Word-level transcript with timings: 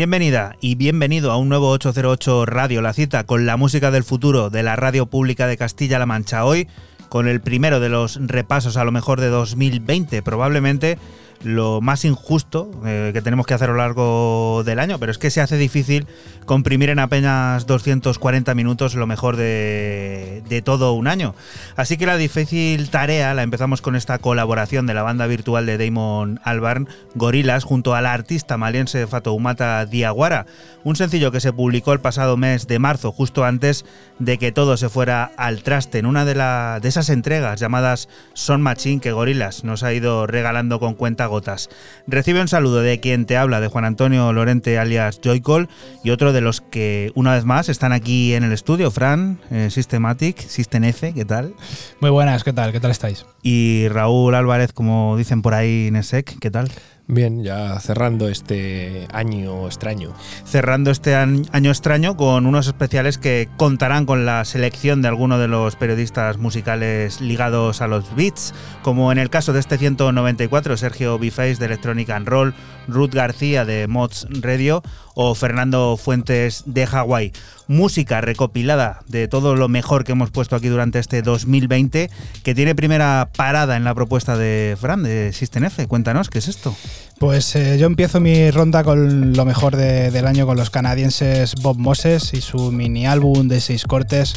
Bienvenida 0.00 0.56
y 0.62 0.76
bienvenido 0.76 1.30
a 1.30 1.36
un 1.36 1.50
nuevo 1.50 1.68
808 1.68 2.46
Radio, 2.46 2.80
la 2.80 2.94
cita 2.94 3.24
con 3.24 3.44
la 3.44 3.58
música 3.58 3.90
del 3.90 4.02
futuro 4.02 4.48
de 4.48 4.62
la 4.62 4.74
radio 4.74 5.04
pública 5.04 5.46
de 5.46 5.58
Castilla-La 5.58 6.06
Mancha. 6.06 6.46
Hoy 6.46 6.68
con 7.10 7.28
el 7.28 7.42
primero 7.42 7.80
de 7.80 7.90
los 7.90 8.18
repasos 8.18 8.78
a 8.78 8.84
lo 8.84 8.92
mejor 8.92 9.20
de 9.20 9.28
2020, 9.28 10.22
probablemente 10.22 10.96
lo 11.42 11.80
más 11.80 12.04
injusto 12.04 12.70
eh, 12.84 13.10
que 13.12 13.22
tenemos 13.22 13.46
que 13.46 13.54
hacer 13.54 13.70
a 13.70 13.72
lo 13.72 13.78
largo 13.78 14.62
del 14.64 14.78
año, 14.78 14.98
pero 14.98 15.10
es 15.10 15.18
que 15.18 15.30
se 15.30 15.40
hace 15.40 15.56
difícil 15.56 16.06
comprimir 16.44 16.90
en 16.90 16.98
apenas 16.98 17.66
240 17.66 18.54
minutos 18.54 18.94
lo 18.94 19.06
mejor 19.06 19.36
de, 19.36 20.62
todo 20.64 20.92
un 20.92 21.06
año. 21.06 21.34
Así 21.76 21.96
que 21.96 22.06
la 22.06 22.16
difícil 22.16 22.90
tarea 22.90 23.32
la 23.34 23.42
empezamos 23.42 23.80
con 23.80 23.96
esta 23.96 24.18
colaboración 24.18 24.86
de 24.86 24.94
la 24.94 25.02
banda 25.02 25.26
virtual 25.26 25.64
de 25.64 25.78
Damon 25.78 26.40
Albarn, 26.44 26.88
Gorilas, 27.14 27.64
junto 27.64 27.94
a 27.94 28.02
la 28.02 28.12
artista 28.12 28.56
maliense 28.56 29.06
Fatoumata 29.06 29.86
Diaguara, 29.86 30.46
un 30.84 30.96
sencillo 30.96 31.30
que 31.30 31.40
se 31.40 31.52
publicó 31.52 31.92
el 31.92 32.00
pasado 32.00 32.36
mes 32.36 32.66
de 32.66 32.78
marzo, 32.78 33.12
justo 33.12 33.44
antes 33.44 33.84
de 34.18 34.38
que 34.38 34.52
todo 34.52 34.76
se 34.76 34.88
fuera 34.88 35.30
al 35.36 35.62
traste, 35.62 35.98
en 35.98 36.06
una 36.06 36.24
de, 36.24 36.34
la, 36.34 36.78
de 36.82 36.88
esas 36.88 37.08
entregas 37.08 37.60
llamadas 37.60 38.08
Son 38.34 38.60
Machine 38.60 39.00
que 39.00 39.12
Gorilas 39.12 39.64
nos 39.64 39.82
ha 39.82 39.92
ido 39.92 40.26
regalando 40.26 40.80
con 40.80 40.94
cuenta 40.94 41.29
gotas. 41.30 41.70
Recibe 42.06 42.42
un 42.42 42.48
saludo 42.48 42.82
de 42.82 43.00
quien 43.00 43.24
te 43.24 43.36
habla, 43.36 43.60
de 43.60 43.68
Juan 43.68 43.86
Antonio 43.86 44.32
Lorente 44.32 44.78
alias 44.78 45.20
Joycall, 45.24 45.68
y 46.04 46.10
otro 46.10 46.32
de 46.32 46.42
los 46.42 46.60
que 46.60 47.12
una 47.14 47.34
vez 47.34 47.44
más 47.44 47.68
están 47.68 47.92
aquí 47.92 48.34
en 48.34 48.44
el 48.44 48.52
estudio, 48.52 48.90
Fran, 48.90 49.40
eh, 49.50 49.68
Systematic, 49.70 50.38
System 50.38 50.84
F, 50.84 51.14
¿qué 51.14 51.24
tal? 51.24 51.54
Muy 52.00 52.10
buenas, 52.10 52.44
¿qué 52.44 52.52
tal? 52.52 52.72
¿Qué 52.72 52.80
tal 52.80 52.90
estáis? 52.90 53.24
Y 53.42 53.88
Raúl 53.88 54.34
Álvarez, 54.34 54.72
como 54.72 55.16
dicen 55.16 55.40
por 55.40 55.54
ahí, 55.54 55.88
Nesek, 55.90 56.38
¿qué 56.38 56.50
tal? 56.50 56.68
Bien, 57.12 57.42
ya 57.42 57.80
cerrando 57.80 58.28
este 58.28 59.08
año 59.12 59.66
extraño. 59.66 60.14
cerrando 60.44 60.92
este 60.92 61.16
año 61.16 61.70
extraño 61.70 62.16
con 62.16 62.46
unos 62.46 62.68
especiales 62.68 63.18
que 63.18 63.48
contarán 63.56 64.06
con 64.06 64.24
la 64.24 64.44
selección 64.44 65.02
de 65.02 65.08
algunos 65.08 65.40
de 65.40 65.48
los 65.48 65.74
periodistas 65.74 66.38
musicales 66.38 67.20
ligados 67.20 67.80
a 67.80 67.88
los 67.88 68.14
beats, 68.14 68.54
como 68.82 69.10
en 69.10 69.18
el 69.18 69.28
caso 69.28 69.52
de 69.52 69.58
este 69.58 69.76
194, 69.76 70.76
Sergio 70.76 71.18
Biface 71.18 71.56
de 71.56 71.66
Electronic 71.66 72.10
and 72.10 72.28
Roll, 72.28 72.54
Ruth 72.86 73.12
García 73.12 73.64
de 73.64 73.88
Mods 73.88 74.28
Radio 74.40 74.80
o 75.14 75.34
Fernando 75.34 75.96
Fuentes 75.96 76.62
de 76.66 76.86
Hawái. 76.86 77.32
Música 77.70 78.20
recopilada 78.20 79.00
de 79.06 79.28
todo 79.28 79.54
lo 79.54 79.68
mejor 79.68 80.02
que 80.02 80.10
hemos 80.10 80.30
puesto 80.32 80.56
aquí 80.56 80.66
durante 80.66 80.98
este 80.98 81.22
2020, 81.22 82.10
que 82.42 82.54
tiene 82.56 82.74
primera 82.74 83.28
parada 83.36 83.76
en 83.76 83.84
la 83.84 83.94
propuesta 83.94 84.36
de 84.36 84.76
Fran, 84.80 85.04
de 85.04 85.32
System 85.32 85.62
F. 85.66 85.86
Cuéntanos, 85.86 86.30
¿qué 86.30 86.40
es 86.40 86.48
esto? 86.48 86.74
Pues 87.20 87.54
eh, 87.54 87.76
yo 87.78 87.86
empiezo 87.86 88.18
mi 88.18 88.50
ronda 88.50 88.82
con 88.82 89.34
lo 89.34 89.44
mejor 89.44 89.76
de- 89.76 90.10
del 90.10 90.26
año 90.26 90.46
con 90.46 90.56
los 90.56 90.70
canadienses 90.70 91.54
Bob 91.62 91.76
Moses 91.78 92.34
y 92.34 92.40
su 92.40 92.72
mini 92.72 93.06
álbum 93.06 93.46
de 93.46 93.60
seis 93.60 93.84
cortes 93.84 94.34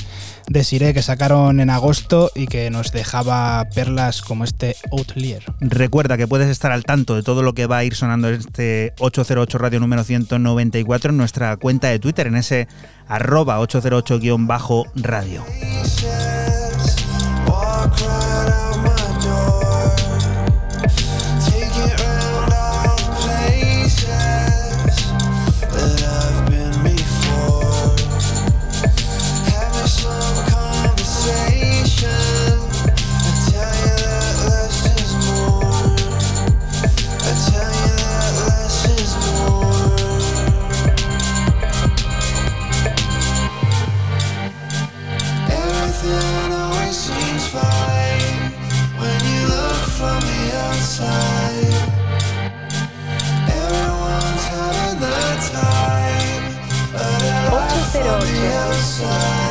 de 0.49 0.63
Siré 0.65 0.93
que 0.93 1.01
sacaron 1.01 1.59
en 1.61 1.69
agosto 1.69 2.29
y 2.35 2.45
que 2.47 2.69
nos 2.69 2.91
dejaba 2.91 3.65
perlas 3.73 4.21
como 4.21 4.43
este 4.43 4.75
Outlier. 4.91 5.43
Recuerda 5.61 6.17
que 6.17 6.27
puedes 6.27 6.49
estar 6.49 6.71
al 6.73 6.83
tanto 6.83 7.15
de 7.15 7.23
todo 7.23 7.41
lo 7.41 7.53
que 7.53 7.65
va 7.65 7.77
a 7.77 7.83
ir 7.85 7.95
sonando 7.95 8.27
en 8.29 8.35
este 8.35 8.93
808 8.99 9.57
Radio 9.57 9.79
número 9.79 10.03
194 10.03 11.11
en 11.11 11.17
nuestra 11.17 11.55
cuenta 11.55 11.87
de 11.87 11.99
Twitter, 11.99 12.27
en 12.27 12.35
ese 12.35 12.67
arroba 13.07 13.57
808-radio. 13.59 15.43
The 59.03 59.42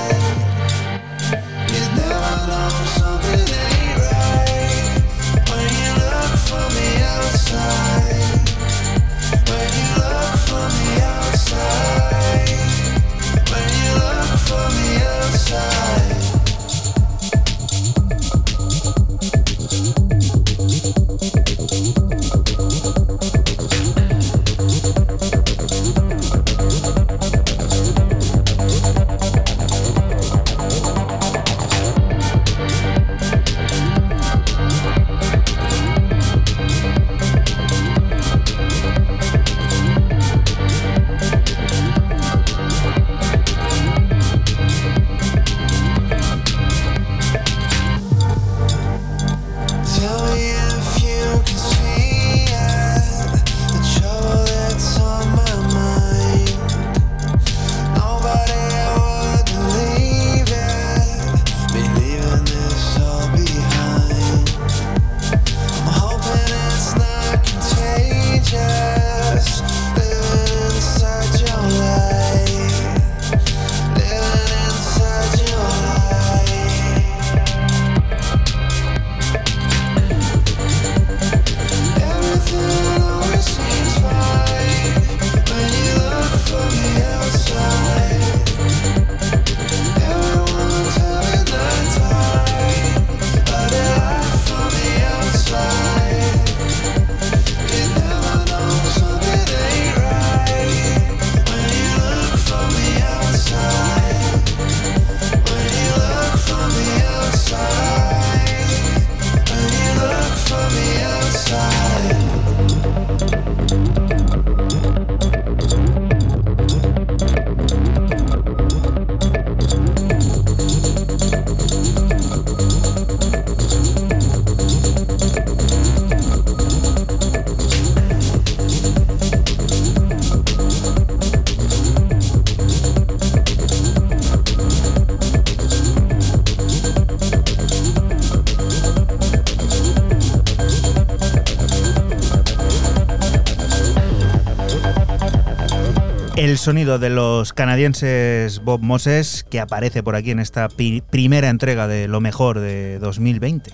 El 146.52 146.59
sonido 146.59 146.99
de 146.99 147.09
los 147.09 147.54
canadienses 147.54 148.62
Bob 148.62 148.82
Moses 148.82 149.42
que 149.49 149.59
aparece 149.59 150.02
por 150.02 150.16
aquí 150.16 150.32
en 150.32 150.38
esta 150.38 150.68
primera 150.68 151.49
entrega 151.49 151.88
de 151.88 152.09
lo 152.09 152.21
mejor 152.21 152.61
de 152.61 152.99
2020. 152.99 153.73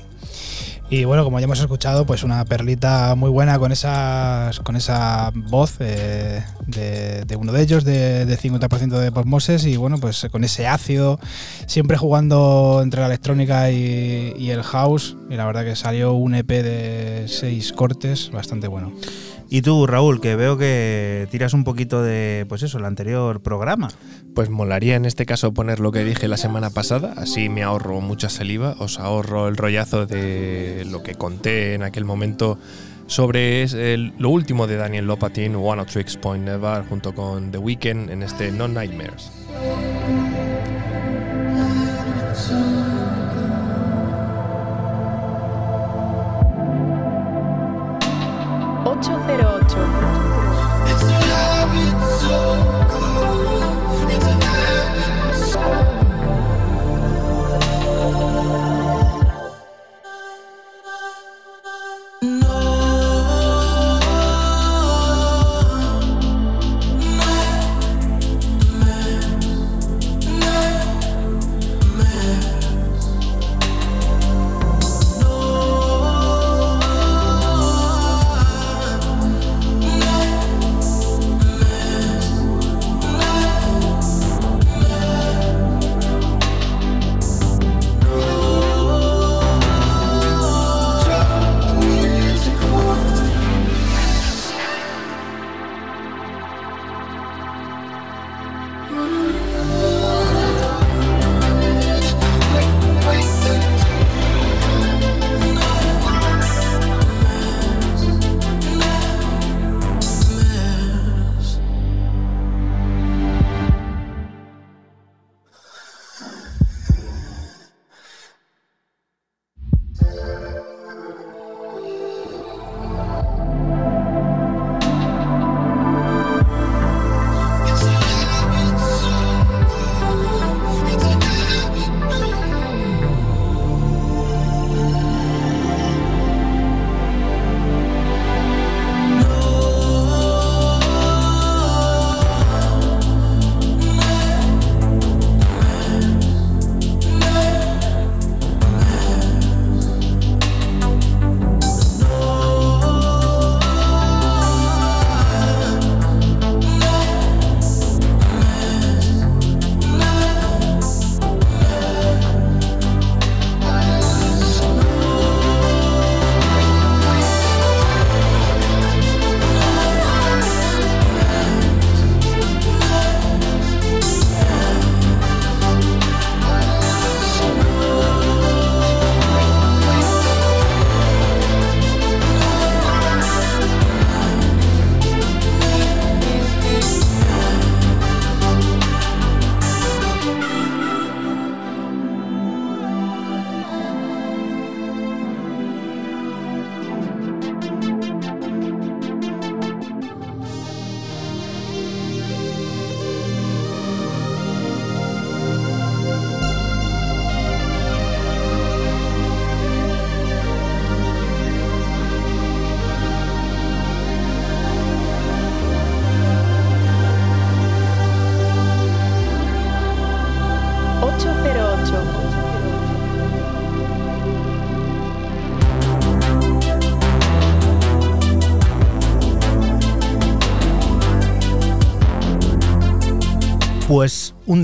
Y 0.89 1.03
bueno, 1.03 1.25
como 1.25 1.41
ya 1.41 1.47
hemos 1.47 1.59
escuchado, 1.59 2.07
pues 2.07 2.23
una 2.23 2.45
perlita 2.45 3.17
muy 3.17 3.31
buena 3.31 3.59
con 3.59 3.73
esas 3.73 4.61
con 4.61 4.77
esa 4.77 5.33
voz 5.35 5.75
eh, 5.81 6.45
de, 6.69 7.37
uno 7.37 7.51
de 7.51 7.63
ellos, 7.63 7.83
de, 7.83 8.25
de 8.25 8.39
50% 8.39 8.97
de 8.97 9.11
Bob 9.11 9.27
Moses, 9.27 9.67
y 9.67 9.77
bueno, 9.77 9.99
pues 9.99 10.29
con 10.31 10.45
ese 10.45 10.69
ácido, 10.69 11.19
siempre 11.67 11.97
jugando 11.97 12.79
entre 12.81 13.01
la 13.01 13.09
electrónica 13.09 13.73
y 13.73 14.51
el 14.51 14.63
house. 14.63 15.17
Y 15.29 15.35
la 15.35 15.47
verdad 15.47 15.65
que 15.65 15.75
salió 15.75 16.13
un 16.13 16.37
EP 16.37 16.47
de 16.47 17.25
seis 17.27 17.73
cortes 17.73 18.31
bastante 18.31 18.69
bueno. 18.69 18.93
Y 19.51 19.63
tú, 19.63 19.87
Raúl, 19.87 20.21
que 20.21 20.37
veo 20.37 20.59
que 20.59 21.27
tiras 21.31 21.55
un 21.55 21.65
poquito 21.65 22.03
de, 22.03 22.45
pues 22.49 22.63
eso, 22.63 22.77
el 22.79 22.85
anterior 22.85 23.41
programa. 23.41 23.89
Pues 24.35 24.51
molaría 24.51 24.95
en 24.97 25.07
este 25.07 25.25
caso 25.25 25.55
poner 25.55 25.81
lo 25.81 25.91
que 25.91 26.05
dije 26.05 26.29
la 26.29 26.37
semana 26.37 26.69
pasada, 26.69 27.15
así 27.17 27.49
me 27.49 27.63
ahorro 27.63 28.01
mucha 28.03 28.29
saliva, 28.29 28.77
os 28.79 28.99
ahorro 28.99 29.49
el 29.49 29.57
rollazo 29.57 30.05
de 30.05 30.85
lo 30.91 31.03
que 31.03 31.15
conté 31.15 31.75
en 31.75 31.83
aquel 31.83 32.05
momento 32.05 32.59
sobre 33.07 33.63
el- 33.63 34.13
lo 34.19 34.29
último 34.29 34.67
de 34.67 34.77
Daniel 34.77 35.07
Lopatin, 35.07 35.57
One 35.57 35.81
of 35.81 35.89
Tricks 35.91 36.19
Point 36.19 36.45
Never, 36.45 36.85
junto 36.87 37.15
con 37.15 37.51
The 37.51 37.57
Weeknd 37.57 38.11
en 38.11 38.23
este 38.23 38.53
No 38.53 38.69
Nightmares. 38.69 39.33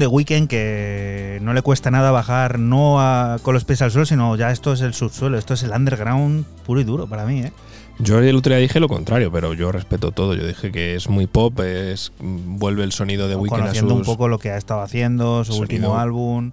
Pues 0.04 0.12
un 0.12 0.24
The 0.24 0.32
Weeknd 0.34 0.48
que 0.48 1.38
no 1.42 1.52
le 1.54 1.62
cuesta 1.62 1.90
nada 1.90 2.10
bajar 2.10 2.58
no 2.58 3.00
a- 3.00 3.38
con 3.42 3.54
los 3.54 3.64
pies 3.64 3.80
al 3.82 3.90
suelo, 3.90 4.06
sino 4.06 4.36
ya 4.36 4.50
esto 4.50 4.72
es 4.72 4.80
el 4.80 4.94
subsuelo, 4.94 5.38
esto 5.38 5.54
es 5.54 5.62
el 5.62 5.70
underground 5.70 6.44
puro 6.66 6.80
y 6.80 6.84
duro 6.84 7.06
para 7.06 7.24
mí, 7.26 7.40
¿eh? 7.40 7.52
Yo 8.00 8.18
el 8.18 8.34
otro 8.36 8.50
día 8.50 8.58
dije 8.58 8.80
lo 8.80 8.88
contrario, 8.88 9.30
pero 9.30 9.54
yo 9.54 9.70
respeto 9.70 10.10
todo. 10.10 10.34
Yo 10.34 10.44
dije 10.46 10.72
que 10.72 10.96
es 10.96 11.08
muy 11.08 11.26
pop, 11.28 11.60
es 11.60 12.12
vuelve 12.20 12.82
el 12.82 12.90
sonido 12.92 13.28
de 13.28 13.36
Weekend 13.36 13.60
a 13.60 13.64
Conociendo 13.66 13.94
un 13.94 14.00
sus 14.04 14.08
poco 14.14 14.26
lo 14.28 14.38
que 14.38 14.50
ha 14.50 14.56
estado 14.56 14.80
haciendo, 14.80 15.44
su 15.44 15.52
Sonido. 15.52 15.62
último 15.62 15.96
álbum. 15.98 16.50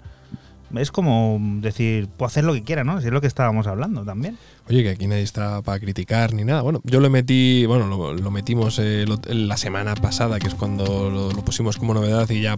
Es 0.75 0.89
como 0.91 1.38
decir, 1.60 2.08
puedo 2.08 2.27
hacer 2.27 2.43
lo 2.46 2.53
que 2.53 2.63
quiera, 2.63 2.84
¿no? 2.86 3.01
Si 3.01 3.08
es 3.08 3.12
lo 3.13 3.20
que 3.20 3.27
estábamos 3.27 3.67
hablando 3.67 4.05
también. 4.05 4.38
Oye, 4.70 4.84
que 4.84 4.89
aquí 4.91 5.08
nadie 5.08 5.24
está 5.24 5.62
para 5.63 5.79
criticar 5.79 6.34
ni 6.34 6.46
nada. 6.46 6.62
Bueno, 6.62 6.79
yo 6.86 7.00
lo 7.01 7.10
metí, 7.10 7.65
bueno, 7.65 7.88
lo, 7.88 8.13
lo 8.13 8.31
metimos 8.31 8.79
eh, 8.79 9.05
lo- 9.08 9.20
la 9.34 9.58
semana 9.58 9.96
pasada, 9.96 10.39
que 10.39 10.48
es 10.48 10.53
cuando 10.55 11.10
lo, 11.10 11.31
lo 11.31 11.43
pusimos 11.43 11.75
como 11.77 11.93
novedad 11.93 12.29
y 12.29 12.41
ya 12.41 12.58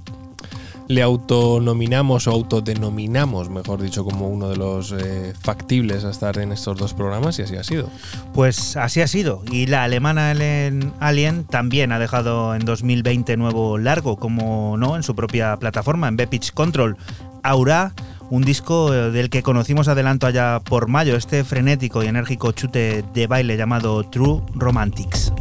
le 0.88 1.02
autonominamos 1.02 2.28
o 2.28 2.32
autodenominamos, 2.32 3.50
mejor 3.50 3.82
dicho, 3.82 4.04
como 4.04 4.28
uno 4.28 4.50
de 4.50 4.58
los 4.58 4.92
eh, 4.92 5.34
factibles 5.40 6.04
a 6.06 6.12
estar 6.12 6.38
en 6.38 6.52
estos 6.52 6.78
dos 6.78 6.94
programas 6.94 7.40
y 7.40 7.44
así 7.44 7.56
ha 7.56 7.64
sido. 7.64 7.90
Pues 8.34 8.76
así 8.78 9.02
ha 9.02 9.08
sido. 9.08 9.44
Y 9.52 9.68
la 9.68 9.84
alemana 9.84 10.32
Ellen 10.32 10.94
Alien 11.00 11.46
también 11.46 11.92
ha 11.92 12.00
dejado 12.00 12.56
en 12.56 12.66
2020 12.66 13.38
nuevo 13.38 13.78
largo, 13.78 14.18
como 14.18 14.78
no, 14.78 14.96
en 14.96 15.04
su 15.04 15.16
propia 15.16 15.58
plataforma, 15.58 16.08
en 16.08 16.18
B-Pitch 16.18 16.54
Control. 16.54 16.98
Aura, 17.44 17.94
un 18.30 18.44
disco 18.44 18.94
eh, 18.94 19.12
del 19.12 19.30
que 19.30 19.44
conocimos 19.44 19.88
adelanto 19.88 20.28
allá 20.28 20.60
por 20.64 20.88
mayo, 20.88 21.16
este 21.16 21.44
frenético 21.44 22.04
y 22.04 22.08
enérgico 22.08 22.52
chute 22.52 23.04
de 23.14 23.28
baile 23.28 23.58
llamado 23.58 24.04
True 24.04 24.42
Romantics. 24.56 25.34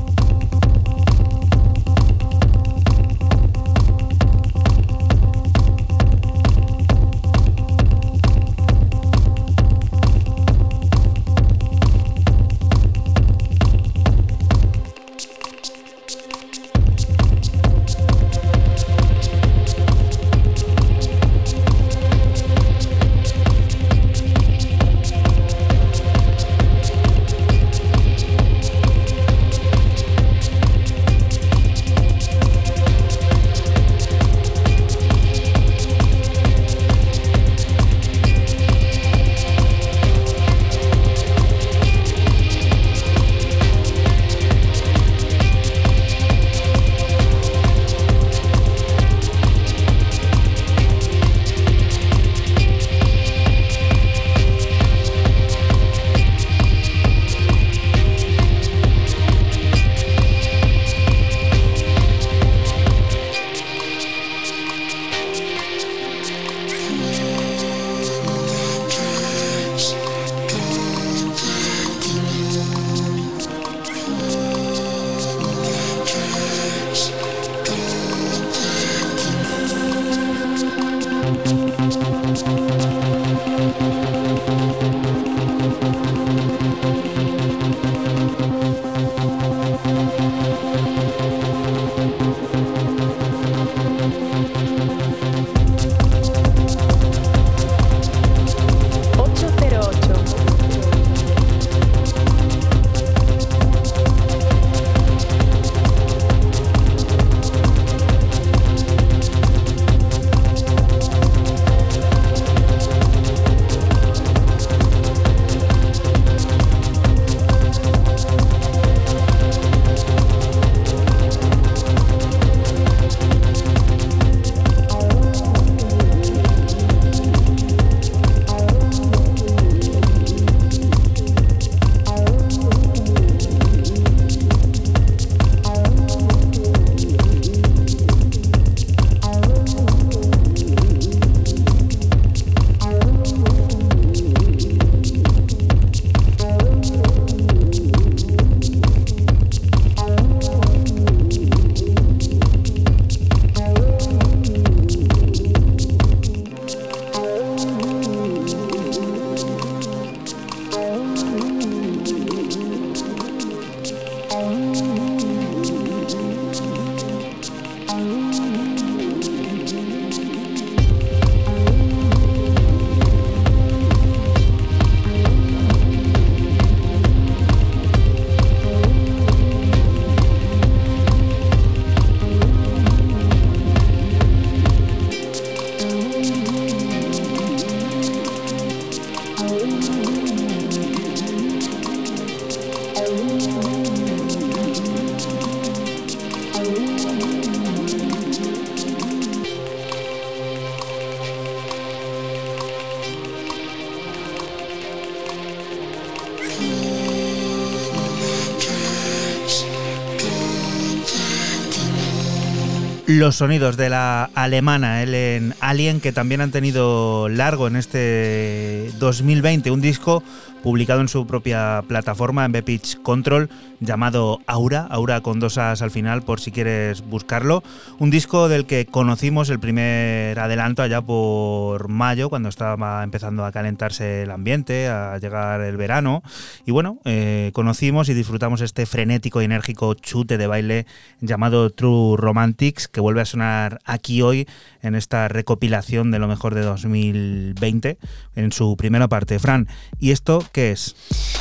Los 213.23 213.37
sonidos 213.37 213.77
de 213.77 213.89
la 213.89 214.31
alemana 214.35 215.01
Ellen 215.01 215.55
Alien, 215.61 216.01
que 216.01 216.11
también 216.11 216.41
han 216.41 216.51
tenido 216.51 217.29
largo 217.29 217.69
en 217.69 217.77
este 217.77 218.91
2020 218.99 219.71
un 219.71 219.81
disco 219.81 220.25
publicado 220.63 221.01
en 221.01 221.09
su 221.09 221.27
propia 221.27 221.83
plataforma 221.87 222.45
en 222.45 222.53
Bpitch 222.53 223.03
Control 223.03 223.51
llamado 223.81 224.41
Aura, 224.47 224.87
Aura 224.91 225.21
con 225.21 225.41
dos 225.41 225.59
as 225.59 225.83
al 225.83 225.91
final 225.91 226.23
por 226.23 226.41
si 226.41 226.53
quieres 226.53 227.03
buscarlo. 227.03 227.63
Un 227.99 228.11
disco 228.11 228.49
del 228.49 228.65
que 228.65 228.87
conocimos 228.87 229.51
el 229.51 229.59
primer 229.59 230.39
adelanto 230.39 230.83
allá 230.83 231.03
por 231.03 231.89
mayo, 231.89 232.29
cuando 232.29 232.49
estaba 232.49 233.03
empezando 233.03 233.45
a 233.45 233.53
calentarse 233.53 234.23
el 234.23 234.31
ambiente, 234.31 234.89
a 234.89 235.19
llegar 235.19 235.61
el 235.63 235.77
verano. 235.77 236.23
Y 236.65 236.71
bueno, 236.71 236.99
eh, 237.05 237.51
conocimos 237.55 238.09
y 238.09 238.15
disfrutamos 238.15 238.61
este 238.61 238.87
frenético 238.87 239.43
y 239.43 239.47
enérgico 239.47 239.95
chute 239.95 240.39
de 240.39 240.47
baile 240.47 240.87
llamado 241.21 241.71
True 241.71 242.17
Romantics, 242.17 242.87
que 242.87 243.01
vuelve 243.01 243.23
a 243.23 243.27
sonar 243.27 243.81
aquí 243.85 244.23
hoy 244.23 244.47
en 244.81 244.95
esta 244.95 245.27
recopilación 245.29 246.11
de 246.11 246.21
lo 246.21 246.29
mejor 246.29 246.55
de 246.55 246.63
2020 246.63 247.99
en 248.37 248.53
su 248.53 248.77
primera 248.77 249.09
parte. 249.09 249.39
Fran, 249.41 249.67
¿y 249.99 250.13
esto 250.13 250.45
qué 250.53 250.71
es? 250.71 250.95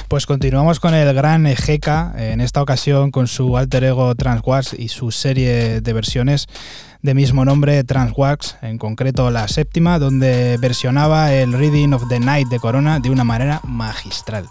Pues 0.08 0.26
continuamos 0.26 0.80
con 0.80 0.93
el 0.93 1.13
gran 1.13 1.45
Ejeka, 1.45 2.13
en 2.17 2.41
esta 2.41 2.62
ocasión 2.62 3.12
con 3.12 3.28
su 3.28 3.58
alter 3.58 3.84
ego 3.84 4.15
Transwax 4.15 4.74
y 4.74 4.88
su 4.88 5.12
serie 5.12 5.82
de 5.82 5.93
versiones 5.93 6.47
de 7.02 7.13
mismo 7.13 7.45
nombre 7.45 7.84
Transwax, 7.84 8.58
en 8.62 8.78
concreto 8.78 9.30
la 9.32 9.47
séptima, 9.47 10.00
donde 10.00 10.58
versionaba 10.60 11.34
el 11.34 11.54
Reading 11.54 11.93
of 11.93 12.08
the 12.10 12.19
Night 12.19 12.47
de 12.47 12.60
Corona 12.60 13.00
de 13.00 13.10
una 13.10 13.24
manera 13.24 13.62
magistral. 13.63 14.45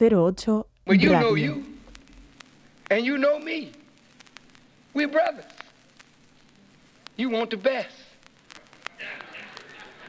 808 0.00 0.64
Well, 0.86 0.96
you 0.96 1.10
know 1.10 1.32
Radio. 1.32 1.54
you, 1.54 1.64
and 2.90 3.04
you 3.06 3.16
know 3.16 3.38
me. 3.38 3.72
We're 4.92 5.08
brothers. 5.08 5.44
You 7.16 7.30
want 7.30 7.50
the 7.50 7.56
best. 7.56 7.88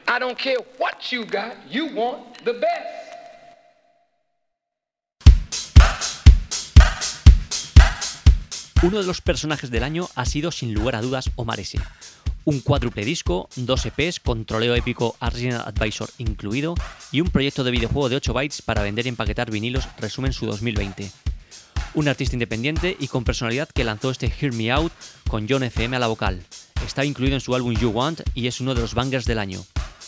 I 0.08 0.18
don't 0.18 0.38
care 0.38 0.58
what 0.78 1.10
you 1.10 1.24
got, 1.24 1.56
you 1.68 1.86
want 1.94 2.44
the 2.44 2.52
best. 2.52 2.94
Uno 8.82 9.00
de 9.00 9.06
los 9.06 9.20
personajes 9.20 9.70
del 9.70 9.82
año 9.82 10.08
ha 10.14 10.24
sido 10.26 10.52
sin 10.52 10.74
lugar 10.74 10.96
a 10.96 11.00
dudas 11.02 11.30
Omar 11.36 11.58
S. 11.60 11.78
Un 12.44 12.60
cuádruple 12.60 13.04
disco, 13.04 13.48
dos 13.56 13.84
EPs 13.86 14.20
con 14.20 14.44
troleo 14.44 14.74
épico 14.76 15.16
Arsenal 15.18 15.62
Advisor 15.66 16.08
incluido 16.18 16.74
y 17.12 17.20
un 17.20 17.28
proyecto 17.28 17.64
de 17.64 17.70
videojuego 17.70 18.08
de 18.08 18.16
8 18.16 18.32
bytes 18.32 18.62
para 18.62 18.82
vender 18.82 19.06
y 19.06 19.10
empaquetar 19.10 19.50
vinilos 19.50 19.88
resumen 19.98 20.32
su 20.32 20.46
2020. 20.46 21.10
Un 21.94 22.08
artista 22.08 22.34
independiente 22.34 22.96
y 22.98 23.08
con 23.08 23.24
personalidad 23.24 23.68
que 23.68 23.84
lanzó 23.84 24.10
este 24.10 24.30
Hear 24.30 24.52
Me 24.52 24.70
Out 24.70 24.92
con 25.28 25.46
John 25.48 25.62
FM 25.62 25.96
a 25.96 25.98
la 25.98 26.08
vocal. 26.08 26.42
Está 26.84 27.04
incluido 27.04 27.34
en 27.34 27.40
su 27.40 27.54
álbum 27.54 27.74
You 27.74 27.90
Want 27.90 28.20
y 28.34 28.48
es 28.48 28.60
uno 28.60 28.74
de 28.74 28.82
los 28.82 28.94
bangers 28.94 29.24
del 29.24 29.38
año. 29.38 29.64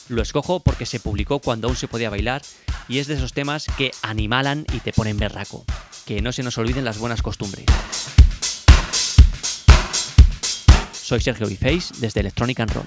Lo 0.09 0.23
escojo 0.23 0.61
porque 0.61 0.87
se 0.87 1.01
publicó 1.01 1.39
cuando 1.39 1.69
aún 1.69 1.77
se 1.77 1.89
podía 1.89 2.11
bailar 2.11 2.43
y 2.89 2.99
es 2.99 3.07
de 3.07 3.15
esos 3.15 3.33
temas 3.33 3.67
que 3.77 3.91
animalan 4.03 4.67
y 4.73 4.81
te 4.81 4.93
ponen 4.93 5.19
berraco. 5.19 5.65
Que 6.07 6.23
no 6.23 6.33
se 6.33 6.43
nos 6.43 6.59
olviden 6.59 6.85
las 6.85 6.99
buenas 6.99 7.23
costumbres. 7.23 7.67
Soy 10.93 11.21
Sergio 11.21 11.47
Biface 11.47 11.95
desde 12.01 12.21
Electronic 12.21 12.61
and 12.61 12.73
Roll. 12.73 12.87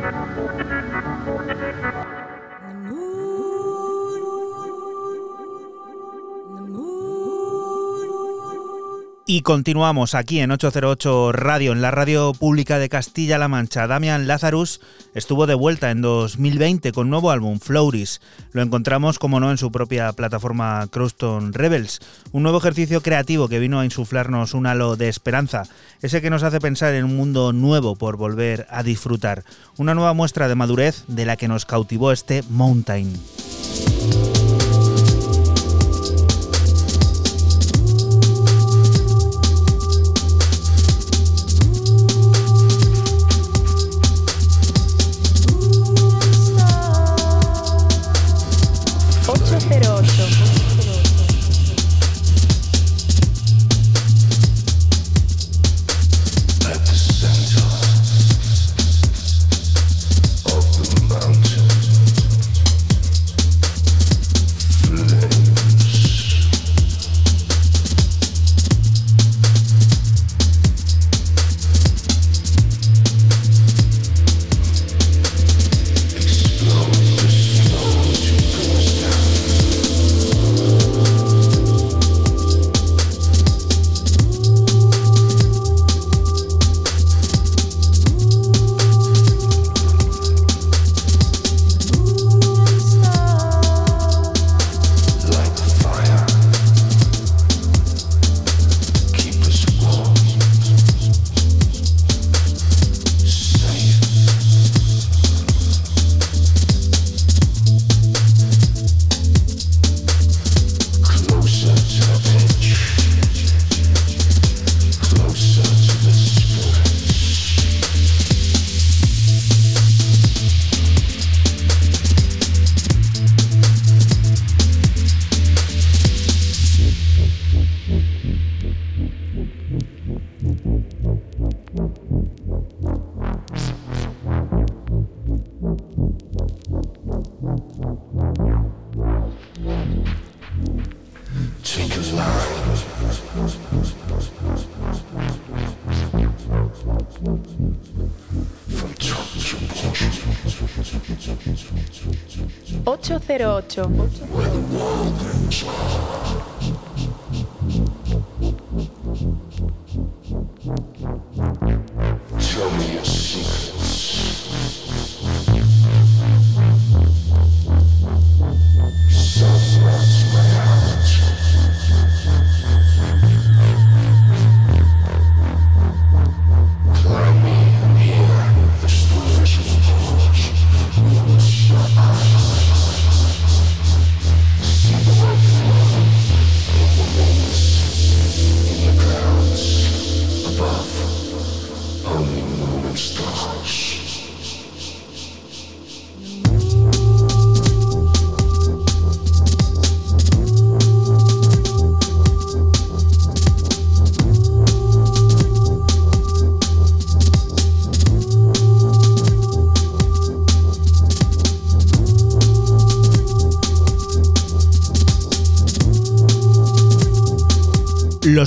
Y 9.33 9.43
continuamos 9.43 10.13
aquí 10.13 10.41
en 10.41 10.51
808 10.51 11.31
Radio, 11.31 11.71
en 11.71 11.81
la 11.81 11.89
radio 11.89 12.33
pública 12.33 12.79
de 12.79 12.89
Castilla-La 12.89 13.47
Mancha. 13.47 13.87
Damian 13.87 14.27
Lazarus 14.27 14.81
estuvo 15.15 15.47
de 15.47 15.53
vuelta 15.53 15.89
en 15.89 16.01
2020 16.01 16.91
con 16.91 17.09
nuevo 17.09 17.31
álbum, 17.31 17.57
Floris. 17.59 18.19
Lo 18.51 18.61
encontramos, 18.61 19.19
como 19.19 19.39
no, 19.39 19.49
en 19.49 19.57
su 19.57 19.71
propia 19.71 20.11
plataforma 20.11 20.85
Croston 20.91 21.53
Rebels. 21.53 22.01
Un 22.33 22.43
nuevo 22.43 22.57
ejercicio 22.57 22.99
creativo 23.01 23.47
que 23.47 23.59
vino 23.59 23.79
a 23.79 23.85
insuflarnos 23.85 24.53
un 24.53 24.67
halo 24.67 24.97
de 24.97 25.07
esperanza, 25.07 25.63
ese 26.01 26.21
que 26.21 26.29
nos 26.29 26.43
hace 26.43 26.59
pensar 26.59 26.93
en 26.93 27.05
un 27.05 27.15
mundo 27.15 27.53
nuevo 27.53 27.95
por 27.95 28.17
volver 28.17 28.67
a 28.69 28.83
disfrutar. 28.83 29.45
Una 29.77 29.95
nueva 29.95 30.11
muestra 30.11 30.49
de 30.49 30.55
madurez 30.55 31.05
de 31.07 31.23
la 31.23 31.37
que 31.37 31.47
nos 31.47 31.65
cautivó 31.65 32.11
este 32.11 32.43
Mountain. 32.49 33.13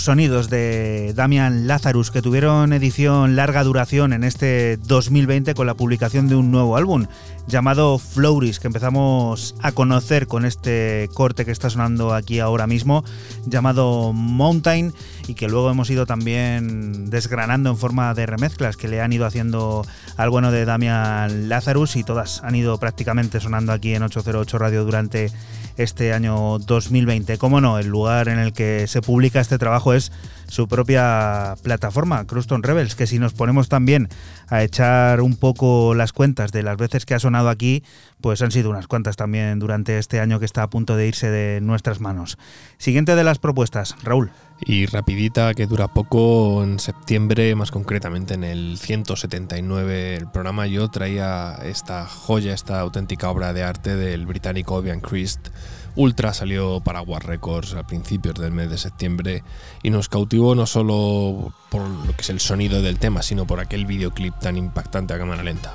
Sonidos 0.04 0.50
de 0.50 1.14
Damian 1.14 1.66
Lazarus 1.66 2.10
que 2.10 2.20
tuvieron 2.20 2.74
edición 2.74 3.36
larga 3.36 3.64
duración 3.64 4.12
en 4.12 4.22
este 4.22 4.76
2020 4.76 5.54
con 5.54 5.66
la 5.66 5.72
publicación 5.72 6.28
de 6.28 6.36
un 6.36 6.50
nuevo 6.50 6.76
álbum 6.76 7.06
llamado 7.46 7.98
Floris 7.98 8.59
que 8.59 8.66
empezamos 8.66 9.54
a 9.61 9.72
conocer 9.72 10.26
con 10.26 10.44
este 10.44 11.09
corte 11.14 11.44
que 11.44 11.50
está 11.50 11.70
sonando 11.70 12.14
aquí 12.14 12.40
ahora 12.40 12.66
mismo 12.66 13.04
llamado 13.46 14.12
Mountain 14.12 14.92
y 15.28 15.35
que 15.35 15.48
luego 15.48 15.70
hemos 15.70 15.90
ido 15.90 16.07
también 16.07 17.11
desgranando 17.11 17.70
en 17.70 17.76
forma 17.76 18.14
de 18.14 18.26
remezclas 18.26 18.76
que 18.76 18.88
le 18.88 19.00
han 19.00 19.12
ido 19.12 19.26
haciendo 19.26 19.87
al 20.16 20.30
bueno 20.30 20.50
de 20.50 20.64
Damian 20.64 21.48
Lazarus 21.48 21.96
y 21.96 22.04
todas 22.04 22.42
han 22.42 22.54
ido 22.54 22.78
prácticamente 22.78 23.40
sonando 23.40 23.72
aquí 23.72 23.94
en 23.94 24.02
808 24.02 24.59
Radio 24.59 24.85
durante 24.85 25.30
este 25.76 26.12
año 26.12 26.59
2020. 26.59 27.38
Como 27.38 27.61
no, 27.61 27.78
el 27.78 27.88
lugar 27.88 28.28
en 28.28 28.38
el 28.38 28.52
que 28.52 28.87
se 28.87 29.02
publica 29.02 29.40
este 29.40 29.59
trabajo 29.59 29.92
es 29.92 30.12
su 30.54 30.68
propia 30.68 31.56
plataforma, 31.64 32.24
Cruston 32.29 32.62
Rebels, 32.62 32.94
que 32.94 33.08
si 33.08 33.18
nos 33.18 33.33
ponemos 33.33 33.68
también 33.68 34.08
a 34.46 34.62
echar 34.62 35.20
un 35.20 35.35
poco 35.35 35.94
las 35.94 36.12
cuentas 36.12 36.52
de 36.52 36.62
las 36.62 36.76
veces 36.76 37.04
que 37.04 37.14
ha 37.14 37.18
sonado 37.18 37.48
aquí, 37.48 37.83
pues 38.20 38.40
han 38.40 38.52
sido 38.52 38.70
unas 38.70 38.87
cuantas 38.87 39.16
también 39.16 39.58
durante 39.58 39.98
este 39.98 40.20
año 40.20 40.38
que 40.38 40.44
está 40.44 40.62
a 40.62 40.70
punto 40.70 40.94
de 40.96 41.08
irse 41.08 41.29
de 41.29 41.60
nuestras 41.60 41.98
manos. 41.98 42.38
Siguiente 42.79 43.16
de 43.16 43.24
las 43.24 43.40
propuestas, 43.40 43.96
Raúl. 44.04 44.31
Y 44.64 44.87
rapidita, 44.87 45.54
que 45.54 45.66
dura 45.66 45.88
poco, 45.88 46.62
en 46.62 46.79
septiembre, 46.79 47.56
más 47.56 47.72
concretamente 47.72 48.35
en 48.35 48.44
el 48.44 48.79
179 48.79 50.14
el 50.14 50.31
programa, 50.31 50.68
yo 50.68 50.88
traía 50.88 51.58
esta 51.64 52.06
joya, 52.06 52.54
esta 52.54 52.79
auténtica 52.79 53.29
obra 53.29 53.52
de 53.52 53.64
arte 53.64 53.96
del 53.96 54.24
británico 54.24 54.76
Obian 54.76 55.00
Christ. 55.00 55.48
Ultra 55.96 56.34
salió 56.34 56.80
para 56.80 57.02
War 57.02 57.24
Records 57.24 57.74
a 57.74 57.86
principios 57.86 58.34
del 58.34 58.52
mes 58.52 58.70
de 58.70 58.78
septiembre 58.78 59.44
y 59.82 59.90
nos 59.90 60.08
cautivó 60.08 60.54
no 60.54 60.66
solo 60.66 61.52
por 61.70 61.88
lo 61.88 62.12
que 62.16 62.22
es 62.22 62.30
el 62.30 62.40
sonido 62.40 62.82
del 62.82 62.98
tema, 62.98 63.22
sino 63.22 63.46
por 63.46 63.60
aquel 63.60 63.86
videoclip 63.86 64.34
tan 64.38 64.56
impactante 64.56 65.14
a 65.14 65.18
cámara 65.18 65.42
lenta. 65.42 65.74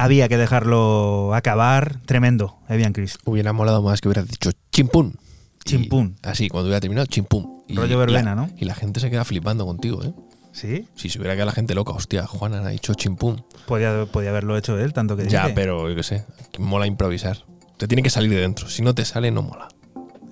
Había 0.00 0.28
que 0.28 0.36
dejarlo 0.36 1.34
acabar. 1.34 2.00
Tremendo, 2.06 2.58
Evian 2.68 2.92
Chris. 2.92 3.18
Hubiera 3.24 3.52
molado 3.52 3.82
más 3.82 4.00
que 4.00 4.08
hubieras 4.08 4.28
dicho 4.28 4.50
chimpún. 4.72 5.16
Y 5.64 5.70
Chimpún. 5.70 6.16
Así, 6.22 6.48
cuando 6.48 6.68
hubiera 6.68 6.80
terminado, 6.80 7.06
chimpún. 7.06 7.62
Y 7.66 7.74
Rollo 7.76 7.98
verbena, 7.98 8.34
la- 8.34 8.42
¿no? 8.46 8.50
Y 8.56 8.64
la 8.64 8.74
gente 8.74 9.00
se 9.00 9.10
queda 9.10 9.24
flipando 9.24 9.66
contigo, 9.66 10.02
¿eh? 10.02 10.12
Sí, 10.52 10.88
Si 10.94 11.10
se 11.10 11.18
hubiera 11.18 11.34
quedado 11.34 11.46
la 11.46 11.52
gente 11.52 11.74
loca, 11.74 11.92
hostia, 11.92 12.26
Juana 12.26 12.60
ha 12.60 12.68
dicho 12.68 12.94
chimpún. 12.94 13.44
podía, 13.66 14.06
podía 14.06 14.30
haberlo 14.30 14.56
hecho 14.56 14.78
él, 14.78 14.92
tanto 14.92 15.16
que 15.16 15.28
Ya, 15.28 15.42
dice. 15.42 15.54
pero 15.54 15.88
yo 15.88 15.94
qué 15.94 16.02
sé, 16.02 16.24
mola 16.58 16.86
improvisar. 16.86 17.44
Te 17.76 17.86
tiene 17.86 18.02
que 18.02 18.10
salir 18.10 18.30
de 18.30 18.36
dentro. 18.40 18.68
Si 18.68 18.82
no 18.82 18.94
te 18.94 19.04
sale, 19.04 19.30
no 19.30 19.42
mola. 19.42 19.68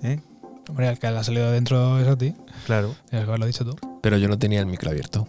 ¿Eh? 0.03 0.19
Hombre, 0.69 0.89
el 0.89 0.97
que 0.99 1.09
le 1.11 1.17
ha 1.17 1.23
salido 1.23 1.51
dentro 1.51 1.99
es 1.99 2.07
a 2.07 2.17
ti. 2.17 2.33
Claro. 2.65 2.95
Tienes 3.09 3.25
que 3.25 3.29
haberlo 3.29 3.45
dicho 3.45 3.63
tú. 3.63 3.77
Pero 4.01 4.17
yo 4.17 4.27
no 4.27 4.37
tenía 4.39 4.59
el 4.59 4.65
micro 4.65 4.89
abierto. 4.89 5.27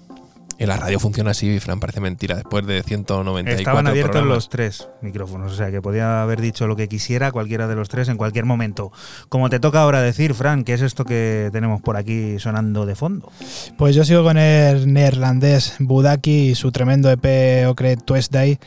En 0.58 0.68
la 0.68 0.76
radio 0.76 0.98
funciona 0.98 1.30
así, 1.30 1.60
Fran, 1.60 1.78
parece 1.78 2.00
mentira. 2.00 2.34
Después 2.34 2.66
de 2.66 2.82
194 2.82 3.58
Estaban 3.58 3.86
abiertos 3.86 4.10
programas. 4.10 4.36
los 4.36 4.48
tres 4.48 4.88
micrófonos, 5.02 5.52
o 5.52 5.56
sea 5.56 5.70
que 5.70 5.80
podía 5.80 6.22
haber 6.22 6.40
dicho 6.40 6.66
lo 6.66 6.74
que 6.74 6.88
quisiera 6.88 7.30
cualquiera 7.30 7.68
de 7.68 7.76
los 7.76 7.88
tres 7.88 8.08
en 8.08 8.16
cualquier 8.16 8.44
momento. 8.44 8.90
Como 9.28 9.50
te 9.50 9.60
toca 9.60 9.80
ahora 9.82 10.02
decir, 10.02 10.34
Fran, 10.34 10.64
¿qué 10.64 10.74
es 10.74 10.82
esto 10.82 11.04
que 11.04 11.50
tenemos 11.52 11.80
por 11.80 11.96
aquí 11.96 12.40
sonando 12.40 12.86
de 12.86 12.96
fondo? 12.96 13.30
Pues 13.76 13.94
yo 13.94 14.04
sigo 14.04 14.24
con 14.24 14.36
el 14.36 14.92
neerlandés 14.92 15.76
Budaki 15.78 16.50
y 16.50 16.54
su 16.56 16.72
tremendo 16.72 17.08
EP 17.10 17.68
Ocre 17.68 17.96
Tuesday 17.96 18.58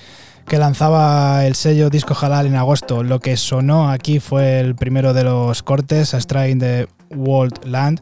que 0.47 0.57
lanzaba 0.57 1.45
el 1.45 1.55
sello 1.55 1.89
Disco 1.89 2.15
Halal 2.19 2.45
en 2.45 2.55
agosto. 2.55 3.03
Lo 3.03 3.19
que 3.19 3.37
sonó 3.37 3.89
aquí 3.89 4.19
fue 4.19 4.59
el 4.59 4.75
primero 4.75 5.13
de 5.13 5.23
los 5.23 5.61
cortes, 5.63 6.13
Astray 6.13 6.51
in 6.51 6.59
the 6.59 6.87
World 7.09 7.65
Land, 7.65 8.01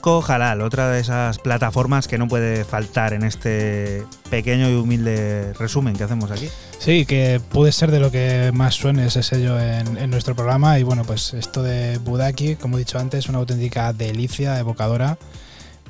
Disco 0.00 0.24
otra 0.62 0.88
de 0.88 0.98
esas 0.98 1.38
plataformas 1.38 2.08
que 2.08 2.16
no 2.16 2.26
puede 2.26 2.64
faltar 2.64 3.12
en 3.12 3.22
este 3.22 4.02
pequeño 4.30 4.70
y 4.70 4.74
humilde 4.76 5.52
resumen 5.58 5.94
que 5.94 6.04
hacemos 6.04 6.30
aquí. 6.30 6.48
Sí, 6.78 7.04
que 7.04 7.38
puede 7.50 7.70
ser 7.70 7.90
de 7.90 8.00
lo 8.00 8.10
que 8.10 8.50
más 8.54 8.76
suene 8.76 9.08
ese 9.08 9.22
sello 9.22 9.60
en, 9.60 10.10
nuestro 10.10 10.34
programa. 10.34 10.78
Y 10.78 10.84
bueno, 10.84 11.04
pues 11.04 11.34
esto 11.34 11.62
de 11.62 11.98
Budaki, 11.98 12.56
como 12.56 12.76
he 12.76 12.78
dicho 12.78 12.98
antes, 12.98 13.28
una 13.28 13.40
auténtica 13.40 13.92
delicia 13.92 14.58
evocadora. 14.58 15.18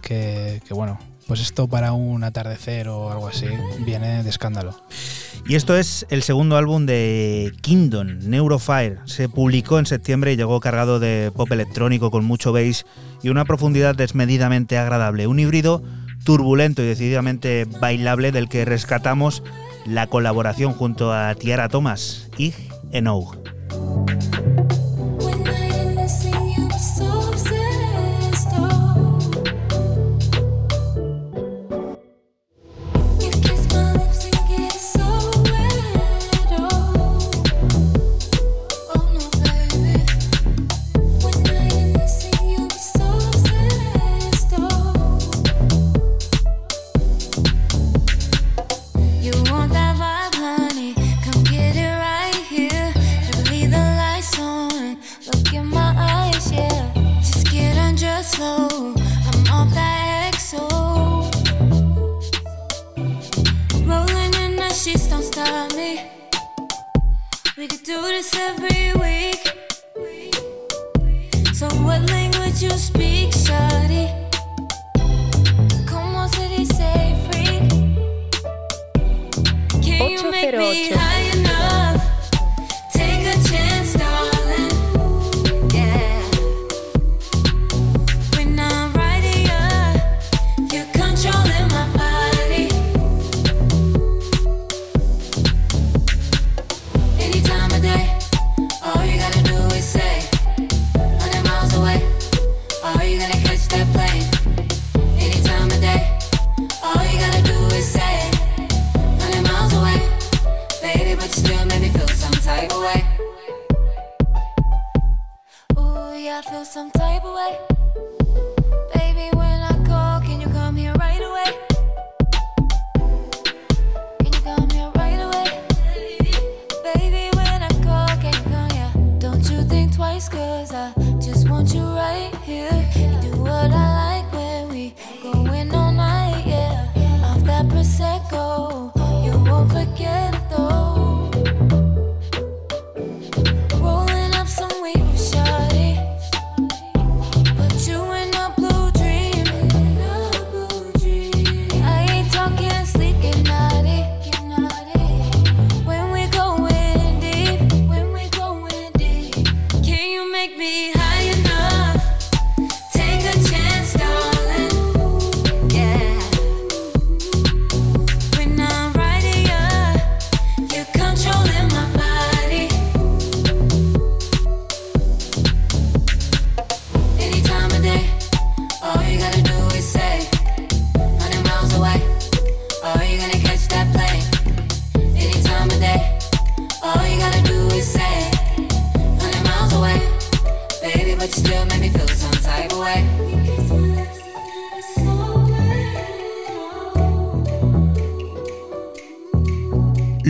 Que 0.03 0.61
bueno, 0.71 0.99
pues 1.31 1.43
esto 1.43 1.69
para 1.69 1.93
un 1.93 2.25
atardecer 2.25 2.89
o 2.89 3.13
algo 3.13 3.29
así 3.29 3.47
viene 3.87 4.25
de 4.25 4.29
escándalo. 4.29 4.75
Y 5.47 5.55
esto 5.55 5.77
es 5.77 6.05
el 6.11 6.25
segundo 6.25 6.57
álbum 6.57 6.87
de 6.87 7.53
Kingdom, 7.61 8.19
Neurofire. 8.25 8.97
Se 9.05 9.29
publicó 9.29 9.79
en 9.79 9.87
septiembre 9.87 10.33
y 10.33 10.37
llegó 10.37 10.59
cargado 10.59 10.99
de 10.99 11.31
pop 11.33 11.53
electrónico 11.53 12.11
con 12.11 12.25
mucho 12.25 12.53
bass 12.53 12.85
y 13.23 13.29
una 13.29 13.45
profundidad 13.45 13.95
desmedidamente 13.95 14.77
agradable. 14.77 15.29
Un 15.29 15.39
híbrido 15.39 15.85
turbulento 16.25 16.83
y 16.83 16.87
decididamente 16.87 17.65
bailable 17.81 18.33
del 18.33 18.49
que 18.49 18.65
rescatamos 18.65 19.45
la 19.87 20.09
colaboración 20.09 20.73
junto 20.73 21.13
a 21.13 21.37
Tiara 21.37 21.69
Thomas 21.69 22.29
y 22.39 22.55
Enough. 22.91 23.37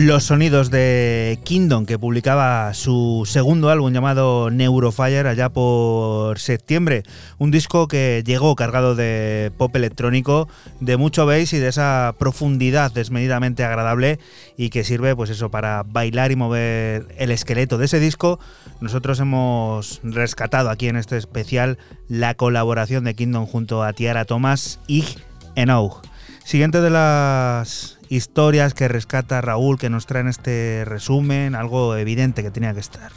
Los 0.01 0.23
sonidos 0.23 0.71
de 0.71 1.39
Kingdom, 1.43 1.85
que 1.85 1.99
publicaba 1.99 2.73
su 2.73 3.21
segundo 3.27 3.69
álbum 3.69 3.93
llamado 3.93 4.49
Neurofire 4.49 5.29
allá 5.29 5.49
por 5.49 6.39
septiembre. 6.39 7.03
Un 7.37 7.51
disco 7.51 7.87
que 7.87 8.23
llegó 8.25 8.55
cargado 8.55 8.95
de 8.95 9.51
pop 9.59 9.75
electrónico, 9.75 10.49
de 10.79 10.97
mucho 10.97 11.27
bass 11.27 11.53
y 11.53 11.59
de 11.59 11.67
esa 11.67 12.15
profundidad 12.17 12.91
desmedidamente 12.91 13.63
agradable 13.63 14.17
y 14.57 14.71
que 14.71 14.83
sirve 14.83 15.15
pues 15.15 15.29
eso 15.29 15.51
para 15.51 15.83
bailar 15.83 16.31
y 16.31 16.35
mover 16.35 17.05
el 17.19 17.29
esqueleto 17.29 17.77
de 17.77 17.85
ese 17.85 17.99
disco. 17.99 18.39
Nosotros 18.79 19.19
hemos 19.19 20.01
rescatado 20.01 20.71
aquí 20.71 20.87
en 20.87 20.95
este 20.95 21.15
especial 21.17 21.77
la 22.07 22.33
colaboración 22.33 23.03
de 23.03 23.13
Kingdom 23.13 23.45
junto 23.45 23.83
a 23.83 23.93
Tiara 23.93 24.25
Thomas 24.25 24.79
y 24.87 25.05
Enough. 25.53 26.01
Siguiente 26.43 26.81
de 26.81 26.89
las 26.89 28.00
historias 28.11 28.73
que 28.73 28.89
rescata 28.89 29.39
Raúl, 29.39 29.79
que 29.79 29.89
nos 29.89 30.05
traen 30.05 30.27
este 30.27 30.83
resumen, 30.85 31.55
algo 31.55 31.95
evidente 31.95 32.43
que 32.43 32.51
tenía 32.51 32.73
que 32.73 32.81
estar. 32.81 33.09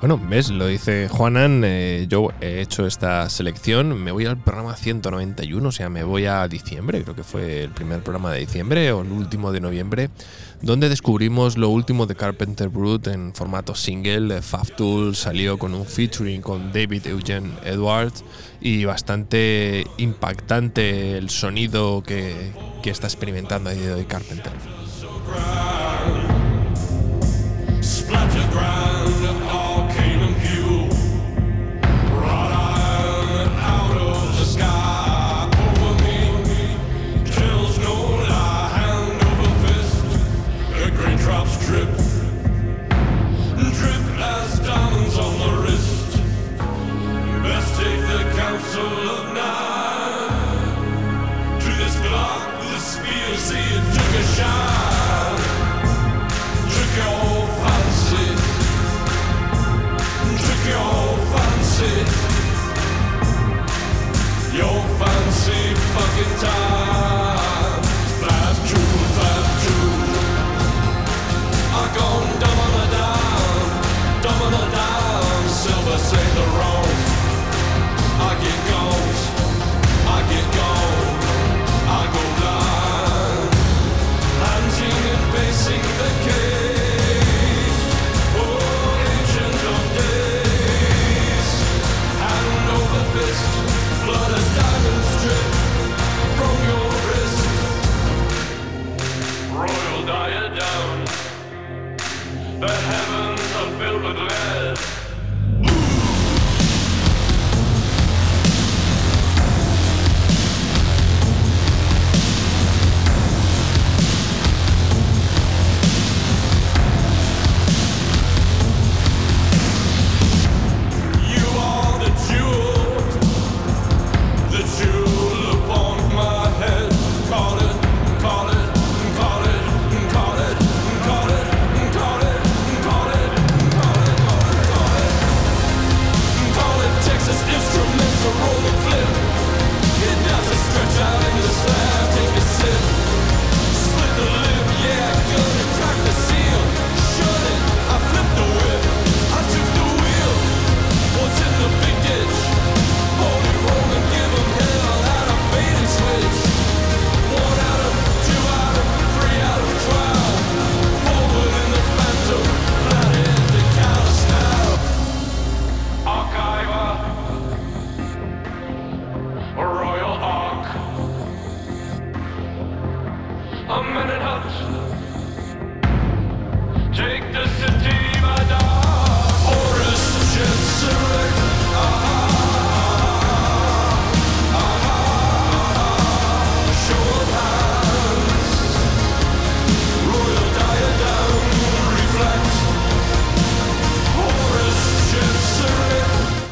Bueno, 0.00 0.16
ves, 0.16 0.48
lo 0.50 0.68
dice 0.68 1.08
Juanan, 1.08 1.62
eh, 1.64 2.06
yo 2.08 2.28
he 2.40 2.60
hecho 2.60 2.86
esta 2.86 3.28
selección, 3.28 4.00
me 4.00 4.12
voy 4.12 4.26
al 4.26 4.38
programa 4.38 4.76
191, 4.76 5.68
o 5.68 5.72
sea, 5.72 5.88
me 5.88 6.04
voy 6.04 6.24
a 6.24 6.46
diciembre, 6.46 7.02
creo 7.02 7.16
que 7.16 7.24
fue 7.24 7.64
el 7.64 7.70
primer 7.70 8.02
programa 8.04 8.32
de 8.32 8.38
diciembre 8.38 8.92
o 8.92 9.02
el 9.02 9.10
último 9.10 9.50
de 9.50 9.60
noviembre, 9.60 10.08
donde 10.62 10.88
descubrimos 10.88 11.58
lo 11.58 11.68
último 11.68 12.06
de 12.06 12.14
Carpenter 12.14 12.68
Brut 12.68 13.08
en 13.08 13.34
formato 13.34 13.74
single. 13.74 14.40
Faf 14.40 14.70
Tool 14.76 15.16
salió 15.16 15.58
con 15.58 15.74
un 15.74 15.84
featuring 15.84 16.42
con 16.42 16.72
David 16.72 17.08
Eugene 17.08 17.50
Edwards 17.64 18.24
y 18.60 18.84
bastante 18.84 19.86
impactante 19.96 21.16
el 21.16 21.30
sonido 21.30 22.02
que, 22.02 22.52
que 22.82 22.90
está 22.90 23.06
experimentando 23.06 23.70
a 23.70 23.72
día 23.72 23.88
de 23.88 23.94
hoy 23.94 24.04
Carpenter. 24.04 24.52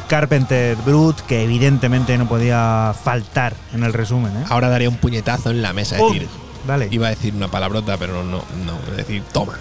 Carpenter 0.07 0.77
Brut, 0.77 1.19
que 1.21 1.43
evidentemente 1.43 2.17
no 2.17 2.27
podía 2.27 2.93
faltar 3.03 3.53
en 3.73 3.83
el 3.83 3.93
resumen. 3.93 4.35
¿eh? 4.37 4.45
Ahora 4.49 4.69
daría 4.69 4.89
un 4.89 4.95
puñetazo 4.95 5.49
en 5.49 5.61
la 5.61 5.73
mesa. 5.73 5.95
Es 5.95 6.01
¡Pum! 6.01 6.13
decir, 6.13 6.29
Dale. 6.65 6.87
iba 6.91 7.07
a 7.07 7.09
decir 7.11 7.33
una 7.35 7.49
palabrota, 7.49 7.97
pero 7.97 8.23
no, 8.23 8.43
no. 8.65 8.79
Es 8.91 8.97
decir, 8.97 9.23
toma. 9.33 9.57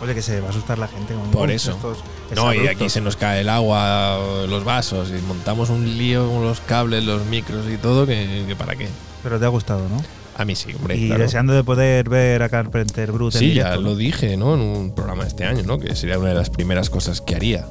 Oye, 0.00 0.14
que 0.14 0.22
se 0.22 0.40
va 0.40 0.48
a 0.48 0.50
asustar 0.50 0.78
la 0.78 0.88
gente. 0.88 1.14
con 1.14 1.30
Por 1.30 1.50
eso. 1.50 1.72
estos 1.72 1.98
No, 2.34 2.52
y 2.52 2.66
aquí 2.66 2.88
se 2.88 3.00
nos 3.00 3.14
cae 3.16 3.42
el 3.42 3.48
agua, 3.48 4.18
los 4.48 4.64
vasos, 4.64 5.10
y 5.10 5.22
montamos 5.26 5.70
un 5.70 5.96
lío 5.96 6.28
con 6.28 6.42
los 6.42 6.60
cables, 6.60 7.04
los 7.04 7.24
micros 7.26 7.66
y 7.72 7.76
todo, 7.76 8.04
que, 8.06 8.44
que 8.48 8.56
para 8.56 8.74
qué. 8.74 8.88
Pero 9.22 9.38
te 9.38 9.44
ha 9.44 9.48
gustado, 9.48 9.88
¿no? 9.88 10.02
A 10.36 10.44
mí 10.46 10.56
sí, 10.56 10.72
hombre. 10.74 10.96
y 10.96 11.06
claro. 11.08 11.22
deseando 11.22 11.52
de 11.52 11.62
poder 11.62 12.08
ver 12.08 12.42
a 12.42 12.48
Carpenter 12.48 13.12
Brut 13.12 13.34
en 13.34 13.38
Sí, 13.38 13.46
directo. 13.50 13.74
ya 13.74 13.76
lo 13.80 13.94
dije, 13.94 14.36
¿no? 14.36 14.54
En 14.54 14.60
un 14.60 14.94
programa 14.94 15.24
este 15.26 15.44
año, 15.44 15.62
¿no? 15.64 15.78
Que 15.78 15.94
sería 15.94 16.18
una 16.18 16.30
de 16.30 16.34
las 16.34 16.50
primeras 16.50 16.90
cosas 16.90 17.20
que 17.20 17.36
haría. 17.36 17.66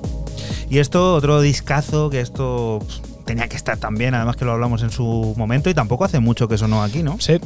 Y 0.69 0.77
esto, 0.77 1.15
otro 1.15 1.41
discazo, 1.41 2.09
que 2.11 2.21
esto 2.21 2.79
tenía 3.31 3.47
que 3.47 3.55
estar 3.55 3.77
también, 3.77 4.13
además 4.13 4.35
que 4.35 4.43
lo 4.43 4.51
hablamos 4.51 4.83
en 4.83 4.91
su 4.91 5.33
momento 5.37 5.69
y 5.69 5.73
tampoco 5.73 6.03
hace 6.03 6.19
mucho 6.19 6.49
que 6.49 6.57
sonó 6.57 6.83
aquí, 6.83 7.01
¿no? 7.01 7.15
Sí, 7.21 7.39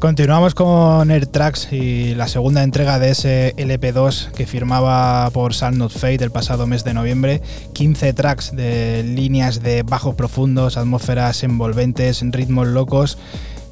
continuamos 0.00 0.52
con 0.56 1.12
Air 1.12 1.28
Tracks 1.28 1.72
y 1.72 2.16
la 2.16 2.26
segunda 2.26 2.64
entrega 2.64 2.98
de 2.98 3.10
ese 3.10 3.54
LP2 3.56 4.32
que 4.32 4.46
firmaba 4.46 5.30
por 5.30 5.54
Sound 5.54 5.76
Not 5.76 5.92
Fate 5.92 6.24
el 6.24 6.32
pasado 6.32 6.66
mes 6.66 6.82
de 6.82 6.92
noviembre. 6.92 7.40
15 7.72 8.14
tracks 8.14 8.56
de 8.56 9.04
líneas 9.04 9.62
de 9.62 9.84
bajos 9.84 10.16
profundos, 10.16 10.76
atmósferas 10.76 11.44
envolventes, 11.44 12.20
ritmos 12.32 12.66
locos 12.66 13.16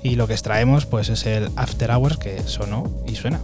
y 0.05 0.15
lo 0.15 0.29
que 0.29 0.35
extraemos 0.35 0.87
pues 0.87 1.09
es 1.09 1.27
el 1.27 1.51
After 1.57 1.91
Hours 1.91 2.17
que 2.17 2.45
sonó 2.45 2.85
y 3.09 3.17
suena. 3.17 3.41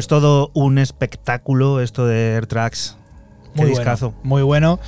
Pues 0.00 0.08
todo 0.08 0.50
un 0.54 0.78
espectáculo 0.78 1.82
esto 1.82 2.06
de 2.06 2.32
Air 2.32 2.46
Tracks. 2.46 2.96
Qué 3.54 3.60
Muy 3.60 3.68
discazo. 3.68 4.12
bueno, 4.12 4.20
muy 4.24 4.42
bueno. 4.42 4.80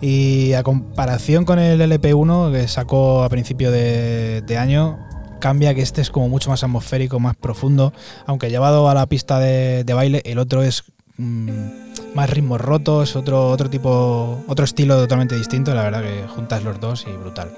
Y 0.00 0.52
a 0.52 0.62
comparación 0.62 1.44
con 1.44 1.58
el 1.58 1.80
LP1 1.80 2.52
que 2.52 2.68
sacó 2.68 3.24
a 3.24 3.28
principio 3.28 3.72
de, 3.72 4.40
de 4.42 4.58
año, 4.58 5.00
cambia 5.40 5.74
que 5.74 5.82
este 5.82 6.00
es 6.00 6.10
como 6.10 6.28
mucho 6.28 6.48
más 6.48 6.62
atmosférico, 6.62 7.18
más 7.18 7.34
profundo. 7.34 7.92
Aunque 8.24 8.50
llevado 8.50 8.88
a 8.88 8.94
la 8.94 9.04
pista 9.06 9.40
de, 9.40 9.82
de 9.82 9.94
baile, 9.94 10.22
el 10.26 10.38
otro 10.38 10.62
es 10.62 10.84
mm, 11.16 12.14
más 12.14 12.30
ritmos 12.30 12.60
rotos, 12.60 13.16
otro, 13.16 13.50
otro 13.50 13.68
tipo, 13.68 14.44
otro 14.46 14.64
estilo 14.64 14.94
totalmente 14.96 15.34
distinto. 15.34 15.74
La 15.74 15.82
verdad 15.82 16.02
que 16.02 16.22
juntas 16.28 16.62
los 16.62 16.78
dos 16.78 17.04
y 17.08 17.16
brutal. 17.16 17.50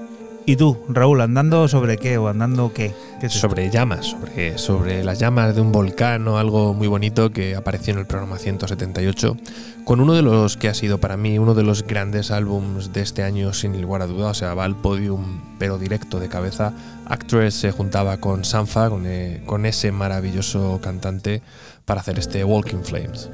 ¿Y 0.46 0.56
tú, 0.56 0.76
Raúl, 0.90 1.22
andando 1.22 1.68
sobre 1.68 1.96
qué 1.96 2.18
o 2.18 2.28
andando 2.28 2.70
qué? 2.74 2.94
¿Qué 3.18 3.26
es 3.26 3.34
esto? 3.34 3.48
sobre 3.48 3.70
llamas, 3.70 4.04
sobre, 4.06 4.58
sobre 4.58 5.02
las 5.02 5.18
llamas 5.18 5.54
de 5.54 5.62
un 5.62 5.72
volcán 5.72 6.28
o 6.28 6.36
algo 6.36 6.74
muy 6.74 6.86
bonito 6.86 7.30
que 7.30 7.56
apareció 7.56 7.94
en 7.94 8.00
el 8.00 8.06
programa 8.06 8.36
178, 8.36 9.38
con 9.86 10.00
uno 10.00 10.12
de 10.12 10.20
los 10.20 10.58
que 10.58 10.68
ha 10.68 10.74
sido 10.74 10.98
para 10.98 11.16
mí 11.16 11.38
uno 11.38 11.54
de 11.54 11.62
los 11.62 11.86
grandes 11.86 12.30
álbums 12.30 12.92
de 12.92 13.00
este 13.00 13.22
año 13.22 13.54
sin 13.54 13.80
lugar 13.80 14.02
a 14.02 14.06
duda, 14.06 14.28
o 14.28 14.34
sea, 14.34 14.52
va 14.52 14.64
al 14.64 14.76
podium 14.76 15.40
pero 15.58 15.78
directo 15.78 16.20
de 16.20 16.28
cabeza. 16.28 16.74
Actress 17.06 17.54
se 17.54 17.70
juntaba 17.70 18.18
con 18.18 18.44
Sanfa, 18.44 18.90
con, 18.90 19.04
eh, 19.06 19.42
con 19.46 19.64
ese 19.64 19.92
maravilloso 19.92 20.78
cantante, 20.82 21.40
para 21.86 22.02
hacer 22.02 22.18
este 22.18 22.44
Walking 22.44 22.82
Flames. 22.82 23.30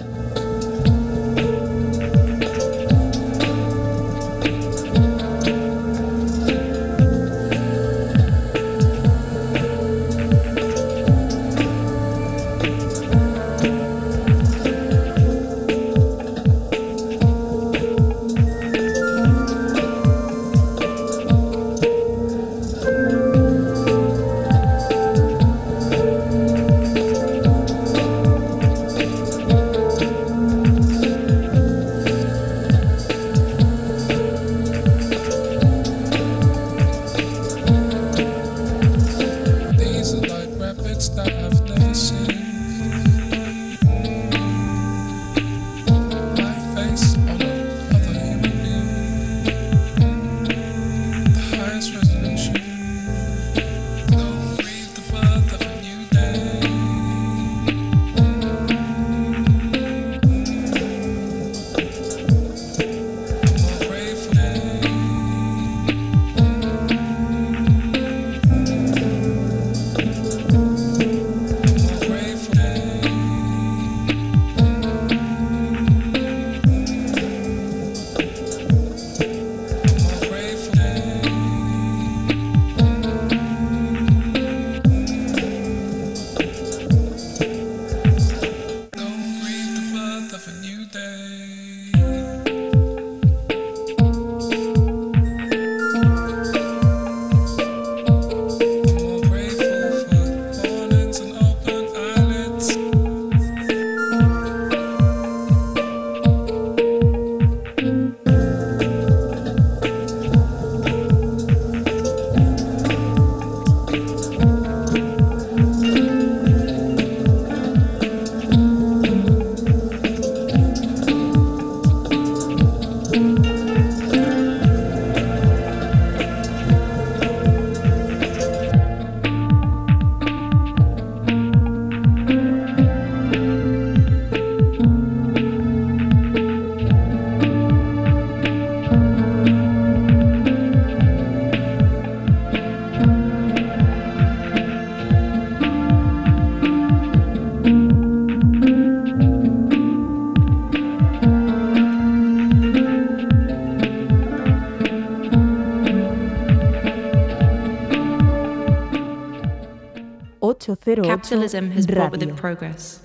Capitalism 160.97 161.71
has 161.71 161.87
brought 161.87 162.11
with 162.11 162.23
it 162.23 162.35
progress, 162.35 163.01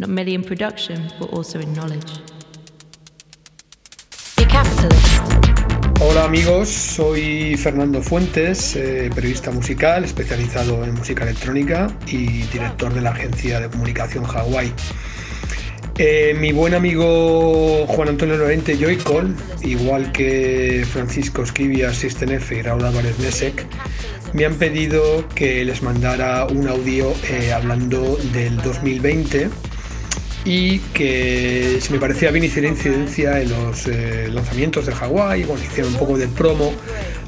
not 0.00 0.08
merely 0.08 0.34
in 0.34 0.42
production, 0.42 1.08
but 1.20 1.30
also 1.30 1.60
in 1.60 1.72
knowledge. 1.72 2.18
The 4.36 4.46
Capitalist. 4.46 6.00
Hola 6.00 6.24
amigos, 6.24 6.68
soy 6.68 7.56
Fernando 7.56 8.02
Fuentes, 8.02 8.74
eh, 8.74 9.08
periodista 9.14 9.52
musical 9.52 10.04
especializado 10.04 10.82
en 10.82 10.94
música 10.94 11.22
electrónica 11.22 11.96
y 12.06 12.42
director 12.44 12.92
de 12.92 13.02
la 13.02 13.10
agencia 13.10 13.60
de 13.60 13.68
comunicación 13.68 14.24
Hawaii. 14.24 14.72
Eh, 15.98 16.34
mi 16.40 16.50
buen 16.50 16.74
amigo 16.74 17.86
Juan 17.86 18.08
Antonio 18.08 18.36
Lorente 18.36 18.76
Joycol, 18.76 19.36
igual 19.62 20.10
que 20.10 20.84
Francisco 20.90 21.42
Esquivia, 21.42 21.92
System 21.92 22.30
F 22.30 22.56
y 22.56 22.62
Raúl 22.62 22.84
Álvarez 22.84 23.18
Nesek, 23.18 23.66
me 24.32 24.44
han 24.44 24.54
pedido 24.54 25.24
que 25.34 25.64
les 25.64 25.82
mandara 25.82 26.46
un 26.46 26.68
audio 26.68 27.12
eh, 27.28 27.52
hablando 27.52 28.16
del 28.32 28.56
2020 28.58 29.50
y 30.44 30.78
que 30.78 31.78
si 31.80 31.92
me 31.92 31.98
parecía 31.98 32.30
bien 32.30 32.44
hiciera 32.44 32.68
incidencia 32.68 33.40
en 33.40 33.50
los 33.50 33.86
eh, 33.86 34.28
lanzamientos 34.32 34.86
de 34.86 34.92
Hawái, 34.92 35.44
bueno, 35.44 35.62
hiciera 35.62 35.88
un 35.88 35.96
poco 35.96 36.16
de 36.16 36.28
promo 36.28 36.72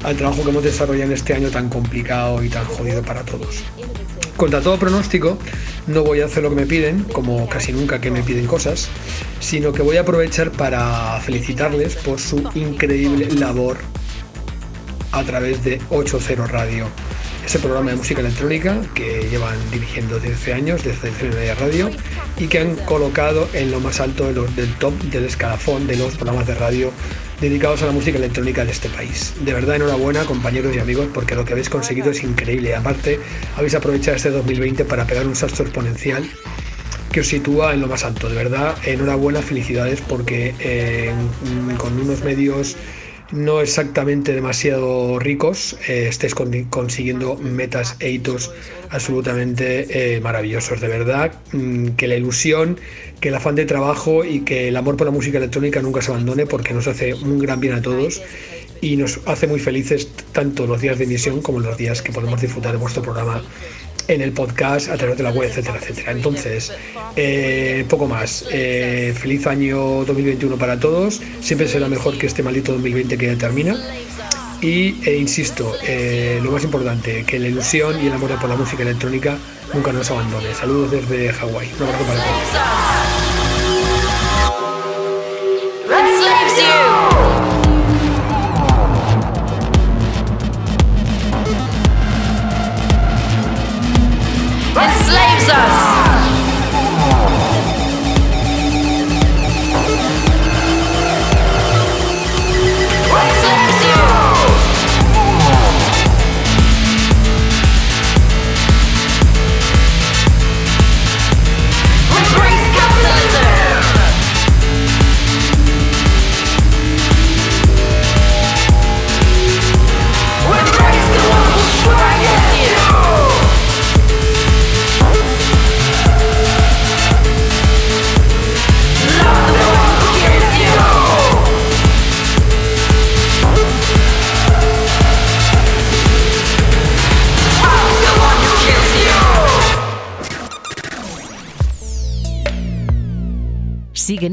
al 0.03 0.15
trabajo 0.15 0.43
que 0.43 0.49
hemos 0.49 0.63
desarrollado 0.63 1.11
en 1.11 1.17
este 1.17 1.33
año 1.33 1.49
tan 1.49 1.69
complicado 1.69 2.43
y 2.43 2.49
tan 2.49 2.65
jodido 2.65 3.01
para 3.03 3.23
todos. 3.23 3.63
Contra 4.37 4.61
todo 4.61 4.79
pronóstico, 4.79 5.37
no 5.87 6.03
voy 6.03 6.21
a 6.21 6.25
hacer 6.25 6.41
lo 6.41 6.49
que 6.49 6.55
me 6.55 6.65
piden, 6.65 7.03
como 7.03 7.47
casi 7.47 7.71
nunca 7.71 8.01
que 8.01 8.09
me 8.09 8.23
piden 8.23 8.47
cosas, 8.47 8.87
sino 9.39 9.73
que 9.73 9.83
voy 9.83 9.97
a 9.97 10.01
aprovechar 10.01 10.51
para 10.51 11.19
felicitarles 11.19 11.95
por 11.97 12.19
su 12.19 12.49
increíble 12.55 13.27
labor 13.35 13.77
a 15.13 15.23
través 15.23 15.63
de 15.63 15.79
80 15.89 16.47
Radio, 16.47 16.87
ese 17.45 17.59
programa 17.59 17.91
de 17.91 17.97
música 17.97 18.21
electrónica 18.21 18.81
que 18.95 19.27
llevan 19.29 19.57
dirigiendo 19.71 20.17
13 20.17 20.53
años 20.53 20.83
desde 20.83 21.11
Media 21.29 21.55
Radio 21.55 21.91
y 22.37 22.47
que 22.47 22.59
han 22.59 22.75
colocado 22.77 23.47
en 23.53 23.71
lo 23.71 23.79
más 23.79 23.99
alto 23.99 24.33
del 24.33 24.73
top 24.79 24.93
del 25.03 25.25
escalafón 25.25 25.85
de 25.85 25.97
los 25.97 26.15
programas 26.15 26.47
de 26.47 26.55
radio 26.55 26.91
dedicados 27.39 27.83
a 27.83 27.87
la 27.87 27.91
música 27.91 28.17
electrónica 28.17 28.65
de 28.65 28.71
este 28.71 28.89
país. 28.89 29.33
De 29.41 29.53
verdad, 29.53 29.75
enhorabuena 29.75 30.25
compañeros 30.25 30.75
y 30.75 30.79
amigos 30.79 31.07
porque 31.13 31.35
lo 31.35 31.45
que 31.45 31.53
habéis 31.53 31.69
conseguido 31.69 32.09
es 32.11 32.23
increíble. 32.23 32.75
Aparte, 32.75 33.19
habéis 33.55 33.75
aprovechado 33.75 34.17
este 34.17 34.31
2020 34.31 34.85
para 34.85 35.05
pegar 35.05 35.27
un 35.27 35.35
salto 35.35 35.61
exponencial 35.63 36.27
que 37.11 37.19
os 37.19 37.27
sitúa 37.27 37.73
en 37.73 37.81
lo 37.81 37.87
más 37.87 38.03
alto. 38.03 38.29
De 38.29 38.35
verdad, 38.35 38.75
enhorabuena, 38.85 39.41
felicidades 39.41 40.01
porque 40.01 40.55
eh, 40.59 41.11
con 41.77 41.99
unos 41.99 42.23
medios 42.23 42.75
no 43.33 43.61
exactamente 43.61 44.33
demasiado 44.33 45.17
ricos, 45.19 45.75
eh, 45.87 46.05
estáis 46.07 46.35
con- 46.35 46.53
consiguiendo 46.65 47.35
metas 47.35 47.95
e 47.99 48.11
hitos 48.11 48.51
absolutamente 48.89 50.15
eh, 50.15 50.21
maravillosos. 50.21 50.79
De 50.79 50.87
verdad, 50.87 51.33
mm, 51.51 51.89
que 51.97 52.07
la 52.07 52.15
ilusión, 52.15 52.79
que 53.19 53.29
el 53.29 53.35
afán 53.35 53.55
de 53.55 53.65
trabajo 53.65 54.23
y 54.23 54.41
que 54.41 54.67
el 54.67 54.77
amor 54.77 54.97
por 54.97 55.07
la 55.07 55.11
música 55.11 55.39
electrónica 55.39 55.81
nunca 55.81 56.01
se 56.01 56.11
abandone 56.11 56.45
porque 56.45 56.73
nos 56.73 56.87
hace 56.87 57.13
un 57.15 57.39
gran 57.39 57.59
bien 57.59 57.73
a 57.73 57.81
todos 57.81 58.21
y 58.81 58.97
nos 58.97 59.19
hace 59.25 59.47
muy 59.47 59.59
felices 59.59 60.09
tanto 60.33 60.67
los 60.67 60.81
días 60.81 60.97
de 60.97 61.05
emisión 61.05 61.41
como 61.41 61.59
los 61.59 61.77
días 61.77 62.01
que 62.01 62.11
podemos 62.11 62.39
disfrutar 62.41 62.73
de 62.73 62.77
vuestro 62.77 63.01
programa 63.01 63.41
en 64.07 64.21
el 64.21 64.31
podcast, 64.31 64.89
a 64.89 64.97
través 64.97 65.17
de 65.17 65.23
la 65.23 65.31
web, 65.31 65.49
etcétera, 65.49 65.77
etcétera. 65.81 66.11
Entonces, 66.11 66.71
eh, 67.15 67.85
poco 67.89 68.07
más. 68.07 68.45
Eh, 68.51 69.13
feliz 69.17 69.47
año 69.47 70.05
2021 70.05 70.57
para 70.57 70.79
todos. 70.79 71.21
Siempre 71.41 71.67
será 71.67 71.87
mejor 71.87 72.17
que 72.17 72.27
este 72.27 72.43
maldito 72.43 72.73
2020 72.73 73.17
que 73.17 73.25
ya 73.27 73.35
termina. 73.35 73.77
y 74.61 74.95
e 75.03 75.17
insisto, 75.17 75.75
eh, 75.85 76.39
lo 76.41 76.51
más 76.51 76.63
importante, 76.63 77.25
que 77.25 77.37
la 77.37 77.49
ilusión 77.49 78.01
y 78.01 78.07
el 78.07 78.13
amor 78.13 78.39
por 78.39 78.49
la 78.49 78.55
música 78.55 78.83
electrónica 78.83 79.37
nunca 79.73 79.91
nos 79.91 80.09
abandone. 80.09 80.53
Saludos 80.53 80.91
desde 80.91 81.33
Hawái. 81.33 81.69
Un 81.77 81.83
abrazo 81.83 82.05
para 82.05 82.23
todos. 82.23 83.22
Sun. 95.45 95.72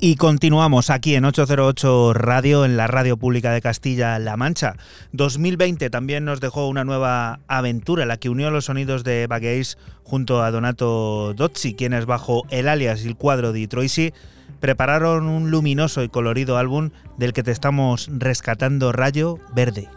Y 0.00 0.14
continuamos 0.14 0.90
aquí 0.90 1.16
en 1.16 1.24
808 1.24 2.12
Radio, 2.14 2.64
en 2.64 2.76
la 2.76 2.86
radio 2.86 3.16
pública 3.16 3.50
de 3.50 3.60
Castilla-La 3.60 4.36
Mancha. 4.36 4.76
2020 5.10 5.90
también 5.90 6.24
nos 6.24 6.40
dejó 6.40 6.68
una 6.68 6.84
nueva 6.84 7.40
aventura, 7.48 8.06
la 8.06 8.16
que 8.16 8.28
unió 8.28 8.52
los 8.52 8.66
sonidos 8.66 9.02
de 9.02 9.26
Bagueis 9.26 9.76
junto 10.04 10.40
a 10.44 10.52
Donato 10.52 11.34
Dozzi, 11.34 11.74
quienes 11.74 12.06
bajo 12.06 12.46
el 12.50 12.68
alias 12.68 13.04
y 13.04 13.08
el 13.08 13.16
cuadro 13.16 13.52
de 13.52 13.66
Troisi 13.66 14.12
prepararon 14.60 15.26
un 15.26 15.50
luminoso 15.50 16.04
y 16.04 16.08
colorido 16.08 16.58
álbum 16.58 16.90
del 17.16 17.32
que 17.32 17.42
te 17.42 17.50
estamos 17.50 18.08
rescatando 18.12 18.92
Rayo 18.92 19.40
Verde. 19.52 19.88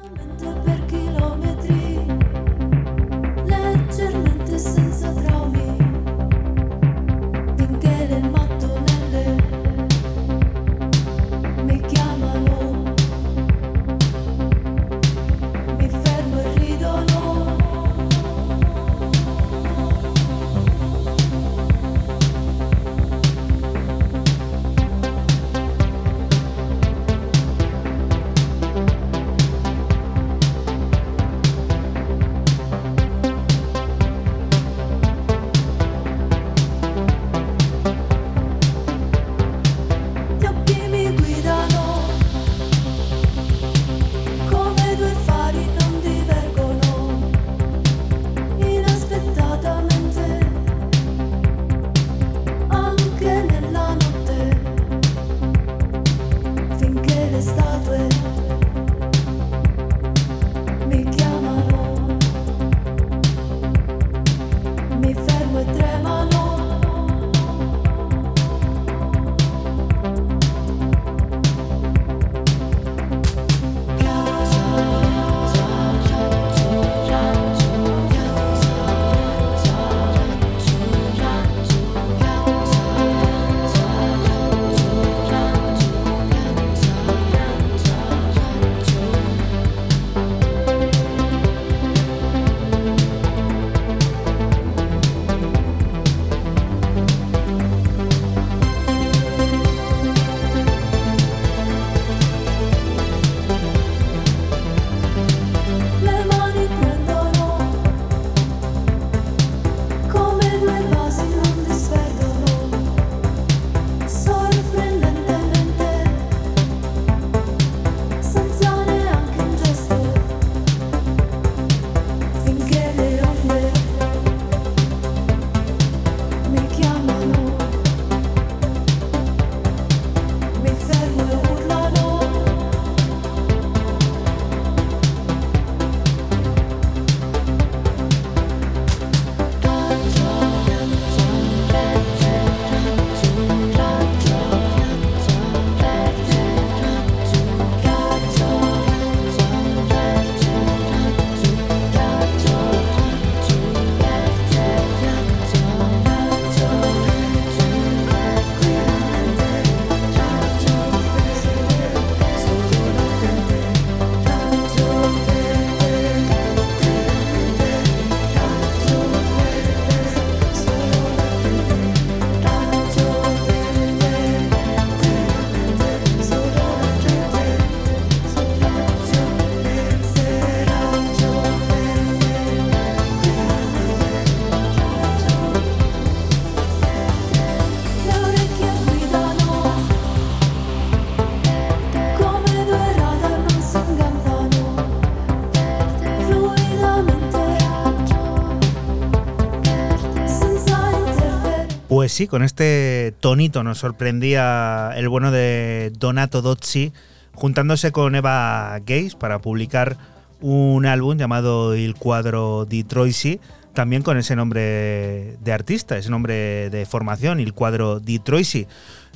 Pues 201.92 202.14
sí, 202.14 202.26
con 202.26 202.42
este 202.42 203.14
tonito 203.20 203.64
nos 203.64 203.80
sorprendía 203.80 204.92
el 204.96 205.10
bueno 205.10 205.30
de 205.30 205.92
Donato 206.00 206.42
Dozzi 206.42 206.94
juntándose 207.34 207.92
con 207.92 208.16
Eva 208.16 208.80
Gaze 208.80 209.18
para 209.20 209.40
publicar 209.40 209.98
un 210.40 210.86
álbum 210.86 211.18
llamado 211.18 211.76
Il 211.76 211.96
Quadro 211.96 212.64
di 212.64 212.86
Troisi, 212.86 213.42
también 213.74 214.04
con 214.04 214.16
ese 214.16 214.38
nombre 214.38 215.36
de 215.42 215.52
artista, 215.52 215.98
ese 215.98 216.10
nombre 216.10 216.70
de 216.70 216.86
formación, 216.86 217.42
Il 217.42 217.54
Quadro 217.54 218.00
di 218.00 218.20
Troisi. 218.20 218.68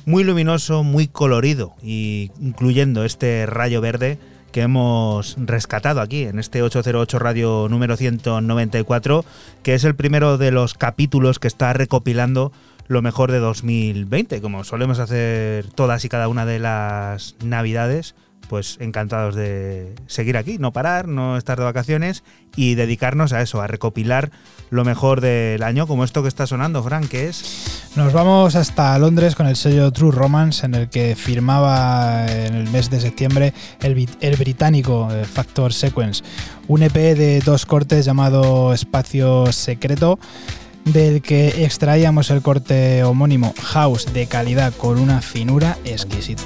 Muy 0.04 0.22
luminoso, 0.22 0.82
muy 0.82 1.08
colorido, 1.08 1.72
y 1.82 2.30
incluyendo 2.42 3.06
este 3.06 3.46
rayo 3.46 3.80
verde 3.80 4.18
que 4.56 4.62
hemos 4.62 5.36
rescatado 5.38 6.00
aquí 6.00 6.22
en 6.22 6.38
este 6.38 6.62
808 6.62 7.18
Radio 7.18 7.66
número 7.68 7.94
194, 7.94 9.22
que 9.62 9.74
es 9.74 9.84
el 9.84 9.94
primero 9.94 10.38
de 10.38 10.50
los 10.50 10.72
capítulos 10.72 11.38
que 11.38 11.46
está 11.46 11.74
recopilando 11.74 12.52
lo 12.86 13.02
mejor 13.02 13.32
de 13.32 13.38
2020, 13.38 14.40
como 14.40 14.64
solemos 14.64 14.98
hacer 14.98 15.66
todas 15.74 16.06
y 16.06 16.08
cada 16.08 16.28
una 16.28 16.46
de 16.46 16.58
las 16.58 17.36
navidades. 17.44 18.14
Pues 18.48 18.76
encantados 18.80 19.34
de 19.34 19.94
seguir 20.06 20.36
aquí, 20.36 20.58
no 20.58 20.72
parar, 20.72 21.08
no 21.08 21.36
estar 21.36 21.58
de 21.58 21.64
vacaciones 21.64 22.22
y 22.54 22.74
dedicarnos 22.74 23.32
a 23.32 23.42
eso, 23.42 23.60
a 23.60 23.66
recopilar 23.66 24.30
lo 24.70 24.84
mejor 24.84 25.20
del 25.20 25.62
año, 25.62 25.86
como 25.86 26.04
esto 26.04 26.22
que 26.22 26.28
está 26.28 26.46
sonando, 26.46 26.82
Frank, 26.82 27.08
que 27.08 27.28
es 27.28 27.92
Nos 27.96 28.12
vamos 28.12 28.56
hasta 28.56 28.98
Londres 28.98 29.34
con 29.34 29.46
el 29.46 29.56
sello 29.56 29.92
True 29.92 30.12
Romance, 30.12 30.66
en 30.66 30.74
el 30.74 30.88
que 30.88 31.14
firmaba 31.16 32.26
en 32.26 32.54
el 32.54 32.70
mes 32.70 32.90
de 32.90 33.00
septiembre 33.00 33.52
el, 33.80 34.08
el 34.20 34.36
británico 34.36 35.08
eh, 35.10 35.24
Factor 35.24 35.72
Sequence, 35.72 36.22
un 36.68 36.82
EP 36.82 36.94
de 36.94 37.40
dos 37.40 37.66
cortes 37.66 38.04
llamado 38.04 38.72
Espacio 38.72 39.52
Secreto, 39.52 40.18
del 40.84 41.20
que 41.20 41.64
extraíamos 41.64 42.30
el 42.30 42.42
corte 42.42 43.02
homónimo 43.04 43.52
House 43.60 44.12
de 44.12 44.26
calidad 44.26 44.72
con 44.74 44.98
una 44.98 45.20
finura 45.20 45.76
exquisita. 45.84 46.44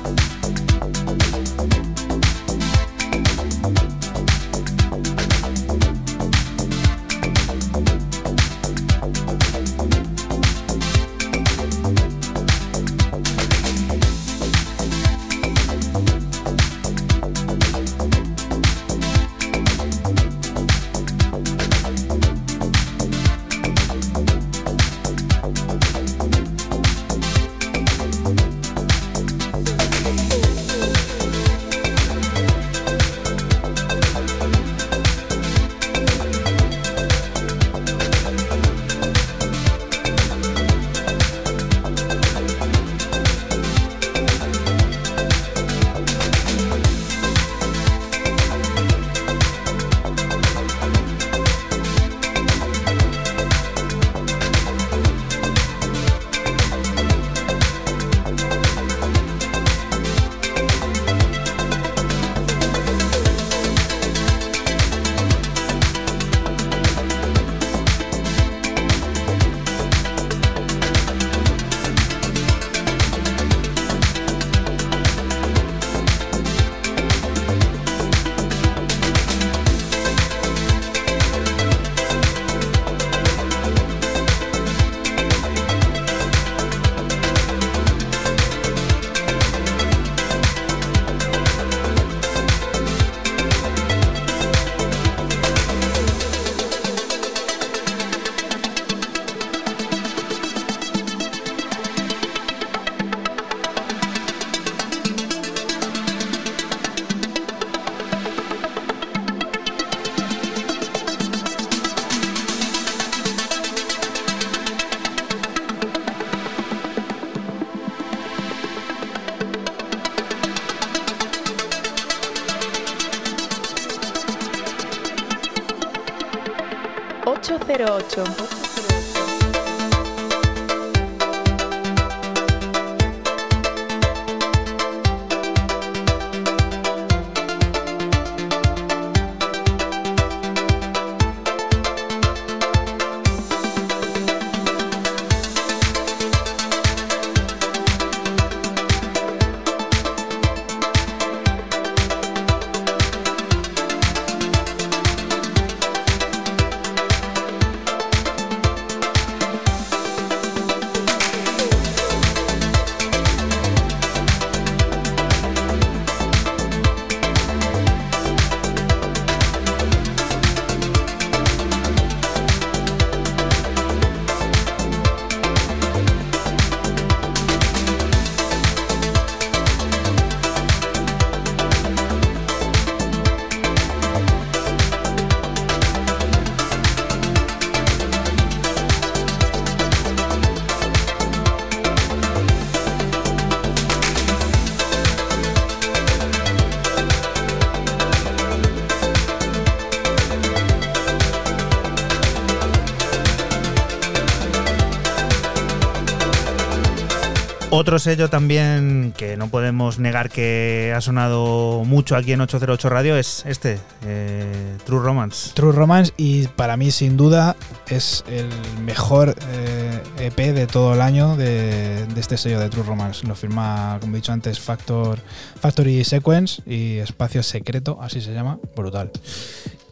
Otro 207.91 207.99
sello 207.99 208.31
también 208.31 209.12
que 209.17 209.37
no 209.37 209.49
podemos 209.49 209.99
negar 209.99 210.31
que 210.31 210.93
ha 210.95 211.01
sonado 211.01 211.83
mucho 211.85 212.15
aquí 212.15 212.31
en 212.31 212.41
808 212.41 212.89
Radio 212.89 213.17
es 213.17 213.43
este, 213.47 213.81
eh, 214.07 214.77
True 214.87 215.01
Romance. 215.01 215.51
True 215.55 215.73
Romance 215.73 216.12
y 216.17 216.47
para 216.47 216.77
mí 216.77 216.93
sin 216.93 217.17
duda 217.17 217.57
es 217.89 218.25
el 218.29 218.49
mejor 218.85 219.35
eh, 219.49 220.01
EP 220.19 220.37
de 220.37 220.69
todo 220.69 220.95
el 220.95 221.01
año 221.01 221.35
de, 221.35 222.07
de 222.07 222.21
este 222.21 222.37
sello 222.37 222.61
de 222.61 222.69
True 222.69 222.85
Romance. 222.85 223.27
Lo 223.27 223.35
firma, 223.35 223.99
como 224.01 224.15
he 224.15 224.21
dicho 224.21 224.31
antes, 224.31 224.61
Factor, 224.61 225.19
Factory 225.61 226.05
Sequence 226.05 226.62
y 226.67 226.99
Espacio 226.99 227.43
Secreto, 227.43 227.99
así 228.01 228.21
se 228.21 228.33
llama, 228.33 228.61
brutal. 228.77 229.11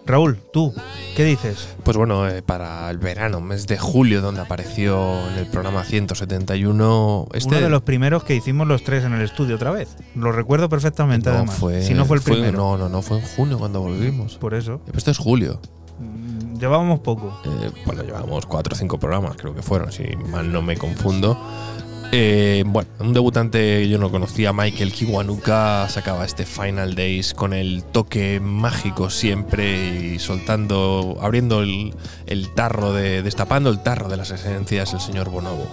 Raúl, 0.09 0.39
tú, 0.55 0.73
¿qué 1.17 1.23
dices? 1.23 1.69
Pues 1.85 1.99
bueno, 1.99 2.27
eh, 2.27 2.41
para 2.41 2.89
el 2.89 2.97
verano, 2.97 3.43
mes 3.43 3.67
de 3.67 3.77
julio, 3.77 4.23
donde 4.23 4.41
apareció 4.41 5.29
en 5.29 5.35
el 5.35 5.47
programa 5.47 5.85
171, 5.85 7.29
este 7.35 7.49
Uno 7.49 7.61
de 7.61 7.69
los 7.69 7.83
primeros 7.83 8.25
que 8.25 8.35
hicimos 8.35 8.67
los 8.67 8.83
tres 8.85 9.05
en 9.05 9.13
el 9.13 9.21
estudio 9.21 9.57
otra 9.57 9.71
vez. 9.71 9.99
Lo 10.15 10.33
recuerdo 10.33 10.71
perfectamente, 10.71 11.29
no 11.29 11.37
además. 11.37 11.57
fue, 11.57 11.83
si 11.83 11.93
no 11.93 12.07
fue 12.07 12.17
el 12.17 12.23
primero. 12.23 12.57
No, 12.57 12.79
no, 12.79 12.89
no, 12.89 13.03
fue 13.03 13.19
en 13.19 13.25
junio 13.37 13.59
cuando 13.59 13.83
volvimos. 13.83 14.37
Por 14.39 14.55
eso. 14.55 14.81
Esto 14.97 15.11
es 15.11 15.19
julio. 15.19 15.61
Mm, 15.99 16.59
Llevábamos 16.59 17.01
poco. 17.01 17.39
Eh, 17.45 17.71
bueno, 17.85 18.03
llevamos 18.03 18.47
cuatro 18.47 18.75
o 18.75 18.79
cinco 18.79 18.99
programas, 18.99 19.37
creo 19.37 19.55
que 19.55 19.61
fueron, 19.61 19.93
si 19.93 20.05
mal 20.31 20.51
no 20.51 20.63
me 20.63 20.79
confundo. 20.79 21.39
Eh, 22.11 22.65
bueno, 22.67 22.89
un 23.01 23.13
debutante 23.13 23.87
yo 23.87 23.99
no 23.99 24.11
conocía, 24.11 24.53
Michael 24.55 24.93
Kiwanuka, 24.93 25.89
sacaba 25.91 26.25
este 26.25 26.47
Final 26.47 26.95
Days 26.95 27.35
con 27.35 27.53
el 27.53 27.85
toque 27.85 28.41
mágico 28.41 29.11
siempre 29.11 30.15
y 30.15 30.19
soltando, 30.19 31.19
abriendo 31.21 31.61
el, 31.61 31.93
tarro, 32.55 32.95
de, 32.95 33.23
destapando 33.23 33.69
el 33.69 33.83
tarro 33.83 34.09
de 34.09 34.17
las 34.17 34.31
esencias, 34.31 34.95
el 34.95 35.01
señor 35.01 35.29
Bonobo. 35.29 35.67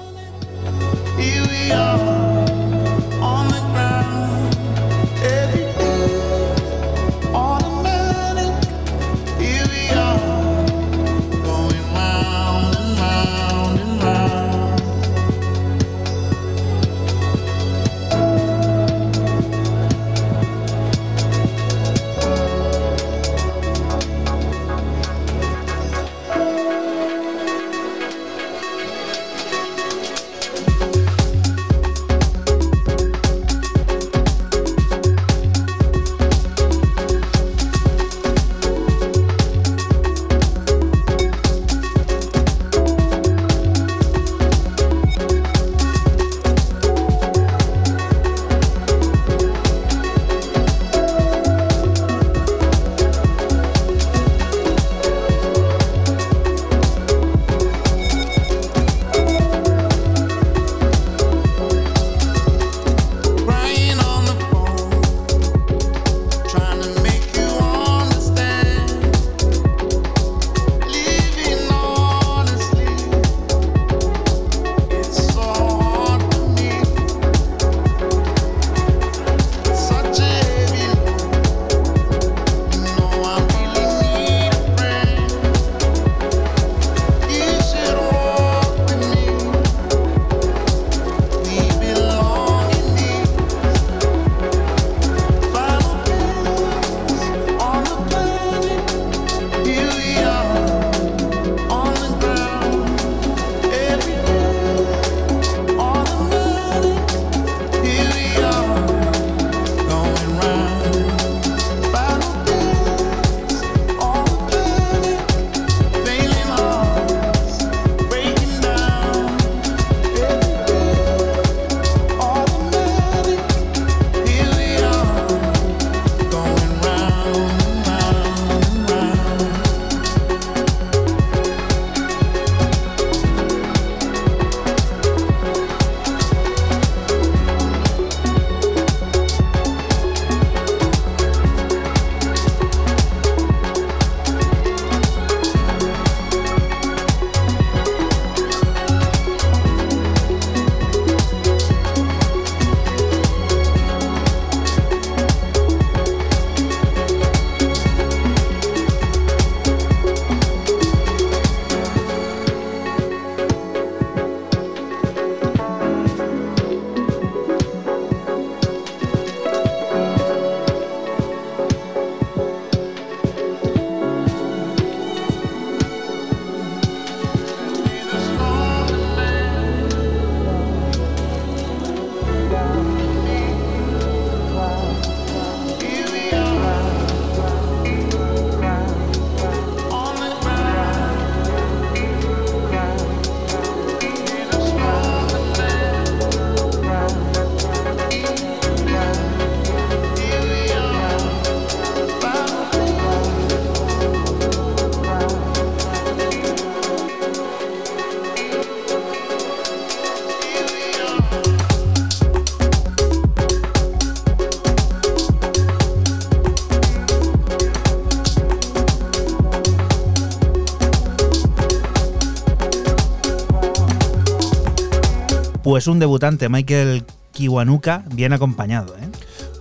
Pues 225.86 225.94
un 225.94 225.99
debutante, 225.99 226.49
Michael 226.49 227.03
Kiwanuka, 227.32 228.06
bien 228.12 228.34
acompañado, 228.34 228.95
¿eh? 228.98 229.07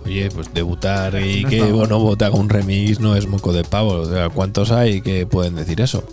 Oye, 0.05 0.31
pues 0.33 0.51
debutar 0.51 1.13
y 1.21 1.43
No 1.43 1.49
que 1.51 1.61
mal. 1.61 1.73
Bonobo 1.73 2.17
te 2.17 2.25
haga 2.25 2.35
un 2.35 2.49
remix 2.49 2.99
no 2.99 3.15
es 3.15 3.27
moco 3.27 3.53
de 3.53 3.63
pavo. 3.63 3.91
O 3.91 4.05
sea, 4.05 4.29
¿cuántos 4.29 4.71
hay 4.71 5.01
que 5.01 5.27
pueden 5.27 5.53
decir 5.53 5.81
eso? 5.81 6.03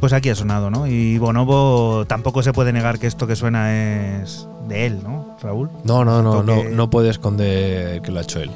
Pues 0.00 0.12
aquí 0.12 0.28
ha 0.28 0.34
sonado, 0.34 0.68
¿no? 0.68 0.86
Y 0.86 1.16
Bonobo 1.16 2.04
tampoco 2.08 2.42
se 2.42 2.52
puede 2.52 2.74
negar 2.74 2.98
que 2.98 3.06
esto 3.06 3.26
que 3.26 3.36
suena 3.36 4.20
es 4.20 4.46
de 4.68 4.84
él, 4.84 5.02
¿no, 5.02 5.34
Raúl? 5.40 5.70
No, 5.84 6.04
no, 6.04 6.22
no, 6.22 6.42
no, 6.42 6.64
no 6.64 6.90
puede 6.90 7.08
esconder 7.08 8.02
que 8.02 8.12
lo 8.12 8.18
ha 8.18 8.22
hecho 8.22 8.40
él. 8.40 8.50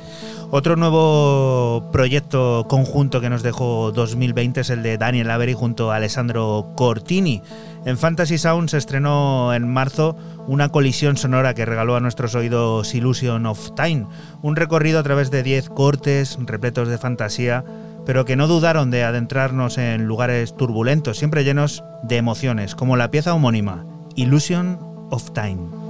Otro 0.50 0.76
nuevo 0.76 1.90
proyecto 1.90 2.66
conjunto 2.68 3.20
que 3.20 3.28
nos 3.28 3.42
dejó 3.42 3.90
2020 3.92 4.60
es 4.60 4.70
el 4.70 4.82
de 4.84 4.98
Daniel 4.98 5.30
Avery 5.30 5.54
junto 5.54 5.90
a 5.90 5.96
Alessandro 5.96 6.74
Cortini. 6.76 7.42
En 7.84 7.98
Fantasy 7.98 8.38
Sound 8.38 8.68
se 8.68 8.78
estrenó 8.78 9.52
en 9.52 9.68
marzo 9.68 10.16
una 10.46 10.68
colisión 10.68 11.16
sonora 11.16 11.54
que 11.54 11.64
regaló 11.64 11.96
a 11.96 12.00
nuestros 12.00 12.34
oídos 12.34 12.94
Illusion 12.94 13.46
of 13.46 13.70
Time, 13.74 14.06
un 14.42 14.56
recorrido 14.56 14.98
a 14.98 15.02
través 15.02 15.30
de 15.30 15.42
10 15.42 15.70
cortes 15.70 16.38
repletos 16.46 16.88
de 16.88 16.98
fantasía 16.98 17.64
pero 18.04 18.24
que 18.24 18.36
no 18.36 18.46
dudaron 18.46 18.90
de 18.90 19.04
adentrarnos 19.04 19.78
en 19.78 20.06
lugares 20.06 20.56
turbulentos, 20.56 21.18
siempre 21.18 21.44
llenos 21.44 21.84
de 22.02 22.16
emociones, 22.16 22.74
como 22.74 22.96
la 22.96 23.10
pieza 23.10 23.34
homónima, 23.34 23.84
Illusion 24.14 24.78
of 25.10 25.30
Time. 25.32 25.83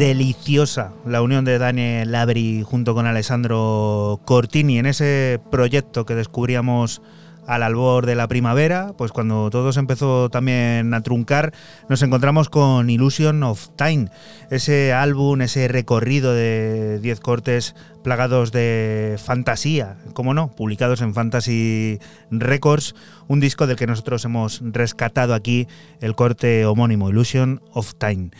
Deliciosa 0.00 0.94
la 1.04 1.20
unión 1.20 1.44
de 1.44 1.58
Daniel 1.58 2.10
Labri 2.10 2.62
junto 2.62 2.94
con 2.94 3.04
Alessandro 3.04 4.18
Cortini 4.24 4.78
en 4.78 4.86
ese 4.86 5.42
proyecto 5.50 6.06
que 6.06 6.14
descubríamos 6.14 7.02
al 7.46 7.62
albor 7.62 8.06
de 8.06 8.14
la 8.14 8.26
primavera, 8.26 8.94
pues 8.96 9.12
cuando 9.12 9.50
todo 9.50 9.74
se 9.74 9.80
empezó 9.80 10.30
también 10.30 10.94
a 10.94 11.02
truncar, 11.02 11.52
nos 11.90 12.00
encontramos 12.00 12.48
con 12.48 12.88
Illusion 12.88 13.42
of 13.42 13.68
Time, 13.76 14.08
ese 14.50 14.94
álbum, 14.94 15.42
ese 15.42 15.68
recorrido 15.68 16.32
de 16.32 16.98
10 17.00 17.20
cortes 17.20 17.74
plagados 18.02 18.52
de 18.52 19.16
fantasía, 19.22 19.98
como 20.14 20.32
no, 20.32 20.48
publicados 20.48 21.02
en 21.02 21.12
Fantasy 21.12 21.98
Records, 22.30 22.94
un 23.28 23.40
disco 23.40 23.66
del 23.66 23.76
que 23.76 23.86
nosotros 23.86 24.24
hemos 24.24 24.62
rescatado 24.64 25.34
aquí 25.34 25.68
el 26.00 26.14
corte 26.14 26.64
homónimo, 26.64 27.10
Illusion 27.10 27.60
of 27.74 27.92
Time. 27.98 28.30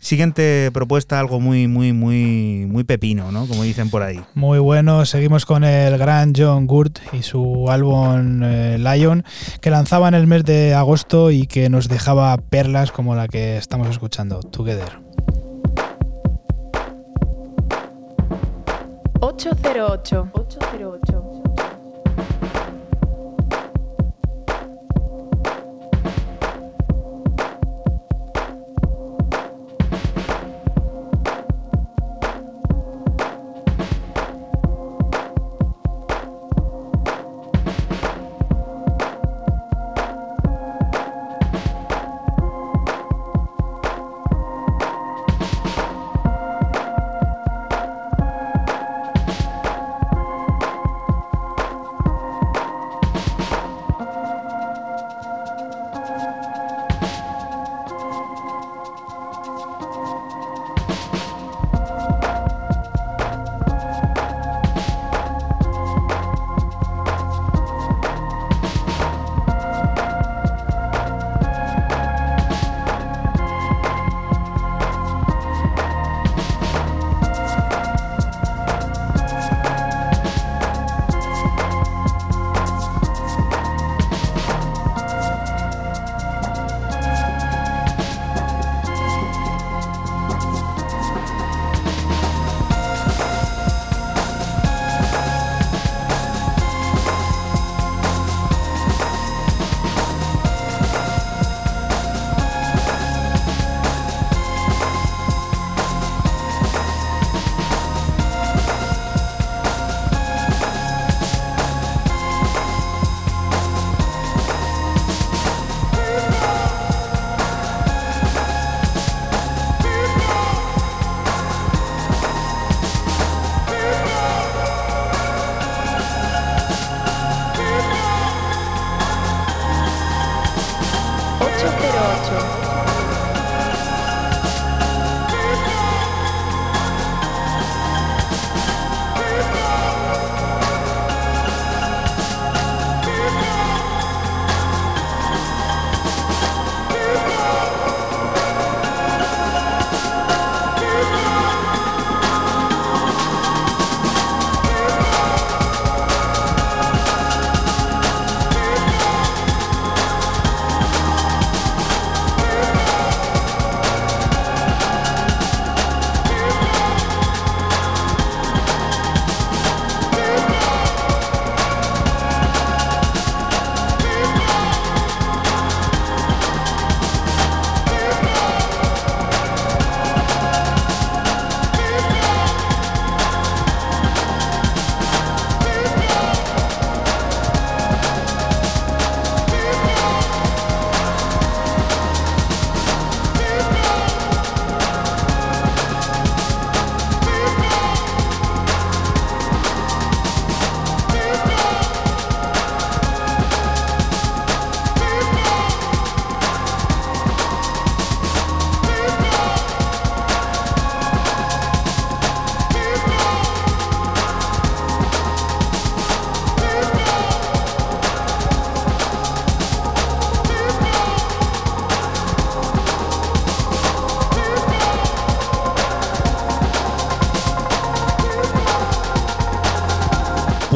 Siguiente 0.00 0.70
propuesta, 0.72 1.18
algo 1.18 1.40
muy, 1.40 1.66
muy, 1.66 1.92
muy, 1.92 2.66
muy 2.68 2.84
pepino, 2.84 3.32
¿no? 3.32 3.46
Como 3.46 3.64
dicen 3.64 3.90
por 3.90 4.02
ahí. 4.02 4.20
Muy 4.34 4.60
bueno, 4.60 5.04
seguimos 5.04 5.44
con 5.44 5.64
el 5.64 5.98
gran 5.98 6.32
John 6.36 6.66
Gurt 6.68 7.00
y 7.12 7.22
su 7.22 7.66
álbum 7.68 8.42
eh, 8.44 8.78
Lion, 8.78 9.24
que 9.60 9.70
lanzaba 9.70 10.06
en 10.08 10.14
el 10.14 10.28
mes 10.28 10.44
de 10.44 10.74
agosto 10.74 11.32
y 11.32 11.46
que 11.46 11.68
nos 11.68 11.88
dejaba 11.88 12.36
perlas 12.36 12.92
como 12.92 13.16
la 13.16 13.26
que 13.26 13.56
estamos 13.56 13.88
escuchando, 13.88 14.40
Together. 14.40 15.00
808. 19.20 20.30
808. 20.32 21.47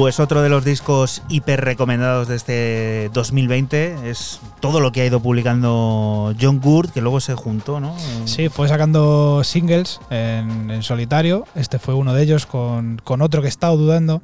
Pues 0.03 0.19
otro 0.19 0.43
de 0.43 0.49
los 0.49 0.65
discos 0.65 1.23
hiper 1.29 1.61
recomendados 1.61 2.27
de 2.27 2.35
este 2.35 3.09
2020 3.15 4.11
es 4.11 4.41
todo 4.59 4.81
lo 4.81 4.91
que 4.91 5.03
ha 5.03 5.07
ido 5.07 5.21
publicando 5.21 6.35
John 6.41 6.61
Gould, 6.61 6.91
que 6.91 7.01
luego 7.01 7.21
se 7.21 7.37
juntó, 7.37 7.79
¿no? 7.79 7.95
Sí, 8.25 8.49
fue 8.49 8.67
sacando 8.67 9.45
singles 9.45 10.01
en, 10.11 10.83
solitario. 10.83 11.47
Este 11.55 11.79
fue 11.79 11.95
uno 11.95 12.15
de 12.15 12.23
ellos 12.25 12.47
con, 12.47 13.01
otro 13.07 13.43
que 13.43 13.47
he 13.47 13.49
estado 13.49 13.77
dudando, 13.77 14.23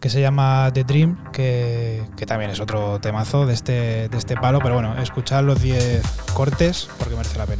que 0.00 0.08
se 0.08 0.22
llama 0.22 0.70
The 0.72 0.84
Dream, 0.84 1.18
que, 1.34 2.02
que 2.16 2.24
también 2.24 2.50
es 2.50 2.58
otro 2.58 2.98
temazo 2.98 3.44
de 3.44 3.52
este, 3.52 4.08
de 4.08 4.16
este 4.16 4.36
palo. 4.36 4.60
Pero 4.62 4.72
bueno, 4.72 4.96
escuchad 5.02 5.44
los 5.44 5.60
10 5.60 6.00
cortes 6.32 6.88
porque 6.98 7.14
merece 7.14 7.36
la 7.36 7.44
pena. 7.44 7.59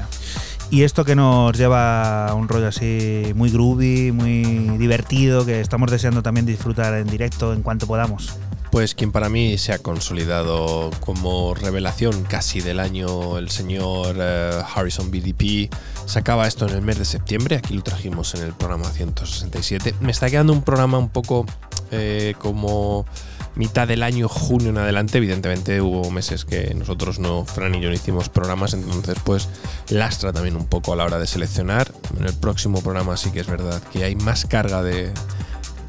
Y 0.70 0.84
esto 0.84 1.04
que 1.04 1.16
nos 1.16 1.58
lleva 1.58 2.28
a 2.28 2.34
un 2.34 2.48
rollo 2.48 2.68
así 2.68 3.32
muy 3.34 3.50
groovy, 3.50 4.12
muy 4.12 4.78
divertido, 4.78 5.44
que 5.44 5.60
estamos 5.60 5.90
deseando 5.90 6.22
también 6.22 6.46
disfrutar 6.46 6.94
en 6.94 7.08
directo 7.08 7.52
en 7.52 7.62
cuanto 7.62 7.88
podamos. 7.88 8.38
Pues 8.70 8.94
quien 8.94 9.10
para 9.10 9.28
mí 9.28 9.58
se 9.58 9.72
ha 9.72 9.78
consolidado 9.78 10.90
como 11.00 11.54
revelación 11.54 12.22
casi 12.22 12.60
del 12.60 12.78
año, 12.78 13.36
el 13.36 13.50
señor 13.50 14.14
eh, 14.20 14.62
Harrison 14.72 15.10
BDP, 15.10 15.74
sacaba 16.06 16.46
esto 16.46 16.68
en 16.68 16.74
el 16.76 16.82
mes 16.82 16.98
de 16.98 17.04
septiembre, 17.04 17.56
aquí 17.56 17.74
lo 17.74 17.82
trajimos 17.82 18.36
en 18.36 18.42
el 18.42 18.52
programa 18.52 18.88
167. 18.90 19.96
Me 20.00 20.12
está 20.12 20.30
quedando 20.30 20.52
un 20.52 20.62
programa 20.62 20.98
un 20.98 21.08
poco 21.08 21.46
eh, 21.90 22.34
como 22.38 23.06
mitad 23.54 23.88
del 23.88 24.02
año, 24.02 24.28
junio 24.28 24.70
en 24.70 24.78
adelante. 24.78 25.18
Evidentemente 25.18 25.80
hubo 25.80 26.10
meses 26.10 26.44
que 26.44 26.74
nosotros 26.74 27.18
no, 27.18 27.44
Fran 27.44 27.74
y 27.74 27.80
yo 27.80 27.88
no 27.88 27.94
hicimos 27.94 28.28
programas, 28.28 28.74
entonces 28.74 29.16
pues 29.24 29.48
lastra 29.88 30.32
también 30.32 30.56
un 30.56 30.66
poco 30.66 30.92
a 30.92 30.96
la 30.96 31.04
hora 31.04 31.18
de 31.18 31.26
seleccionar. 31.26 31.92
En 32.18 32.26
el 32.26 32.34
próximo 32.34 32.82
programa 32.82 33.16
sí 33.16 33.30
que 33.30 33.40
es 33.40 33.46
verdad 33.46 33.82
que 33.92 34.04
hay 34.04 34.16
más 34.16 34.46
carga 34.46 34.82
de, 34.82 35.12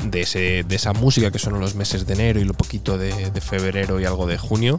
de, 0.06 0.66
esa 0.70 0.94
música 0.94 1.32
que 1.32 1.40
son 1.40 1.60
los 1.60 1.76
meses 1.76 2.06
de 2.06 2.14
enero 2.14 2.40
y 2.40 2.46
lo 2.46 2.54
poquito 2.54 2.98
de, 2.98 3.32
febrero 3.42 4.00
y 4.00 4.06
algo 4.06 4.28
de 4.28 4.38
junio. 4.38 4.78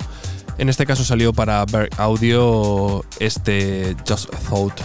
En 0.59 0.69
este 0.69 0.87
caso 0.87 1.05
salió 1.05 1.33
para 1.33 1.65
Berg 1.65 1.91
Audio 1.99 3.05
este 3.19 3.97
Just 4.07 4.31
Thought. 4.49 4.81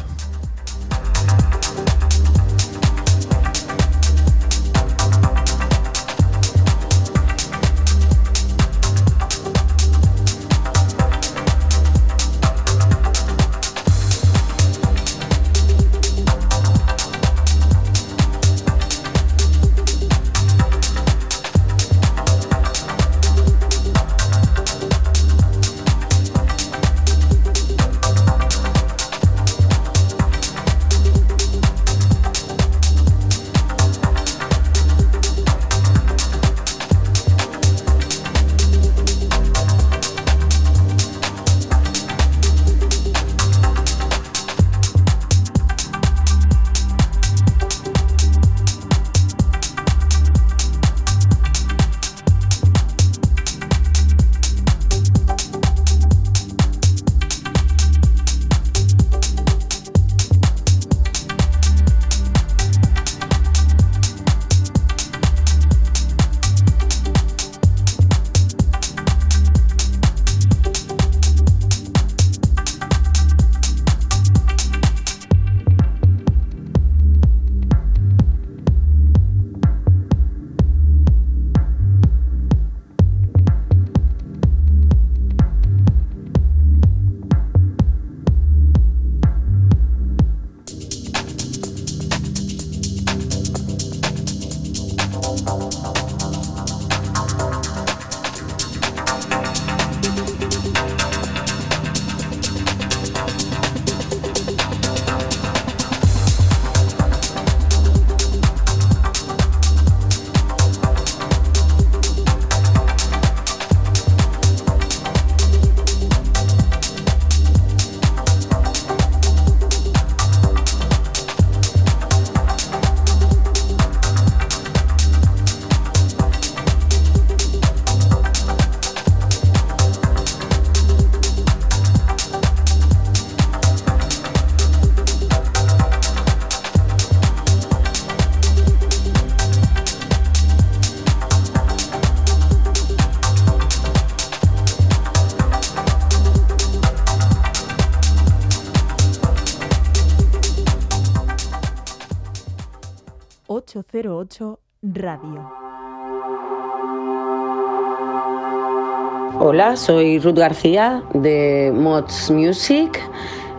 Hola, 159.40 159.78
soy 159.78 160.20
Ruth 160.20 160.38
García 160.38 161.02
de 161.14 161.72
Mods 161.74 162.30
Music, 162.30 163.00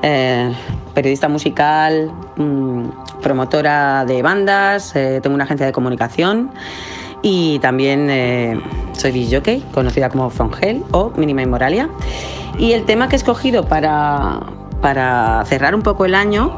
eh, 0.03 0.53
periodista 0.93 1.27
musical, 1.29 2.13
mm, 2.37 2.89
promotora 3.23 4.05
de 4.05 4.21
bandas, 4.21 4.95
eh, 4.95 5.21
tengo 5.23 5.35
una 5.35 5.45
agencia 5.45 5.65
de 5.65 5.73
comunicación 5.73 6.51
y 7.23 7.59
también 7.61 8.11
eh, 8.11 8.61
soy 8.93 9.33
jockey, 9.33 9.65
conocida 9.73 10.11
como 10.11 10.29
From 10.29 10.51
Hell 10.61 10.85
o 10.91 11.13
Minima 11.17 11.41
Inmoralia. 11.41 11.89
Y 12.59 12.73
el 12.73 12.85
tema 12.85 13.09
que 13.09 13.17
he 13.17 13.19
escogido 13.19 13.65
para, 13.65 14.41
para 14.83 15.43
cerrar 15.47 15.75
un 15.75 15.83
poco 15.83 16.05
el 16.05 16.15
año 16.15 16.53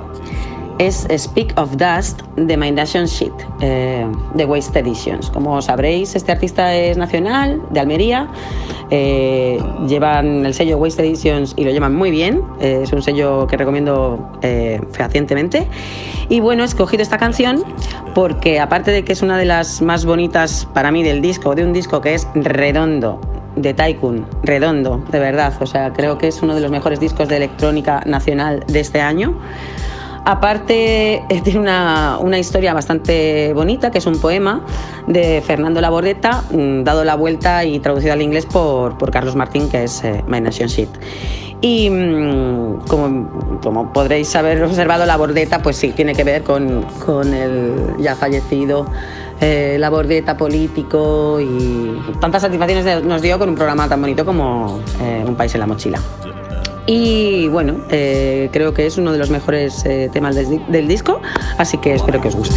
es 0.79 1.07
Speak 1.17 1.57
of 1.57 1.77
Dust 1.77 2.23
de 2.47 2.57
My 2.57 2.71
Nation 2.71 3.07
Shit, 3.07 3.33
eh, 3.61 4.07
de 4.35 4.45
Waste 4.45 4.79
Editions. 4.81 5.31
Como 5.31 5.61
sabréis, 5.63 6.15
este 6.15 6.33
artista 6.33 6.75
es 6.75 6.97
nacional, 6.97 7.61
de 7.71 7.81
Almería. 7.81 8.29
eh, 8.93 9.63
llevan 9.87 10.45
el 10.45 10.53
sello 10.53 10.77
Waste 10.79 11.07
Editions 11.07 11.55
y 11.57 11.65
lo 11.65 11.71
llevan 11.71 11.95
muy 11.95 12.11
bien. 12.11 12.43
eh, 12.61 12.81
es 12.83 12.93
un 12.93 13.03
sello 13.03 13.47
que 13.47 13.57
recomiendo 13.57 14.19
eh, 14.43 14.81
fehacientemente. 14.93 15.69
Y 16.29 16.41
bueno, 16.41 16.63
he 16.63 16.67
escogido 16.67 17.03
esta 17.03 17.17
canción 17.19 17.63
porque 18.15 18.59
aparte 18.59 18.91
de 18.91 19.05
que 19.05 19.13
es 19.13 19.23
una 19.23 19.39
de 19.39 19.45
las 19.45 19.81
más 19.81 20.05
bonitas 20.05 20.67
para 20.75 20.91
mí 20.91 21.03
del 21.05 21.23
disco, 21.23 21.55
de 21.55 21.65
un 21.65 21.73
disco 21.73 22.01
que 22.01 22.15
es 22.15 22.27
redondo, 22.35 23.21
de 23.57 23.75
Tycoon, 23.75 24.27
redondo, 24.43 25.03
de 25.11 25.19
verdad. 25.19 25.53
O 25.61 25.67
sea, 25.67 25.93
creo 25.93 26.19
que 26.19 26.29
es 26.29 26.43
uno 26.43 26.55
de 26.55 26.61
los 26.61 26.71
mejores 26.71 26.99
discos 27.01 27.29
de 27.29 27.37
electrónica 27.37 28.03
nacional 28.07 28.65
de 28.67 28.81
este 28.81 29.01
año. 29.01 29.39
Aparte, 30.31 31.25
eh, 31.29 31.41
tiene 31.43 31.59
una, 31.59 32.19
una 32.21 32.39
historia 32.39 32.73
bastante 32.73 33.53
bonita, 33.53 33.91
que 33.91 33.99
es 33.99 34.07
un 34.07 34.21
poema 34.21 34.65
de 35.09 35.43
Fernando 35.45 35.81
Labordeta, 35.81 36.45
mm, 36.53 36.85
dado 36.85 37.03
la 37.03 37.17
vuelta 37.17 37.65
y 37.65 37.81
traducido 37.81 38.13
al 38.13 38.23
inglés 38.23 38.47
por, 38.47 38.97
por 38.97 39.11
Carlos 39.11 39.35
Martín, 39.35 39.69
que 39.69 39.83
es 39.83 40.05
eh, 40.05 40.23
My 40.29 40.41
Nation 40.41 40.69
Shit. 40.69 40.89
Y 41.61 41.91
mm, 41.91 42.87
como, 42.87 43.59
como 43.61 43.93
podréis 43.93 44.37
haber 44.37 44.63
observado, 44.63 45.05
Labordeta, 45.05 45.63
pues 45.63 45.77
sí, 45.77 45.91
tiene 45.91 46.15
que 46.15 46.23
ver 46.23 46.45
con, 46.45 46.85
con 47.05 47.35
el 47.35 47.97
ya 47.99 48.15
fallecido 48.15 48.87
eh, 49.41 49.79
Labordeta 49.81 50.37
político 50.37 51.41
y 51.41 51.99
tantas 52.21 52.43
satisfacciones 52.43 53.03
nos 53.03 53.21
dio 53.21 53.37
con 53.37 53.49
un 53.49 53.57
programa 53.57 53.89
tan 53.89 54.01
bonito 54.01 54.25
como 54.25 54.81
eh, 55.01 55.25
Un 55.27 55.35
país 55.35 55.53
en 55.55 55.61
la 55.61 55.67
mochila. 55.67 56.01
Y 56.93 57.47
bueno, 57.47 57.77
eh, 57.91 58.49
creo 58.53 58.75
que 58.75 58.85
es 58.85 58.99
uno 58.99 59.13
de 59.13 59.19
los 59.19 59.31
mejores 59.31 59.85
eh, 59.87 60.11
temas 60.13 60.35
del, 60.35 60.51
di- 60.51 60.63
del 60.71 60.89
disco, 60.89 61.21
así 61.57 61.79
que 61.79 61.95
espero 61.95 62.21
que 62.21 62.27
os 62.27 62.35
guste. 62.35 62.57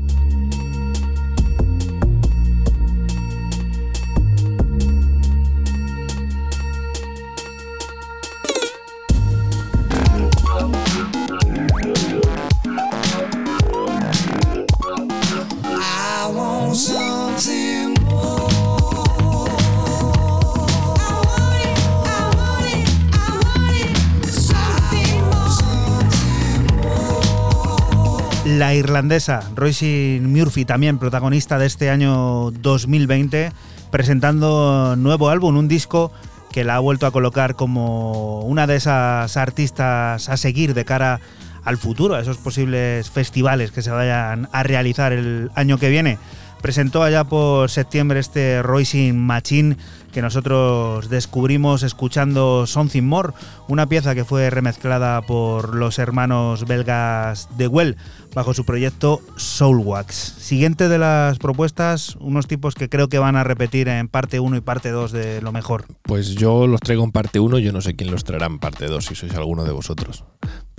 La 28.61 28.75
irlandesa 28.75 29.39
Roisin 29.55 30.31
Murphy, 30.31 30.65
también 30.65 30.99
protagonista 30.99 31.57
de 31.57 31.65
este 31.65 31.89
año 31.89 32.51
2020, 32.51 33.51
presentando 33.89 34.95
nuevo 34.95 35.29
álbum, 35.29 35.57
un 35.57 35.67
disco 35.67 36.11
que 36.51 36.63
la 36.63 36.75
ha 36.75 36.79
vuelto 36.79 37.07
a 37.07 37.11
colocar 37.11 37.55
como 37.55 38.41
una 38.41 38.67
de 38.67 38.75
esas 38.75 39.35
artistas 39.35 40.29
a 40.29 40.37
seguir 40.37 40.75
de 40.75 40.85
cara 40.85 41.19
al 41.63 41.77
futuro, 41.77 42.13
a 42.13 42.19
esos 42.19 42.37
posibles 42.37 43.09
festivales 43.09 43.71
que 43.71 43.81
se 43.81 43.89
vayan 43.89 44.47
a 44.51 44.61
realizar 44.61 45.11
el 45.11 45.49
año 45.55 45.79
que 45.79 45.89
viene. 45.89 46.19
Presentó 46.61 47.01
allá 47.01 47.23
por 47.23 47.71
septiembre 47.71 48.19
este 48.19 48.61
Roisin 48.61 49.17
Machine 49.17 49.75
que 50.11 50.21
nosotros 50.21 51.09
descubrimos 51.09 51.83
escuchando 51.83 52.67
Something 52.67 53.03
More, 53.03 53.33
una 53.67 53.87
pieza 53.87 54.13
que 54.15 54.25
fue 54.25 54.49
remezclada 54.49 55.21
por 55.21 55.75
los 55.75 55.99
hermanos 55.99 56.65
belgas 56.65 57.47
de 57.57 57.67
Well 57.67 57.97
bajo 58.33 58.53
su 58.53 58.65
proyecto 58.65 59.21
Soulwax. 59.35 60.15
Siguiente 60.15 60.89
de 60.89 60.97
las 60.97 61.37
propuestas, 61.39 62.15
unos 62.19 62.47
tipos 62.47 62.75
que 62.75 62.89
creo 62.89 63.09
que 63.09 63.19
van 63.19 63.35
a 63.35 63.43
repetir 63.43 63.87
en 63.87 64.07
parte 64.07 64.39
1 64.39 64.57
y 64.57 64.61
parte 64.61 64.91
2 64.91 65.11
de 65.11 65.41
lo 65.41 65.51
mejor. 65.51 65.85
Pues 66.03 66.35
yo 66.35 66.67
los 66.67 66.79
traigo 66.79 67.03
en 67.03 67.11
parte 67.11 67.39
1, 67.39 67.59
yo 67.59 67.71
no 67.71 67.81
sé 67.81 67.95
quién 67.95 68.11
los 68.11 68.23
traerá 68.23 68.47
en 68.47 68.59
parte 68.59 68.87
2, 68.87 69.05
si 69.05 69.15
sois 69.15 69.33
alguno 69.35 69.63
de 69.63 69.71
vosotros. 69.71 70.23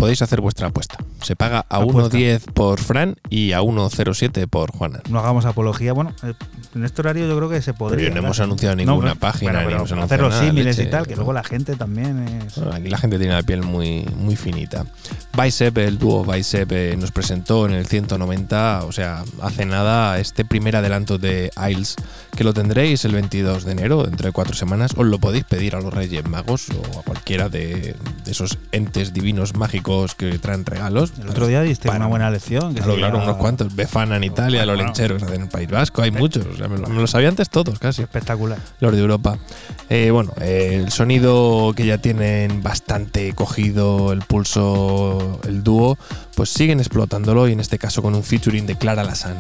Podéis 0.03 0.21
hacer 0.21 0.41
vuestra 0.41 0.67
apuesta. 0.67 0.97
Se 1.23 1.37
paga 1.37 1.65
a 1.69 1.77
Apuesta. 1.77 2.19
1.10 2.19 2.53
por 2.55 2.81
Fran 2.81 3.15
y 3.31 3.53
a 3.53 3.61
1.07 3.61 4.49
por 4.49 4.73
Juana. 4.73 5.01
No 5.09 5.21
hagamos 5.21 5.45
apología. 5.45 5.93
Bueno, 5.93 6.13
eh, 6.25 6.35
en 6.75 6.85
este 6.85 7.03
horario 7.03 7.29
yo 7.29 7.37
creo 7.37 7.49
que 7.49 7.63
se 7.63 7.73
podría. 7.73 8.07
Pero 8.07 8.15
no 8.17 8.27
hemos 8.27 8.41
anunciado 8.41 8.75
ninguna 8.75 9.15
página, 9.15 9.53
bueno, 9.53 9.69
ni 9.69 9.75
hemos 9.77 9.93
anunciado 9.93 10.27
hacer 10.27 10.41
los 10.41 10.49
símiles 10.49 10.77
y 10.81 10.87
tal, 10.87 11.07
que 11.07 11.15
luego 11.15 11.33
la 11.33 11.45
gente 11.45 11.77
también 11.77 12.19
es. 12.27 12.57
Bueno, 12.57 12.73
aquí 12.73 12.89
la 12.89 12.99
gente 12.99 13.17
tiene 13.17 13.33
la 13.33 13.45
piel 13.45 13.63
muy, 13.63 14.05
muy 14.17 14.35
finita. 14.35 14.87
Bicep, 15.41 15.79
el 15.79 16.01
dúo 16.01 16.25
Bicep, 16.25 16.73
eh, 16.73 16.97
nos 16.99 17.13
presentó 17.13 17.67
en 17.67 17.75
el 17.75 17.87
190, 17.87 18.83
o 18.85 18.91
sea, 18.91 19.23
hace 19.41 19.67
nada, 19.67 20.19
este 20.19 20.45
primer 20.45 20.75
adelanto 20.75 21.17
de 21.17 21.53
Isles, 21.71 21.95
que 22.37 22.43
lo 22.43 22.53
tendréis 22.53 23.05
el 23.05 23.13
22 23.13 23.65
de 23.65 23.71
enero, 23.71 24.03
dentro 24.03 24.27
de 24.27 24.33
cuatro 24.33 24.55
semanas. 24.55 24.95
Os 24.97 25.07
lo 25.07 25.21
podéis 25.21 25.45
pedir 25.45 25.77
a 25.77 25.81
los 25.81 25.95
Reyes 25.95 26.29
Magos 26.29 26.71
o 26.71 26.99
a 26.99 27.03
cualquiera 27.05 27.49
de, 27.49 27.95
de 28.25 28.31
esos 28.33 28.59
entes 28.73 29.13
divinos 29.13 29.55
mágicos 29.55 29.92
que 30.17 30.39
traen 30.39 30.65
regalos. 30.65 31.13
El 31.21 31.29
otro 31.29 31.47
día 31.47 31.61
diste 31.63 31.89
Para- 31.89 31.99
una 32.01 32.07
buena 32.09 32.31
lección. 32.31 32.75
que 32.75 32.81
Claro, 32.81 33.19
unos 33.19 33.37
cuantos. 33.37 33.75
Befana 33.75 34.17
en 34.17 34.25
Italia, 34.25 34.65
los 34.67 34.75
Bueno. 34.77 34.89
lencheros 34.89 35.23
en 35.23 35.43
el 35.43 35.49
País 35.49 35.69
Vasco, 35.71 36.03
hay 36.03 36.11
muchos. 36.11 36.45
o 36.47 36.57
sea, 36.57 36.69
me, 36.69 36.79
lo, 36.79 36.89
me 36.89 37.01
lo 37.01 37.07
sabía 37.07 37.29
antes 37.29 37.49
todos, 37.51 37.79
casi. 37.79 38.03
Espectacular. 38.03 38.59
Los 38.81 38.93
de 38.93 38.99
Europa. 38.99 39.39
Eh, 39.89 40.11
bueno, 40.11 40.33
eh, 40.41 40.81
el 40.85 40.91
sonido 40.93 41.73
que 41.77 41.87
ya 41.87 41.99
tienen 41.99 42.63
bastante 42.63 43.33
cogido 43.35 44.13
el 44.13 44.21
pulso, 44.23 45.41
el 45.47 45.63
dúo, 45.63 45.99
pues 46.35 46.49
siguen 46.51 46.81
explotándolo 46.81 47.49
y 47.49 47.53
en 47.53 47.61
este 47.61 47.79
caso 47.79 48.03
con 48.03 48.15
un 48.15 48.23
featuring 48.23 48.67
de 48.67 48.77
Clara 48.77 49.05
Lassan. 49.05 49.37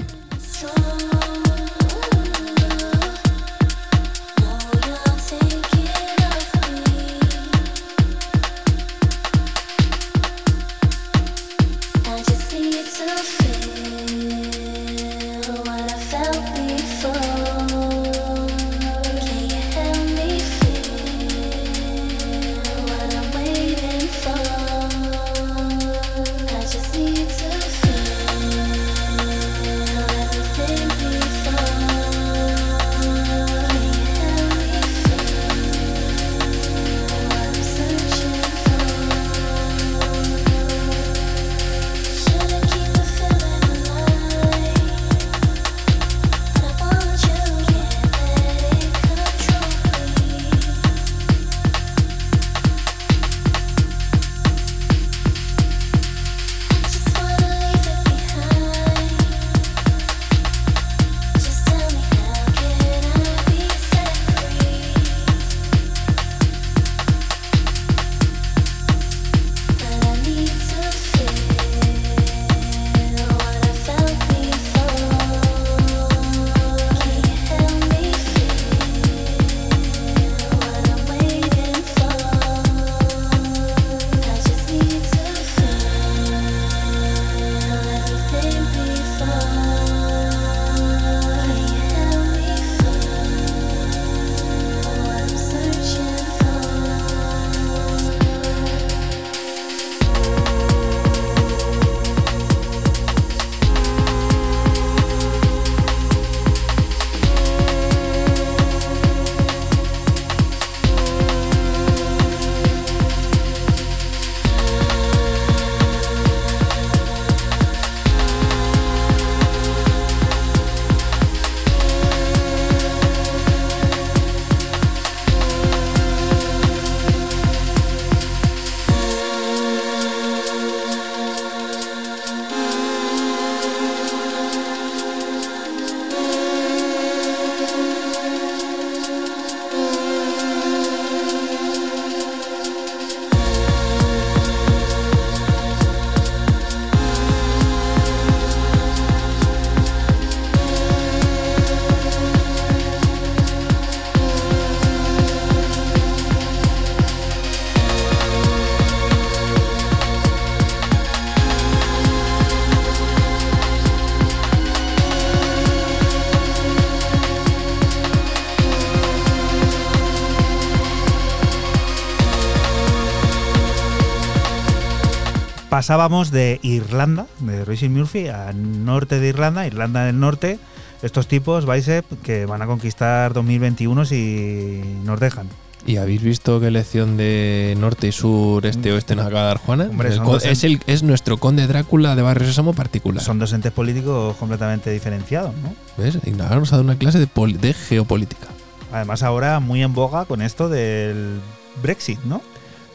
Pasábamos 175.87 176.31
de 176.31 176.61
Irlanda, 176.63 177.27
de 177.41 177.65
Roisin 177.65 177.93
Murphy, 177.93 178.29
a 178.29 178.53
norte 178.53 179.19
de 179.19 179.27
Irlanda, 179.27 179.67
Irlanda 179.67 180.05
del 180.05 180.21
Norte. 180.21 180.61
Estos 181.03 181.27
tipos, 181.27 181.67
Bicep, 181.67 182.05
que 182.23 182.47
van 182.47 182.63
a 182.63 182.67
conquistar 182.67 183.33
2021 183.33 184.05
si 184.05 184.81
nos 185.03 185.19
dejan. 185.19 185.49
¿Y 185.85 185.97
habéis 185.97 186.23
visto 186.23 186.61
qué 186.61 186.69
elección 186.69 187.17
de 187.17 187.77
norte 187.81 188.07
y 188.07 188.13
sur, 188.13 188.65
este 188.65 188.93
oeste 188.93 189.17
nos 189.17 189.27
acaba 189.27 189.41
de 189.41 189.47
dar 189.49 189.57
Juana? 189.59 189.85
Hombre, 189.91 190.11
El 190.11 190.15
son 190.15 190.25
co- 190.25 190.33
dos 190.35 190.45
es, 190.45 190.63
el, 190.63 190.81
es 190.87 191.03
nuestro 191.03 191.39
conde 191.39 191.67
Drácula 191.67 192.15
de 192.15 192.23
Barrio 192.23 192.47
Sésamo 192.47 192.75
particular. 192.75 193.21
Son 193.21 193.41
dos 193.41 193.53
entes 193.53 193.73
políticos 193.73 194.37
completamente 194.37 194.89
diferenciados, 194.93 195.53
¿no? 195.65 195.75
¿Ves? 195.99 196.17
Y 196.25 196.31
nos 196.31 196.47
ha 196.47 196.77
dado 196.77 196.83
una 196.85 196.95
clase 196.97 197.19
de 197.19 197.75
geopolítica. 197.75 198.47
Además, 198.93 199.25
ahora 199.25 199.59
muy 199.59 199.83
en 199.83 199.93
boga 199.95 200.27
con 200.27 200.43
esto 200.43 200.69
del 200.69 201.41
Brexit, 201.83 202.21
¿no? 202.23 202.41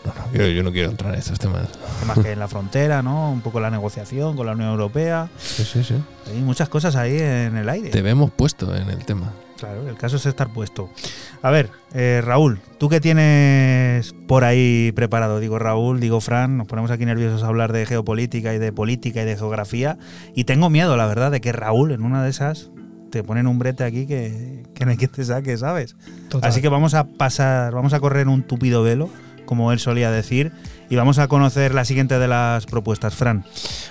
No, 0.06 0.14
no, 0.14 0.34
yo, 0.34 0.48
yo 0.48 0.64
no 0.64 0.72
quiero 0.72 0.90
entrar 0.90 1.14
en 1.14 1.20
estos 1.20 1.40
temas. 1.40 1.68
Temas 2.00 2.20
que 2.20 2.32
en 2.32 2.40
la 2.40 2.48
frontera, 2.48 3.02
¿no? 3.02 3.32
Un 3.32 3.42
poco 3.42 3.60
la 3.60 3.70
negociación 3.70 4.36
con 4.36 4.46
la 4.46 4.54
Unión 4.54 4.70
Europea. 4.70 5.30
Sí, 5.38 5.64
sí, 5.64 5.84
sí. 5.84 5.96
Hay 6.28 6.42
muchas 6.42 6.70
cosas 6.70 6.96
ahí 6.96 7.18
en 7.18 7.58
el 7.58 7.68
aire. 7.70 7.90
Te 7.90 8.02
vemos 8.02 8.32
puesto 8.32 8.76
en 8.76 8.90
el 8.90 9.06
tema. 9.06 9.34
Claro, 9.58 9.88
el 9.90 9.98
caso 9.98 10.18
es 10.18 10.26
estar 10.26 10.50
puesto. 10.54 10.90
A 11.42 11.50
ver, 11.50 11.72
eh, 11.94 12.22
Raúl, 12.24 12.60
¿tú 12.78 12.90
qué 12.90 13.02
tienes 13.02 14.14
por 14.28 14.44
ahí 14.44 14.92
preparado? 14.96 15.40
Digo 15.40 15.58
Raúl, 15.58 16.00
digo 16.00 16.22
Fran, 16.22 16.58
nos 16.58 16.68
ponemos 16.68 16.92
aquí 16.92 17.06
nerviosos 17.06 17.42
a 17.44 17.48
hablar 17.48 17.74
de 17.74 17.86
geopolítica 17.86 18.54
y 18.54 18.60
de 18.60 18.72
política 18.72 19.24
y 19.24 19.26
de 19.26 19.36
geografía. 19.36 19.98
Y 20.36 20.44
tengo 20.44 20.70
miedo, 20.70 20.96
la 20.96 21.08
verdad, 21.08 21.32
de 21.32 21.42
que 21.42 21.52
Raúl 21.54 21.92
en 21.92 22.04
una 22.04 22.24
de 22.24 22.30
esas 22.30 22.70
te 23.10 23.24
ponen 23.24 23.48
un 23.48 23.58
brete 23.58 23.84
aquí 23.84 24.06
que, 24.06 24.64
que 24.76 24.86
no 24.86 24.92
hay 24.92 24.98
que 24.98 25.08
te 25.08 25.24
saque, 25.24 25.58
¿sabes? 25.58 25.96
Total. 26.30 26.50
Así 26.50 26.62
que 26.62 26.70
vamos 26.70 26.94
a 26.94 27.06
pasar, 27.06 27.74
vamos 27.74 27.94
a 27.94 28.00
correr 28.00 28.28
un 28.28 28.44
tupido 28.44 28.84
velo, 28.84 29.10
como 29.48 29.72
él 29.72 29.80
solía 29.80 30.12
decir, 30.12 30.52
y 30.90 30.96
vamos 30.96 31.18
a 31.18 31.28
conocer 31.28 31.74
la 31.74 31.86
siguiente 31.86 32.20
de 32.20 32.28
las 32.28 32.68
propuestas, 32.68 33.16
Fran. 33.16 33.44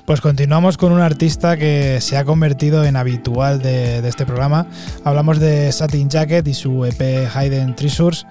Pues 0.05 0.21
continuamos 0.21 0.77
con 0.77 0.93
un 0.93 1.01
artista 1.01 1.57
que 1.57 2.01
se 2.01 2.17
ha 2.17 2.25
convertido 2.25 2.85
en 2.85 2.95
habitual 2.95 3.61
de, 3.61 4.07
este 4.07 4.25
programa. 4.25 4.69
Hablamos 5.03 5.41
de 5.41 5.73
Satin 5.73 6.09
Jacket 6.09 6.47
y 6.47 6.55
su 6.55 6.85
EP 6.85 7.29
Hidden 7.29 7.75
Treasures, 7.75 8.25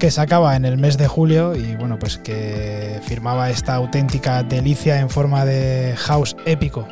que 0.00 0.10
se 0.10 0.20
acaba 0.20 0.56
en 0.56 0.64
el 0.64 0.76
mes 0.76 0.98
de 0.98 1.06
julio 1.06 1.54
y 1.54 1.76
bueno, 1.76 1.98
pues 2.00 2.18
que 2.18 3.00
firmaba 3.06 3.50
esta 3.50 3.76
auténtica 3.76 4.42
delicia 4.42 4.98
en 4.98 5.08
forma 5.08 5.44
de 5.44 5.94
house 5.96 6.34
épico. 6.46 6.88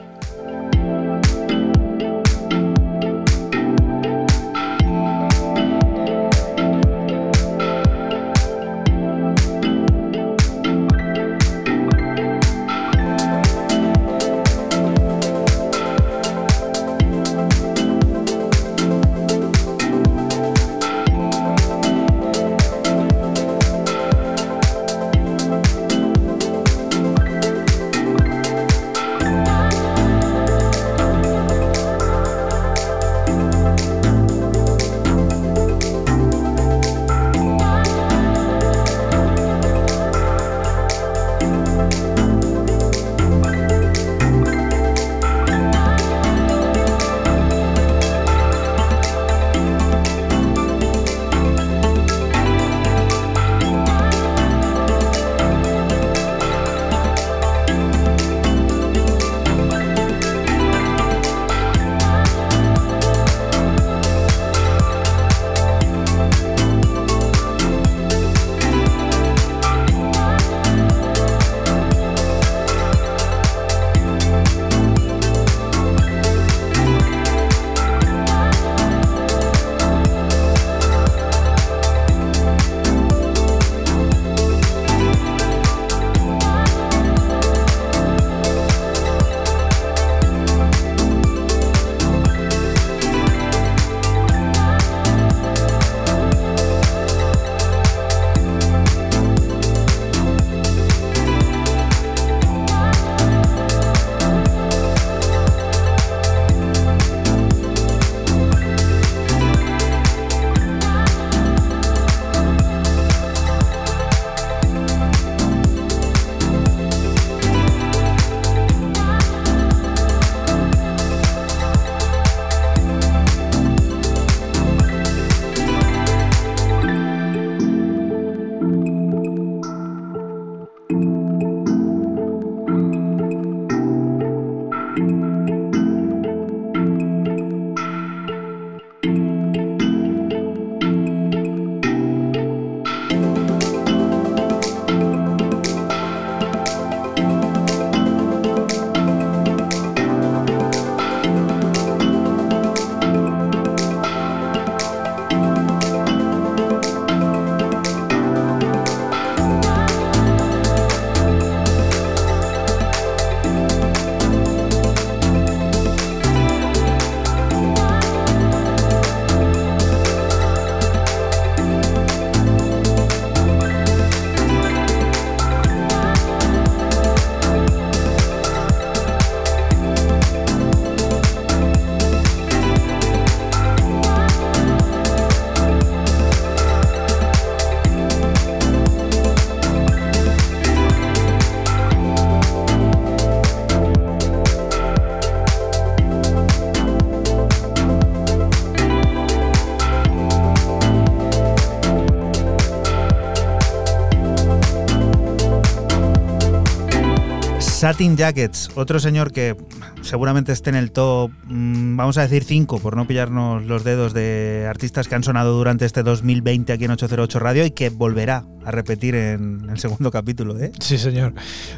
Satin 207.83 208.17
Jackets, 208.17 208.71
otro 208.77 209.01
señor 209.01 209.33
que 209.33 209.57
seguramente 210.03 210.53
esté 210.53 210.71
en 210.71 210.77
el 210.77 210.93
top, 210.93 211.33
mm, 211.47 211.97
vamos 211.97 212.17
a 212.17 212.23
decir 212.23 212.45
5, 212.45 212.79
por 212.79 212.95
no 212.95 213.09
pillarnos 213.09 213.65
los 213.65 213.83
dedos 213.83 214.15
de 214.15 214.69
artistas 214.71 215.09
que 215.09 215.17
han 215.17 215.25
sonado 215.25 215.53
durante 215.55 215.85
este 215.85 216.05
2020 216.05 216.73
aquí 216.73 216.85
en 216.85 216.93
808 216.93 217.41
Radio 217.41 217.67
y 217.67 217.73
que 217.73 217.91
volverá 217.91 218.45
a 218.65 218.71
repetir 218.71 219.17
en 219.17 219.69
el 219.69 219.81
segundo 219.81 220.13
capítulo, 220.13 220.57
¿eh? 220.61 220.71
Sí, 220.79 220.97
señor, 220.97 221.35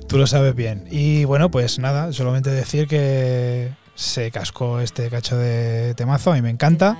tú 0.07 0.19
lo 0.19 0.27
sabes 0.27 0.55
bien. 0.55 0.85
Y 0.91 1.25
bueno, 1.25 1.51
pues 1.51 1.79
nada, 1.79 2.13
solamente 2.13 2.51
decir 2.51 2.87
que 2.87 3.71
se 3.95 4.31
cascó 4.31 4.81
este 4.81 5.09
cacho 5.09 5.39
de 5.39 5.95
temazo, 5.95 6.33
a 6.33 6.35
mí 6.35 6.43
me 6.43 6.51
encanta. 6.51 6.99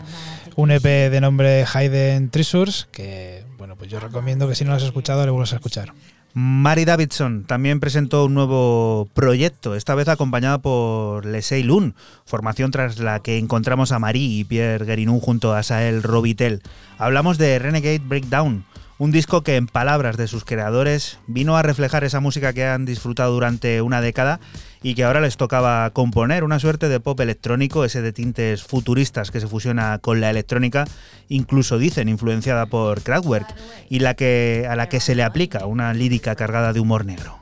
Un 0.57 0.71
EP 0.71 0.83
de 0.83 1.21
nombre 1.21 1.67
Hayden 1.71 2.31
Treasures, 2.31 2.89
que 2.91 3.45
bueno, 3.59 3.77
pues 3.77 3.91
yo 3.91 4.01
recomiendo 4.01 4.49
que 4.49 4.55
si 4.55 4.65
no 4.65 4.71
lo 4.71 4.77
has 4.77 4.83
escuchado, 4.83 5.27
le 5.27 5.31
vuelvas 5.31 5.53
a 5.53 5.57
escuchar. 5.57 5.93
Mari 6.37 6.85
Davidson 6.85 7.45
también 7.45 7.79
presentó 7.79 8.25
un 8.25 8.35
nuevo 8.35 9.09
proyecto, 9.15 9.77
esta 9.77 9.95
vez 9.95 10.09
acompañada 10.09 10.59
por 10.59 11.25
Lesey 11.27 11.63
Lun, 11.63 11.95
formación 12.27 12.73
tras 12.73 12.99
la 12.99 13.21
que 13.21 13.39
encontramos 13.39 13.93
a 13.93 14.01
Marie 14.01 14.41
y 14.41 14.43
Pierre 14.43 14.85
Guerinou 14.85 15.21
junto 15.21 15.55
a 15.55 15.63
Sael 15.63 16.03
Robitel. 16.03 16.61
Hablamos 16.99 17.39
de 17.39 17.61
Renegade 17.61 18.01
Breakdown, 18.01 18.65
un 18.99 19.13
disco 19.13 19.43
que 19.45 19.55
en 19.55 19.69
palabras 19.69 20.17
de 20.17 20.27
sus 20.27 20.45
creadores 20.45 21.21
vino 21.29 21.57
a 21.57 21.63
reflejar 21.63 22.03
esa 22.03 22.19
música 22.19 22.53
que 22.53 22.67
han 22.67 22.85
disfrutado 22.85 23.33
durante 23.33 23.81
una 23.81 24.01
década 24.01 24.41
y 24.85 24.95
que 24.95 25.03
ahora 25.03 25.23
les 25.23 25.39
tocaba 25.39 25.89
componer, 25.91 26.45
una 26.45 26.61
suerte 26.61 26.91
de 26.91 27.01
pop 27.01 27.19
electrónico, 27.19 27.87
ese 27.87 28.03
de 28.03 28.13
tintes 28.13 28.63
futuristas 28.63 29.31
que 29.31 29.41
se 29.41 29.49
fusiona 29.49 29.99
con 29.99 30.21
la 30.21 30.29
electrónica, 30.29 30.85
incluso 31.29 31.79
dicen 31.79 32.11
influenciada 32.11 32.67
por 32.67 33.01
Kraftwerk, 33.01 33.49
y 33.89 34.01
la 34.01 34.13
que, 34.13 34.67
a 34.69 34.77
la 34.77 34.91
que 34.91 35.01
se 35.01 35.15
le 35.15 35.23
aplica 35.23 35.65
una 35.65 35.95
lírica 35.95 36.37
cargada 36.37 36.75
de 36.75 36.81
humor 36.81 37.07
negro. 37.07 37.39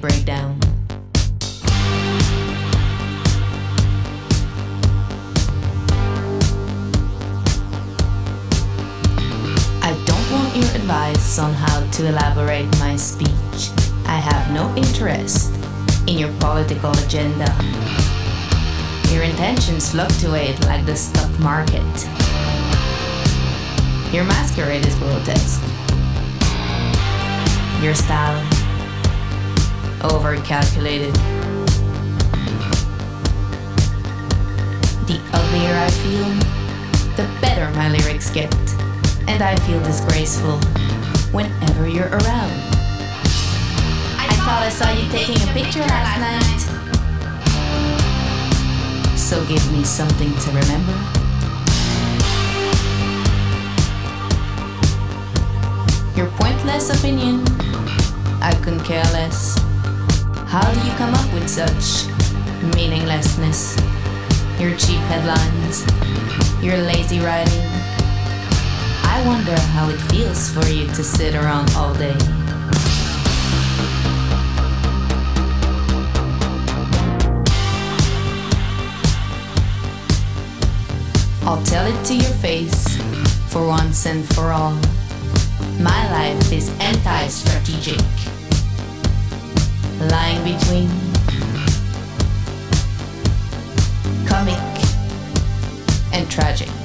Breakdown. 0.00 0.77
Want 10.30 10.54
your 10.54 10.68
advice 10.74 11.38
on 11.38 11.54
how 11.54 11.80
to 11.90 12.06
elaborate 12.06 12.68
my 12.78 12.96
speech. 12.96 13.70
I 14.04 14.18
have 14.18 14.52
no 14.52 14.74
interest 14.76 15.54
in 16.06 16.18
your 16.18 16.32
political 16.38 16.92
agenda. 17.04 17.48
Your 19.10 19.22
intentions 19.22 19.90
fluctuate 19.90 20.60
like 20.66 20.84
the 20.84 20.96
stock 20.96 21.30
market. 21.40 21.82
Your 24.12 24.24
masquerade 24.24 24.84
is 24.84 24.94
grotesque. 24.96 25.62
Your 27.82 27.94
style, 27.94 28.42
overcalculated. 30.00 31.14
The 35.06 35.20
uglier 35.32 35.74
I 35.74 35.90
feel, 36.02 36.28
the 37.16 37.40
better 37.40 37.70
my 37.76 37.88
lyrics 37.88 38.30
get. 38.30 38.52
And 39.40 39.46
I 39.46 39.54
feel 39.66 39.80
disgraceful 39.84 40.58
whenever 41.30 41.86
you're 41.86 42.08
around. 42.08 42.52
I 44.18 44.26
thought 44.42 44.64
I 44.66 44.68
saw 44.68 44.90
you 44.90 45.08
taking 45.12 45.40
a 45.48 45.52
picture 45.52 45.78
last 45.78 46.18
night. 46.18 46.58
So 49.16 49.46
give 49.46 49.64
me 49.70 49.84
something 49.84 50.34
to 50.34 50.50
remember. 50.50 50.92
Your 56.16 56.26
pointless 56.34 56.90
opinion, 56.98 57.44
I 58.42 58.58
couldn't 58.64 58.82
care 58.82 59.04
less. 59.12 59.56
How 60.48 60.68
do 60.72 60.80
you 60.80 60.92
come 60.96 61.14
up 61.14 61.32
with 61.32 61.48
such 61.48 62.08
meaninglessness? 62.74 63.76
Your 64.58 64.74
cheap 64.76 64.98
headlines, 65.06 65.86
your 66.60 66.76
lazy 66.78 67.20
writing. 67.20 67.87
I 69.18 69.26
wonder 69.26 69.58
how 69.74 69.88
it 69.88 69.96
feels 70.12 70.48
for 70.48 70.64
you 70.68 70.86
to 70.86 71.02
sit 71.02 71.34
around 71.34 71.68
all 71.74 71.92
day. 71.92 72.16
I'll 81.42 81.60
tell 81.64 81.84
it 81.84 82.04
to 82.04 82.14
your 82.14 82.32
face 82.34 82.96
for 83.48 83.66
once 83.66 84.06
and 84.06 84.24
for 84.34 84.52
all. 84.52 84.78
My 85.80 86.00
life 86.12 86.52
is 86.52 86.68
anti 86.78 87.26
strategic, 87.26 87.98
lying 90.12 90.44
between 90.44 90.88
comic 94.28 94.62
and 96.12 96.30
tragic. 96.30 96.77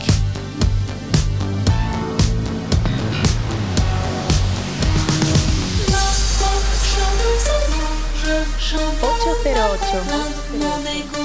808. 8.73 11.22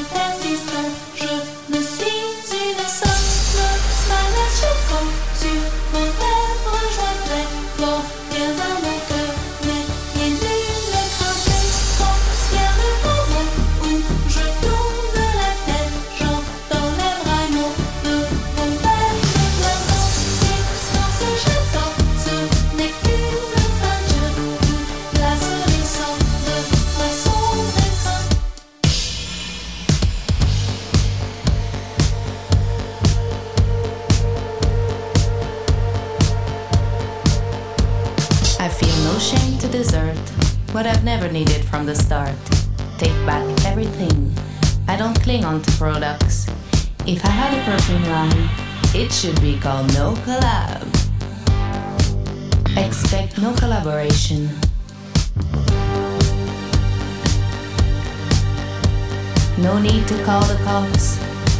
Products. 45.79 46.47
If 47.07 47.25
I 47.25 47.31
had 47.31 47.57
a 47.57 47.65
perfume 47.65 48.05
line, 48.05 48.51
it 48.95 49.13
should 49.13 49.41
be 49.41 49.59
called 49.59 49.93
No 49.95 50.15
Collab. 50.25 50.87
Expect 52.77 53.39
no 53.39 53.55
collaboration. 53.55 54.49
No 59.59 59.79
need 59.79 60.07
to 60.09 60.23
call 60.25 60.43
the 60.45 60.59
cops. 60.65 61.19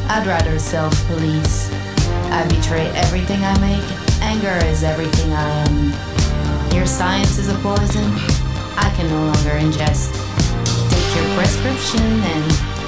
I'd 0.09 0.27
rather 0.27 0.59
self 0.59 0.95
police. 1.09 1.71
I 2.31 2.47
betray 2.49 2.87
everything 2.95 3.43
I 3.43 3.59
make. 3.59 3.85
Anger 4.23 4.65
is 4.67 4.85
everything 4.85 5.33
I 5.33 5.49
am. 5.67 6.75
Your 6.75 6.87
science 6.87 7.39
is 7.39 7.49
a 7.49 7.55
poison 7.57 8.13
I 8.77 8.93
can 8.97 9.09
no 9.09 9.25
longer 9.25 9.59
ingest. 9.59 10.13
Take 10.91 11.17
your 11.17 11.37
prescription 11.37 12.01
and 12.03 12.68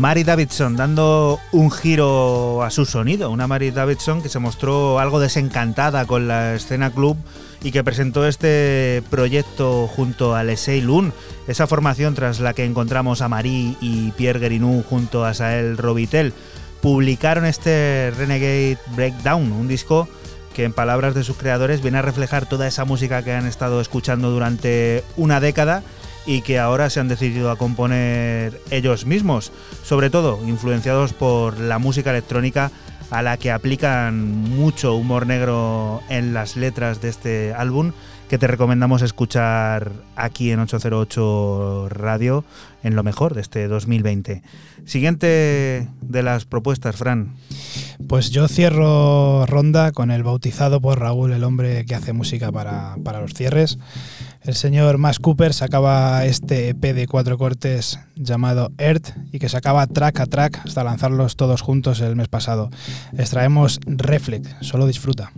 Mary 0.00 0.24
Davidson 0.24 0.76
dando 0.76 1.38
un 1.52 1.70
giro 1.70 2.62
a 2.62 2.70
su 2.70 2.86
sonido, 2.86 3.30
una 3.30 3.46
Mary 3.46 3.70
Davidson 3.70 4.22
que 4.22 4.30
se 4.30 4.38
mostró 4.38 4.98
algo 4.98 5.20
desencantada 5.20 6.06
con 6.06 6.26
la 6.26 6.54
escena 6.54 6.90
club 6.90 7.18
y 7.62 7.70
que 7.70 7.84
presentó 7.84 8.26
este 8.26 9.02
proyecto 9.10 9.86
junto 9.88 10.34
a 10.34 10.42
Lesey 10.42 10.80
Lun, 10.80 11.12
esa 11.48 11.66
formación 11.66 12.14
tras 12.14 12.40
la 12.40 12.54
que 12.54 12.64
encontramos 12.64 13.20
a 13.20 13.28
Marie 13.28 13.76
y 13.82 14.12
Pierre 14.12 14.40
Guerinou 14.40 14.82
junto 14.82 15.26
a 15.26 15.34
Sael 15.34 15.76
Robitel. 15.76 16.32
Publicaron 16.80 17.44
este 17.44 18.10
Renegade 18.16 18.78
Breakdown, 18.96 19.52
un 19.52 19.68
disco 19.68 20.08
que 20.54 20.64
en 20.64 20.72
palabras 20.72 21.14
de 21.14 21.24
sus 21.24 21.36
creadores 21.36 21.82
viene 21.82 21.98
a 21.98 22.02
reflejar 22.02 22.48
toda 22.48 22.66
esa 22.66 22.86
música 22.86 23.22
que 23.22 23.34
han 23.34 23.46
estado 23.46 23.82
escuchando 23.82 24.30
durante 24.30 25.04
una 25.18 25.40
década 25.40 25.82
y 26.26 26.42
que 26.42 26.58
ahora 26.58 26.90
se 26.90 27.00
han 27.00 27.08
decidido 27.08 27.50
a 27.50 27.56
componer 27.56 28.60
ellos 28.70 29.06
mismos, 29.06 29.52
sobre 29.82 30.10
todo 30.10 30.38
influenciados 30.46 31.12
por 31.12 31.58
la 31.58 31.78
música 31.78 32.10
electrónica 32.10 32.70
a 33.10 33.22
la 33.22 33.36
que 33.36 33.50
aplican 33.50 34.30
mucho 34.30 34.94
humor 34.94 35.26
negro 35.26 36.00
en 36.08 36.32
las 36.32 36.56
letras 36.56 37.00
de 37.00 37.08
este 37.08 37.54
álbum 37.54 37.92
que 38.30 38.38
te 38.38 38.46
recomendamos 38.46 39.02
escuchar 39.02 39.90
aquí 40.14 40.52
en 40.52 40.60
808 40.60 41.88
Radio 41.90 42.44
en 42.84 42.94
lo 42.94 43.02
mejor 43.02 43.34
de 43.34 43.40
este 43.40 43.66
2020. 43.66 44.44
Siguiente 44.84 45.88
de 46.00 46.22
las 46.22 46.44
propuestas, 46.44 46.94
Fran. 46.94 47.34
Pues 48.06 48.30
yo 48.30 48.46
cierro 48.46 49.46
ronda 49.46 49.90
con 49.90 50.12
el 50.12 50.22
bautizado 50.22 50.80
por 50.80 51.00
Raúl, 51.00 51.32
el 51.32 51.42
hombre 51.42 51.84
que 51.86 51.96
hace 51.96 52.12
música 52.12 52.52
para, 52.52 52.94
para 53.02 53.20
los 53.20 53.34
cierres. 53.34 53.80
El 54.42 54.54
señor 54.54 54.96
Max 54.96 55.18
Cooper 55.18 55.52
sacaba 55.52 56.24
este 56.24 56.70
EP 56.70 56.80
de 56.94 57.06
cuatro 57.06 57.36
cortes 57.36 58.00
llamado 58.16 58.72
Earth 58.78 59.10
y 59.32 59.38
que 59.38 59.50
sacaba 59.50 59.86
track 59.86 60.20
a 60.20 60.26
track 60.26 60.62
hasta 60.64 60.82
lanzarlos 60.82 61.36
todos 61.36 61.60
juntos 61.60 62.00
el 62.00 62.16
mes 62.16 62.28
pasado. 62.28 62.70
Extraemos 63.16 63.80
Reflect, 63.84 64.62
solo 64.62 64.86
disfruta. 64.86 65.30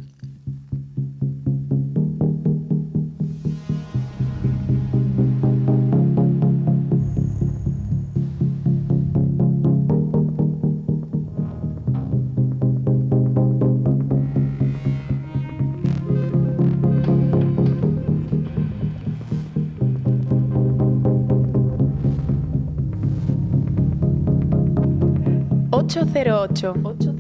Ocho. 26.43 26.75
Ocho. 26.85 27.12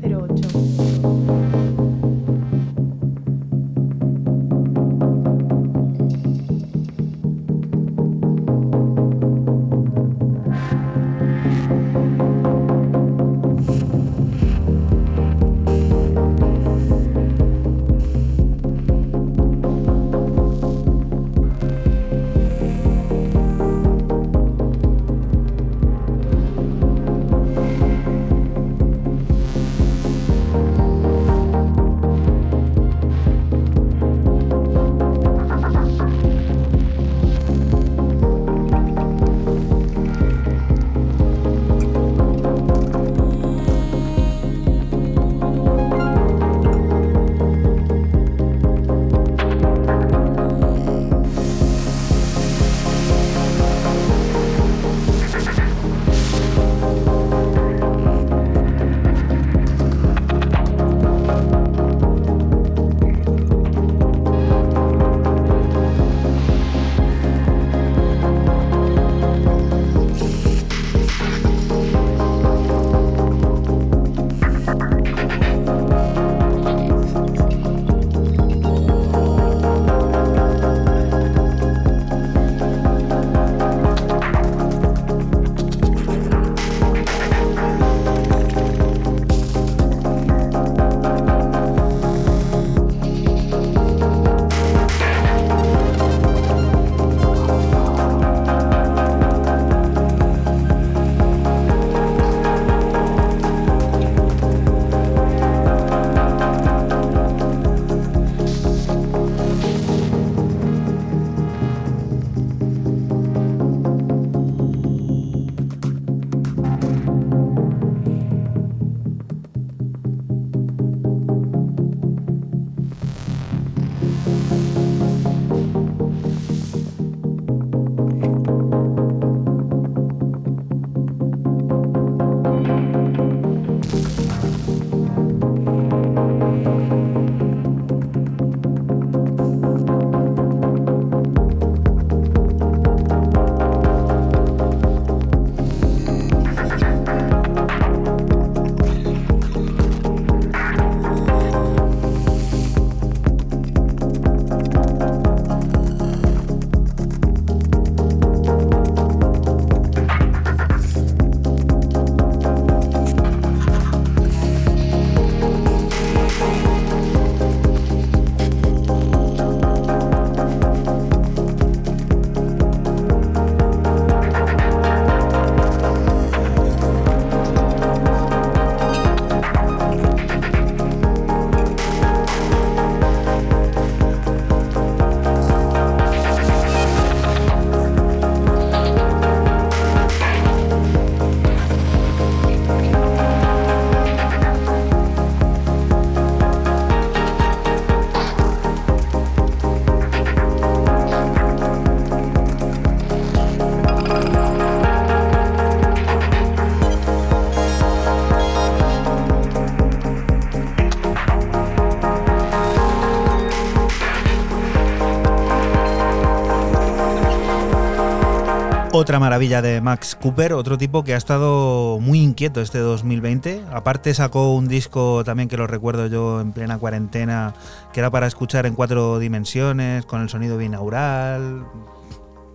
Otra 219.02 219.18
maravilla 219.18 219.60
de 219.62 219.80
Max 219.80 220.14
Cooper, 220.14 220.52
otro 220.52 220.78
tipo 220.78 221.02
que 221.02 221.14
ha 221.14 221.16
estado 221.16 221.98
muy 221.98 222.20
inquieto 222.20 222.60
este 222.60 222.78
2020. 222.78 223.64
Aparte 223.72 224.14
sacó 224.14 224.54
un 224.54 224.68
disco 224.68 225.24
también 225.24 225.48
que 225.48 225.56
lo 225.56 225.66
recuerdo 225.66 226.06
yo 226.06 226.40
en 226.40 226.52
plena 226.52 226.78
cuarentena, 226.78 227.52
que 227.92 227.98
era 227.98 228.12
para 228.12 228.28
escuchar 228.28 228.64
en 228.64 228.76
cuatro 228.76 229.18
dimensiones, 229.18 230.06
con 230.06 230.22
el 230.22 230.28
sonido 230.28 230.56
binaural. 230.56 231.66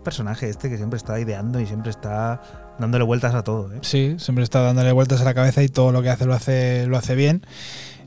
Personaje 0.05 0.47
este 0.47 0.69
que 0.69 0.77
siempre 0.77 0.95
está 0.95 1.19
ideando 1.19 1.59
y 1.59 1.65
siempre 1.65 1.89
está 1.89 2.41
dándole 2.79 3.03
vueltas 3.03 3.35
a 3.35 3.43
todo. 3.43 3.73
¿eh? 3.73 3.79
Sí, 3.81 4.15
siempre 4.17 4.45
está 4.45 4.61
dándole 4.61 4.93
vueltas 4.93 5.19
a 5.19 5.25
la 5.25 5.33
cabeza 5.33 5.63
y 5.63 5.67
todo 5.67 5.91
lo 5.91 6.01
que 6.01 6.11
hace 6.11 6.25
lo 6.25 6.33
hace, 6.33 6.87
lo 6.87 6.97
hace 6.97 7.15
bien. 7.15 7.45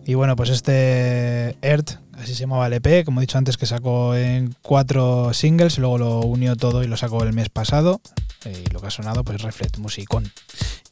Y 0.07 0.15
bueno, 0.15 0.35
pues 0.35 0.49
este 0.49 1.59
Earth, 1.61 1.99
así 2.15 2.35
se 2.35 2.41
llamaba 2.41 2.69
el 2.69 2.73
EP, 2.73 3.05
como 3.05 3.21
he 3.21 3.25
dicho 3.25 3.37
antes, 3.37 3.59
que 3.59 3.67
sacó 3.67 4.17
en 4.17 4.55
cuatro 4.63 5.35
singles, 5.35 5.79
luego 5.79 5.99
lo 5.99 6.21
unió 6.21 6.57
todo 6.57 6.83
y 6.83 6.87
lo 6.87 6.97
sacó 6.97 7.23
el 7.23 7.35
mes 7.35 7.51
pasado. 7.51 8.01
Y 8.49 8.71
lo 8.71 8.81
que 8.81 8.87
ha 8.87 8.91
sonado, 8.91 9.25
pues 9.25 9.43
Reflect 9.43 9.79
Musicón. 9.79 10.31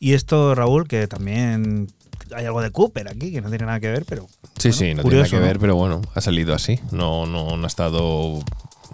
Y 0.00 0.12
esto, 0.12 0.54
Raúl, 0.54 0.86
que 0.86 1.06
también 1.06 1.88
hay 2.34 2.44
algo 2.44 2.60
de 2.60 2.70
Cooper 2.70 3.08
aquí, 3.08 3.32
que 3.32 3.40
no 3.40 3.48
tiene 3.48 3.66
nada 3.66 3.80
que 3.80 3.90
ver, 3.90 4.04
pero. 4.04 4.26
Sí, 4.58 4.68
bueno, 4.68 4.78
sí, 4.78 4.94
no 4.94 5.02
curioso, 5.02 5.30
tiene 5.30 5.40
nada 5.40 5.46
que 5.46 5.48
ver, 5.48 5.56
¿no? 5.56 5.60
pero 5.60 5.76
bueno, 5.76 6.02
ha 6.14 6.20
salido 6.20 6.54
así. 6.54 6.80
No, 6.90 7.26
no, 7.26 7.56
no 7.56 7.64
ha 7.64 7.66
estado. 7.66 8.40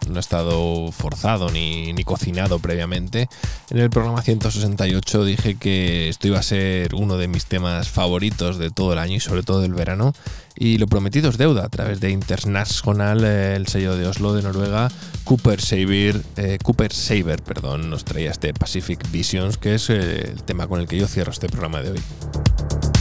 No 0.08 0.16
ha 0.16 0.20
estado 0.20 0.92
forzado 0.92 1.50
ni, 1.50 1.92
ni 1.92 2.04
cocinado 2.04 2.58
previamente. 2.58 3.28
En 3.70 3.78
el 3.78 3.90
programa 3.90 4.22
168 4.22 5.24
dije 5.24 5.56
que 5.56 6.08
esto 6.08 6.28
iba 6.28 6.38
a 6.38 6.42
ser 6.42 6.94
uno 6.94 7.16
de 7.16 7.28
mis 7.28 7.46
temas 7.46 7.88
favoritos 7.88 8.58
de 8.58 8.70
todo 8.70 8.92
el 8.92 8.98
año 8.98 9.16
y 9.16 9.20
sobre 9.20 9.42
todo 9.42 9.60
del 9.60 9.74
verano. 9.74 10.12
Y 10.56 10.78
lo 10.78 10.86
prometido 10.86 11.30
es 11.30 11.38
deuda 11.38 11.64
a 11.64 11.68
través 11.68 12.00
de 12.00 12.10
International, 12.10 13.24
eh, 13.24 13.56
el 13.56 13.66
sello 13.66 13.96
de 13.96 14.06
Oslo 14.06 14.34
de 14.34 14.42
Noruega. 14.42 14.88
Cooper 15.24 15.60
Saber, 15.60 16.20
eh, 16.36 16.58
Cooper 16.62 16.92
Saber, 16.92 17.42
perdón, 17.42 17.90
nos 17.90 18.04
traía 18.04 18.30
este 18.30 18.54
Pacific 18.54 19.10
Visions, 19.10 19.58
que 19.58 19.74
es 19.74 19.90
eh, 19.90 20.30
el 20.30 20.42
tema 20.44 20.68
con 20.68 20.80
el 20.80 20.86
que 20.86 20.96
yo 20.96 21.08
cierro 21.08 21.32
este 21.32 21.48
programa 21.48 21.82
de 21.82 21.92
hoy. 21.92 22.93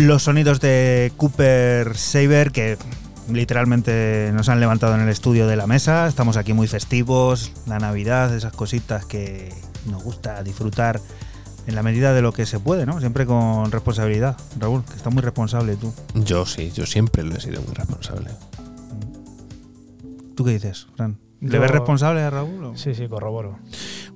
Los 0.00 0.22
sonidos 0.24 0.60
de 0.60 1.12
Cooper 1.16 1.96
Saber 1.96 2.52
que 2.52 2.78
literalmente 3.30 4.30
nos 4.34 4.48
han 4.48 4.58
levantado 4.58 4.94
en 4.94 5.02
el 5.02 5.08
estudio 5.08 5.46
de 5.46 5.56
la 5.56 5.66
mesa. 5.66 6.06
Estamos 6.08 6.36
aquí 6.36 6.52
muy 6.52 6.66
festivos, 6.66 7.52
la 7.66 7.78
Navidad, 7.78 8.34
esas 8.34 8.52
cositas 8.52 9.04
que 9.04 9.52
nos 9.90 10.02
gusta 10.02 10.42
disfrutar 10.42 11.00
en 11.66 11.74
la 11.74 11.82
medida 11.82 12.12
de 12.14 12.22
lo 12.22 12.32
que 12.32 12.46
se 12.46 12.58
puede, 12.58 12.86
¿no? 12.86 12.98
Siempre 13.00 13.26
con 13.26 13.70
responsabilidad. 13.70 14.36
Raúl, 14.58 14.84
que 14.84 14.94
estás 14.96 15.12
muy 15.12 15.22
responsable 15.22 15.76
tú. 15.76 15.92
Yo 16.14 16.46
sí, 16.46 16.72
yo 16.74 16.86
siempre 16.86 17.22
lo 17.22 17.36
he 17.36 17.40
sido 17.40 17.60
muy 17.62 17.74
responsable. 17.74 18.30
¿Tú 20.34 20.44
qué 20.44 20.52
dices, 20.52 20.86
Fran? 20.96 21.18
¿Le 21.40 21.52
Yo- 21.54 21.60
ves 21.60 21.70
responsable 21.70 22.22
a 22.22 22.30
Raúl? 22.30 22.64
o? 22.64 22.76
Sí, 22.76 22.94
sí, 22.94 23.06
corroboro. 23.06 23.58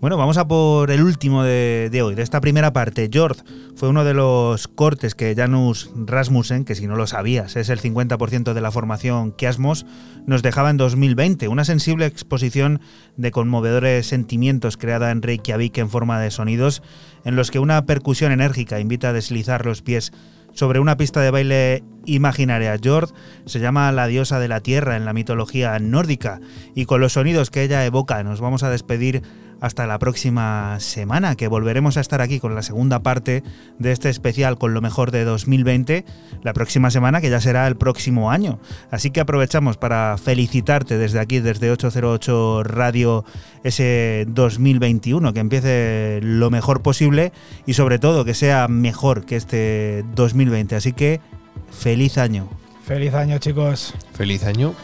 Bueno, 0.01 0.17
vamos 0.17 0.37
a 0.39 0.47
por 0.49 0.91
el 0.91 1.03
último 1.03 1.43
de, 1.45 1.89
de 1.93 2.03
hoy, 2.03 2.15
de 2.15 2.23
esta 2.23 2.41
primera 2.41 2.73
parte. 2.73 3.09
Jord 3.13 3.37
fue 3.77 3.89
uno 3.89 4.05
de 4.05 4.15
los 4.15 4.69
cortes 4.69 5.15
que 5.15 5.35
Janus 5.35 5.91
Rasmussen, 5.97 6.65
que 6.65 6.75
si 6.75 6.87
no 6.87 6.97
lo 6.97 7.07
sabías 7.07 7.57
es 7.57 7.69
el 7.69 7.81
50% 7.81 8.53
de 8.53 8.61
la 8.61 8.71
formación 8.71 9.33
Kiasmos, 9.33 9.85
nos 10.27 10.43
dejaba 10.43 10.71
en 10.71 10.77
2020. 10.77 11.49
Una 11.49 11.65
sensible 11.65 12.07
exposición 12.07 12.81
de 13.17 13.31
conmovedores 13.33 14.07
sentimientos 14.07 14.77
creada 14.77 15.11
en 15.11 15.23
Reykjavik 15.23 15.77
en 15.79 15.91
forma 15.91 16.21
de 16.21 16.31
sonidos, 16.31 16.83
en 17.25 17.37
los 17.37 17.51
que 17.51 17.59
una 17.59 17.85
percusión 17.85 18.33
enérgica 18.33 18.81
invita 18.81 19.09
a 19.09 19.13
deslizar 19.13 19.67
los 19.67 19.83
pies 19.83 20.13
sobre 20.53 20.79
una 20.79 20.97
pista 20.97 21.21
de 21.21 21.31
baile 21.31 21.83
imaginaria. 22.07 22.77
Jord 22.83 23.13
se 23.45 23.61
llama 23.61 23.91
la 23.93 24.07
diosa 24.07 24.39
de 24.39 24.49
la 24.49 24.61
tierra 24.61 24.97
en 24.97 25.05
la 25.05 25.13
mitología 25.13 25.79
nórdica 25.79 26.41
y 26.75 26.87
con 26.87 27.01
los 27.01 27.15
sonidos 27.15 27.51
que 27.51 27.63
ella 27.63 27.85
evoca 27.85 28.23
nos 28.23 28.41
vamos 28.41 28.63
a 28.63 28.71
despedir 28.71 29.23
hasta 29.65 29.87
la 29.87 29.99
próxima 29.99 30.79
semana, 30.79 31.37
que 31.37 31.49
volveremos 31.49 31.97
a 31.97 32.03
estar 32.03 32.21
aquí 32.21 32.39
con 32.39 32.55
la 32.55 32.61
segunda 32.61 33.03
parte 33.03 33.43
de 33.79 33.93
este 33.93 34.11
especial 34.11 34.59
con 34.59 34.75
lo 34.75 34.83
mejor 34.83 35.11
de 35.11 35.25
2020, 35.25 36.05
la 36.43 36.53
próxima 36.53 36.91
semana 36.91 37.23
que 37.23 37.31
ya 37.31 37.41
será 37.41 37.67
el 37.67 37.75
próximo 37.75 38.31
año. 38.31 38.59
Así 38.91 39.11
que 39.11 39.21
aprovechamos 39.21 39.79
para 39.79 40.19
felicitarte 40.19 40.99
desde 40.99 41.19
aquí, 41.19 41.41
desde 41.41 41.71
808 41.71 42.63
Radio, 42.65 43.25
ese 43.63 44.27
2021, 44.29 45.33
que 45.33 45.41
empiece 45.41 46.21
lo 46.23 46.51
mejor 46.51 46.83
posible 46.83 47.33
y 47.65 47.73
sobre 47.73 47.99
todo 47.99 48.27
que 48.27 48.35
sea 48.35 48.69
mejor 48.69 49.25
que 49.25 49.37
este 49.37 50.05
2020. 50.15 50.77
Así 50.77 50.93
que 50.93 51.23
feliz 51.71 52.19
año. 52.19 52.51
Feliz 52.85 53.15
año, 53.15 53.39
chicos. 53.39 53.95
Feliz 54.13 54.45
año. 54.45 54.75